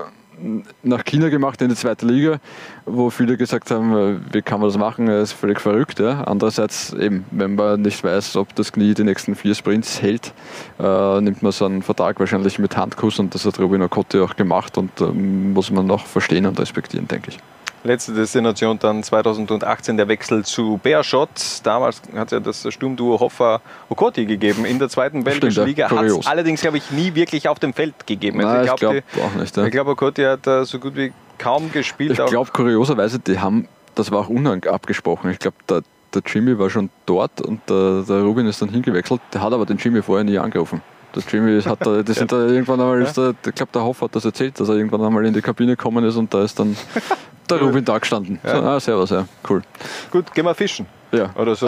[0.82, 2.38] nach China gemacht in die zweite Liga,
[2.86, 6.00] wo viele gesagt haben, äh, wie kann man das machen, er ist völlig verrückt.
[6.00, 6.22] Ja.
[6.24, 10.32] Andererseits eben, wenn man nicht weiß, ob das Knie die nächsten vier Sprints hält,
[10.78, 14.36] äh, nimmt man so einen Vertrag wahrscheinlich mit Handkuss und das hat Robin Okotte auch
[14.36, 17.38] gemacht und äh, muss man noch verstehen und respektieren, denke ich.
[17.86, 21.28] Letzte Destination dann 2018 der Wechsel zu Beerschot.
[21.65, 24.65] Damals hat es ja das Sturmduo Hoffa Okoti gegeben.
[24.65, 28.06] In der zweiten belgischen Liga hat es allerdings, glaube ich, nie wirklich auf dem Feld
[28.06, 28.40] gegeben.
[28.40, 29.55] Also Nein, ich glaube glaub auch nicht.
[29.55, 29.66] Ja.
[29.66, 32.19] Ich glaube, Okoti hat uh, so gut wie kaum gespielt.
[32.19, 35.31] Ich glaube, kurioserweise, die haben, das war auch unabgesprochen.
[35.31, 35.82] Ich glaube, der,
[36.15, 39.20] der Jimmy war schon dort und der, der Rubin ist dann hingewechselt.
[39.35, 40.81] Der hat aber den Jimmy vorher nie angerufen.
[41.15, 43.09] Der Jimmy hat da, die sind da irgendwann einmal, ja.
[43.09, 46.02] ich glaube, der Hoff hat das erzählt, dass er irgendwann einmal in die Kabine gekommen
[46.05, 46.77] ist und da ist dann
[47.50, 48.38] der Rubin da gestanden.
[48.44, 48.56] Ja.
[48.56, 49.62] So, ah, servus, ja, cool.
[50.10, 50.86] Gut, gehen wir fischen.
[51.18, 51.30] Ja.
[51.36, 51.66] Oder so.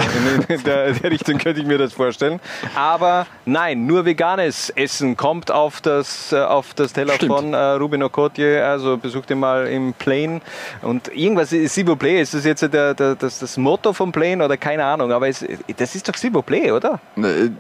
[0.49, 2.41] In der, der, Richtung könnte ich mir das vorstellen.
[2.75, 7.33] Aber nein, nur veganes Essen kommt auf das, äh, auf das Teller Stimmt.
[7.33, 8.65] von äh, Rubin Okotje.
[8.65, 10.41] Also besucht ihn mal im Plane.
[10.83, 14.57] Und irgendwas, Sibo Play, ist das jetzt der, der, das, das Motto vom Plane oder
[14.57, 15.13] keine Ahnung?
[15.13, 15.45] Aber es,
[15.77, 17.01] das ist doch Sibo Play, oder?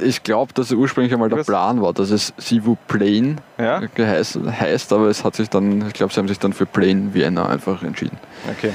[0.02, 3.80] Ich glaube, dass ursprünglich einmal der Plan war, dass es Sivo Plane ja?
[3.96, 7.48] heißt, aber es hat sich dann, ich glaube, sie haben sich dann für Plane Vienna
[7.48, 8.18] einfach entschieden.
[8.56, 8.72] Okay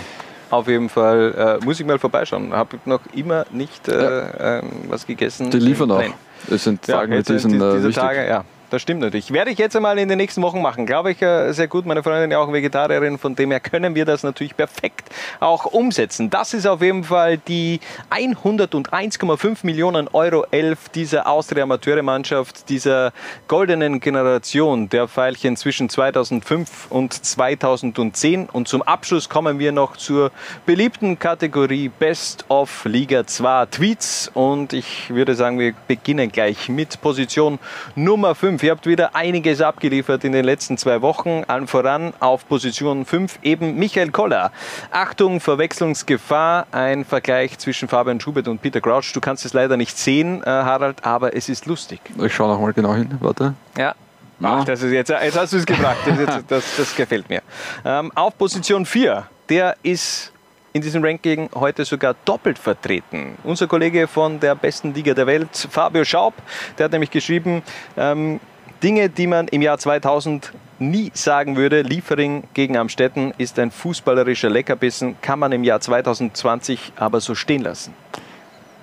[0.51, 2.53] auf jeden Fall äh, muss ich mal vorbeischauen.
[2.53, 4.59] Habe noch immer nicht äh, ja.
[4.59, 5.49] äh, was gegessen.
[5.49, 6.03] Die liefern auch.
[6.49, 9.31] Es sind Tage ja, mit diesen diese, diese äh, Tage, ja das stimmt natürlich.
[9.33, 10.85] Werde ich jetzt einmal in den nächsten Wochen machen.
[10.85, 11.85] Glaube ich äh, sehr gut.
[11.85, 15.09] Meine Freundin ist auch Vegetarierin, von dem her können wir das natürlich perfekt
[15.41, 16.29] auch umsetzen.
[16.29, 23.11] Das ist auf jeden Fall die 101,5 Millionen Euro 11 dieser Austria-Amateure-Mannschaft, dieser
[23.49, 28.47] goldenen Generation der Pfeilchen zwischen 2005 und 2010.
[28.47, 30.31] Und zum Abschluss kommen wir noch zur
[30.65, 34.31] beliebten Kategorie Best of Liga 2 Tweets.
[34.33, 37.59] Und ich würde sagen, wir beginnen gleich mit Position
[37.95, 38.60] Nummer 5.
[38.61, 38.63] 5.
[38.63, 41.43] Ihr habt wieder einiges abgeliefert in den letzten zwei Wochen.
[41.47, 44.51] Allen voran auf Position 5 eben Michael Koller.
[44.91, 46.67] Achtung, Verwechslungsgefahr.
[46.71, 49.13] Ein Vergleich zwischen Fabian Schubert und Peter Crouch.
[49.13, 52.01] Du kannst es leider nicht sehen, äh, Harald, aber es ist lustig.
[52.23, 53.09] Ich schaue nochmal genau hin.
[53.19, 53.55] Warte.
[53.77, 53.95] Ja,
[54.43, 55.97] Ach, das ist jetzt, jetzt hast du es gebracht.
[56.05, 57.41] Das, das, das gefällt mir.
[57.83, 60.31] Ähm, auf Position 4, der ist
[60.73, 63.37] in diesem Ranking heute sogar doppelt vertreten.
[63.43, 66.33] Unser Kollege von der besten Liga der Welt, Fabio Schaub,
[66.77, 67.61] der hat nämlich geschrieben,
[67.97, 68.39] ähm,
[68.83, 74.49] Dinge, die man im Jahr 2000 nie sagen würde, Liefering gegen Amstetten ist ein fußballerischer
[74.49, 77.93] Leckerbissen, kann man im Jahr 2020 aber so stehen lassen.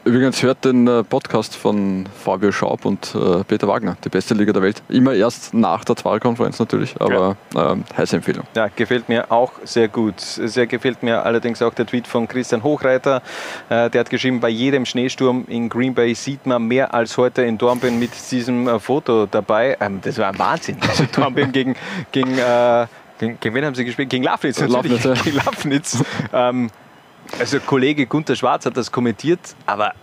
[0.08, 4.54] Übrigens hört den äh, Podcast von Fabio Schaub und äh, Peter Wagner, die beste Liga
[4.54, 4.82] der Welt.
[4.88, 7.72] Immer erst nach der Wahlkonferenz natürlich, aber ja.
[7.72, 8.46] ähm, heiße Empfehlung.
[8.56, 10.18] Ja, gefällt mir auch sehr gut.
[10.18, 13.20] Sehr gefällt mir allerdings auch der Tweet von Christian Hochreiter.
[13.68, 17.42] Äh, der hat geschrieben, bei jedem Schneesturm in Green Bay sieht man mehr als heute
[17.42, 19.76] in Dornbirn mit diesem äh, Foto dabei.
[19.78, 20.78] Ähm, das war ein Wahnsinn.
[20.88, 21.76] Also Dornbirn gegen,
[22.12, 22.86] gegen, äh,
[23.18, 24.08] gegen, gegen wen haben sie gespielt?
[24.08, 25.04] Gegen Lafnitz natürlich.
[25.04, 25.22] Lafnitz, ja.
[25.22, 26.02] Gegen Lafnitz.
[26.32, 26.70] ähm,
[27.38, 29.94] also Kollege Gunter Schwarz hat das kommentiert, aber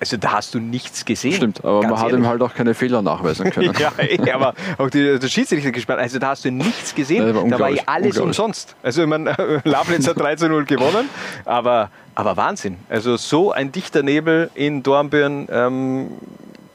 [0.00, 1.34] also da hast du nichts gesehen.
[1.34, 3.74] Stimmt, aber man hat ihm halt auch keine Fehler nachweisen können.
[3.78, 6.00] ja, eh, aber auch die, der Schiedsrichter gesperrt.
[6.00, 7.34] Also da hast du nichts gesehen.
[7.34, 8.74] War da war ja alles umsonst.
[8.82, 11.10] Also ich meine, Labnitz hat 3 zu 0 gewonnen,
[11.44, 12.78] aber, aber Wahnsinn.
[12.88, 15.48] Also so ein dichter Nebel in Dornbirn.
[15.50, 16.08] Ähm,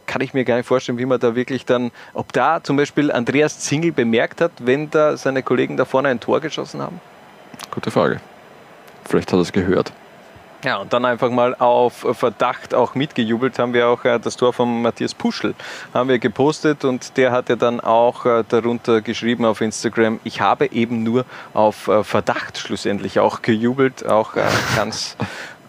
[0.06, 3.12] kann ich mir gar nicht vorstellen, wie man da wirklich dann, ob da zum Beispiel
[3.12, 7.02] Andreas Zingel bemerkt hat, wenn da seine Kollegen da vorne ein Tor geschossen haben?
[7.72, 8.22] Gute Frage.
[9.06, 9.92] Vielleicht hat er es gehört.
[10.66, 14.52] Ja, und dann einfach mal auf Verdacht auch mitgejubelt haben wir auch äh, das Tor
[14.52, 15.54] von Matthias Puschel
[15.94, 20.42] haben wir gepostet und der hat ja dann auch äh, darunter geschrieben auf Instagram, ich
[20.42, 24.34] habe eben nur auf äh, Verdacht schlussendlich auch gejubelt, auch
[24.76, 25.18] ganz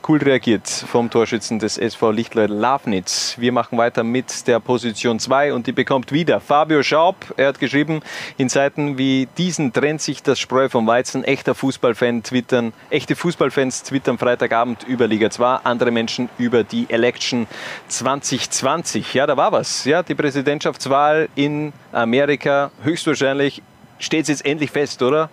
[0.08, 3.34] cool reagiert vom Torschützen des SV Lichtleut Lafnitz.
[3.38, 7.16] Wir machen weiter mit der Position 2 und die bekommt wieder Fabio Schaub.
[7.36, 8.02] Er hat geschrieben,
[8.36, 11.24] in Zeiten wie diesen trennt sich das Spreu vom Weizen.
[11.24, 17.48] Echter Fußballfan twittern, echte Fußballfans twittern Freitagabend über Liga 2, andere Menschen über die Election
[17.88, 19.12] 2020.
[19.14, 19.84] Ja, da war was.
[19.84, 23.62] Ja, die Präsidentschaftswahl in Amerika höchstwahrscheinlich
[23.98, 25.30] steht es jetzt endlich fest, oder?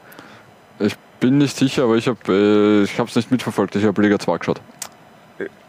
[0.79, 3.77] Ich bin nicht sicher, aber ich habe es nicht mitverfolgt.
[3.77, 4.59] Ich habe Liga 2 geschaut.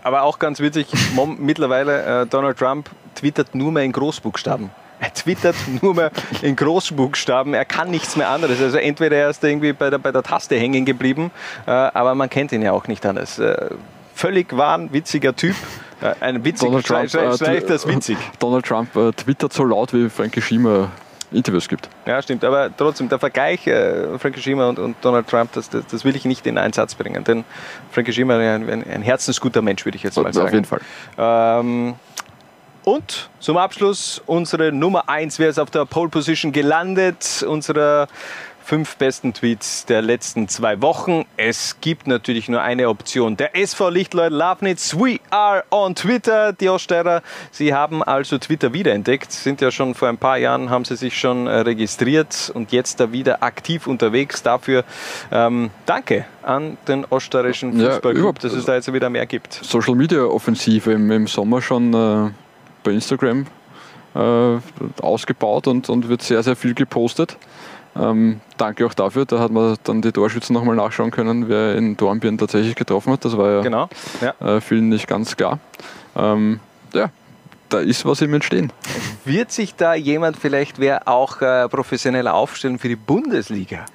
[0.02, 0.88] Aber auch ganz witzig,
[1.38, 4.70] mittlerweile äh, Donald Trump twittert nur mehr in Großbuchstaben.
[4.98, 6.10] Er twittert nur mehr
[6.42, 7.54] in Großbuchstaben.
[7.54, 8.60] Er kann nichts mehr anderes.
[8.60, 11.30] Also entweder er ist irgendwie bei der, bei der Taste hängen geblieben,
[11.66, 13.38] äh, aber man kennt ihn ja auch nicht anders.
[13.38, 13.70] Äh,
[14.12, 15.54] völlig wahnwitziger Typ.
[16.00, 18.18] Äh, ein witzig, Donald Trump, schreibt das witzig.
[18.40, 20.90] Donald Trump äh, twittert so laut, wie Frankie Schiemer
[21.34, 21.88] Interviews gibt.
[22.06, 22.44] Ja, stimmt.
[22.44, 26.16] Aber trotzdem, der Vergleich äh, Frankie Schiemer und, und, Donald Trump, das, das, das, will
[26.16, 27.24] ich nicht in einen Satz bringen.
[27.24, 27.44] Denn
[27.90, 30.46] Frankie Schiemer ist ein, ein, herzensguter Mensch, würde ich jetzt mal sagen.
[30.46, 30.80] Auf jeden Fall.
[31.18, 31.94] Ähm,
[32.84, 35.38] und zum Abschluss unsere Nummer 1.
[35.38, 37.42] Wer ist auf der Pole Position gelandet?
[37.48, 38.08] Unsere
[38.64, 41.26] fünf besten Tweets der letzten zwei Wochen.
[41.36, 43.36] Es gibt natürlich nur eine Option.
[43.36, 46.54] Der SV Lichtleut Lafnitz, we are on Twitter.
[46.54, 50.86] Die Oststeirer, sie haben also Twitter wiederentdeckt, sind ja schon vor ein paar Jahren, haben
[50.86, 54.42] sie sich schon äh, registriert und jetzt da wieder aktiv unterwegs.
[54.42, 54.84] Dafür
[55.30, 59.60] ähm, danke an den oststeirischen Fußballclub, ja, dass es da jetzt wieder mehr gibt.
[59.62, 62.30] Social Media Offensive im, im Sommer schon äh,
[62.82, 63.46] bei Instagram
[64.14, 64.58] äh,
[65.02, 67.36] ausgebaut und, und wird sehr, sehr viel gepostet.
[67.96, 69.24] Ähm, danke auch dafür.
[69.24, 73.24] Da hat man dann die Torschützen nochmal nachschauen können, wer in Dornbirn tatsächlich getroffen hat.
[73.24, 73.88] Das war ja, genau.
[74.20, 74.56] ja.
[74.56, 75.58] Äh, vielen nicht ganz klar.
[76.16, 76.60] Ähm,
[76.92, 77.10] ja,
[77.68, 78.72] da ist was im Entstehen.
[79.24, 83.86] Wird sich da jemand vielleicht wer auch äh, professioneller aufstellen für die Bundesliga?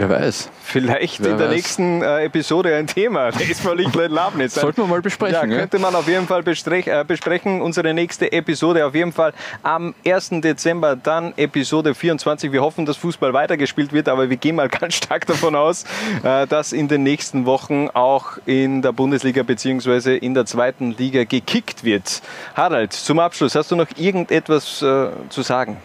[0.00, 0.48] Wer weiß.
[0.62, 1.54] Vielleicht Wer in der weiß.
[1.56, 3.30] nächsten äh, Episode ein Thema.
[3.38, 4.54] Der ist Lichtlein Labnitz.
[4.54, 5.50] Sollten wir mal besprechen.
[5.50, 7.60] Ja, könnte man auf jeden Fall äh, besprechen.
[7.60, 10.40] Unsere nächste Episode auf jeden Fall am 1.
[10.40, 12.50] Dezember, dann Episode 24.
[12.50, 15.84] Wir hoffen, dass Fußball weitergespielt wird, aber wir gehen mal ganz stark davon aus,
[16.22, 20.16] äh, dass in den nächsten Wochen auch in der Bundesliga bzw.
[20.16, 22.22] in der zweiten Liga gekickt wird.
[22.54, 25.76] Harald, zum Abschluss, hast du noch irgendetwas äh, zu sagen?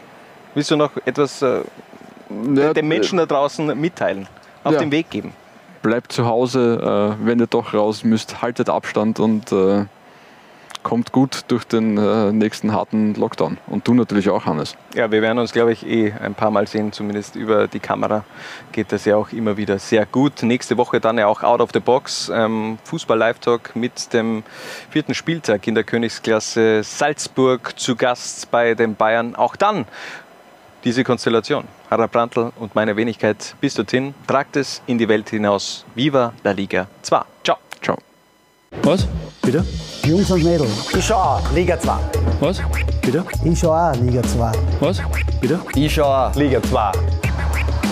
[0.54, 1.60] Willst du noch etwas äh,
[2.56, 4.27] ja, den Menschen da draußen mitteilen,
[4.64, 4.80] auf ja.
[4.80, 5.34] den Weg geben.
[5.81, 9.85] Bleibt zu Hause, äh, wenn ihr doch raus müsst, haltet Abstand und äh,
[10.85, 13.57] kommt gut durch den äh, nächsten harten Lockdown.
[13.65, 14.77] Und du natürlich auch, Hannes.
[14.93, 18.23] Ja, wir werden uns, glaube ich, eh ein paar Mal sehen, zumindest über die Kamera
[18.72, 20.43] geht das ja auch immer wieder sehr gut.
[20.43, 24.43] Nächste Woche dann ja auch Out of the Box, ähm, Fußball-Live-Talk mit dem
[24.91, 29.35] vierten Spieltag in der Königsklasse Salzburg zu Gast bei den Bayern.
[29.35, 29.85] Auch dann
[30.84, 31.64] diese Konstellation.
[31.95, 34.13] Harald Brandl und meine Wenigkeit bis dorthin.
[34.27, 35.85] Tragt es in die Welt hinaus.
[35.95, 37.22] Viva la Liga 2.
[37.41, 37.57] Ciao.
[37.81, 37.97] Ciao.
[38.84, 39.07] Was?
[39.41, 39.63] Bitte?
[40.03, 40.93] Jungs und Mädels.
[40.93, 41.93] Ich schau auch Liga 2.
[42.41, 42.61] Was?
[43.01, 43.23] Bitte?
[43.45, 44.51] Ich schau auch Liga 2.
[44.81, 45.01] Was?
[45.39, 45.61] Bitte?
[45.73, 46.91] Ich schau auch Liga 2.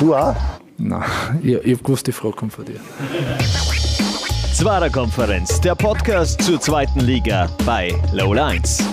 [0.02, 0.36] Du auch?
[0.78, 1.04] Nein,
[1.42, 2.82] ich, ich hab gewusst, die Frage kommt von dir.
[4.54, 8.84] Zwarer Konferenz, der Podcast zur zweiten Liga bei Low Lines.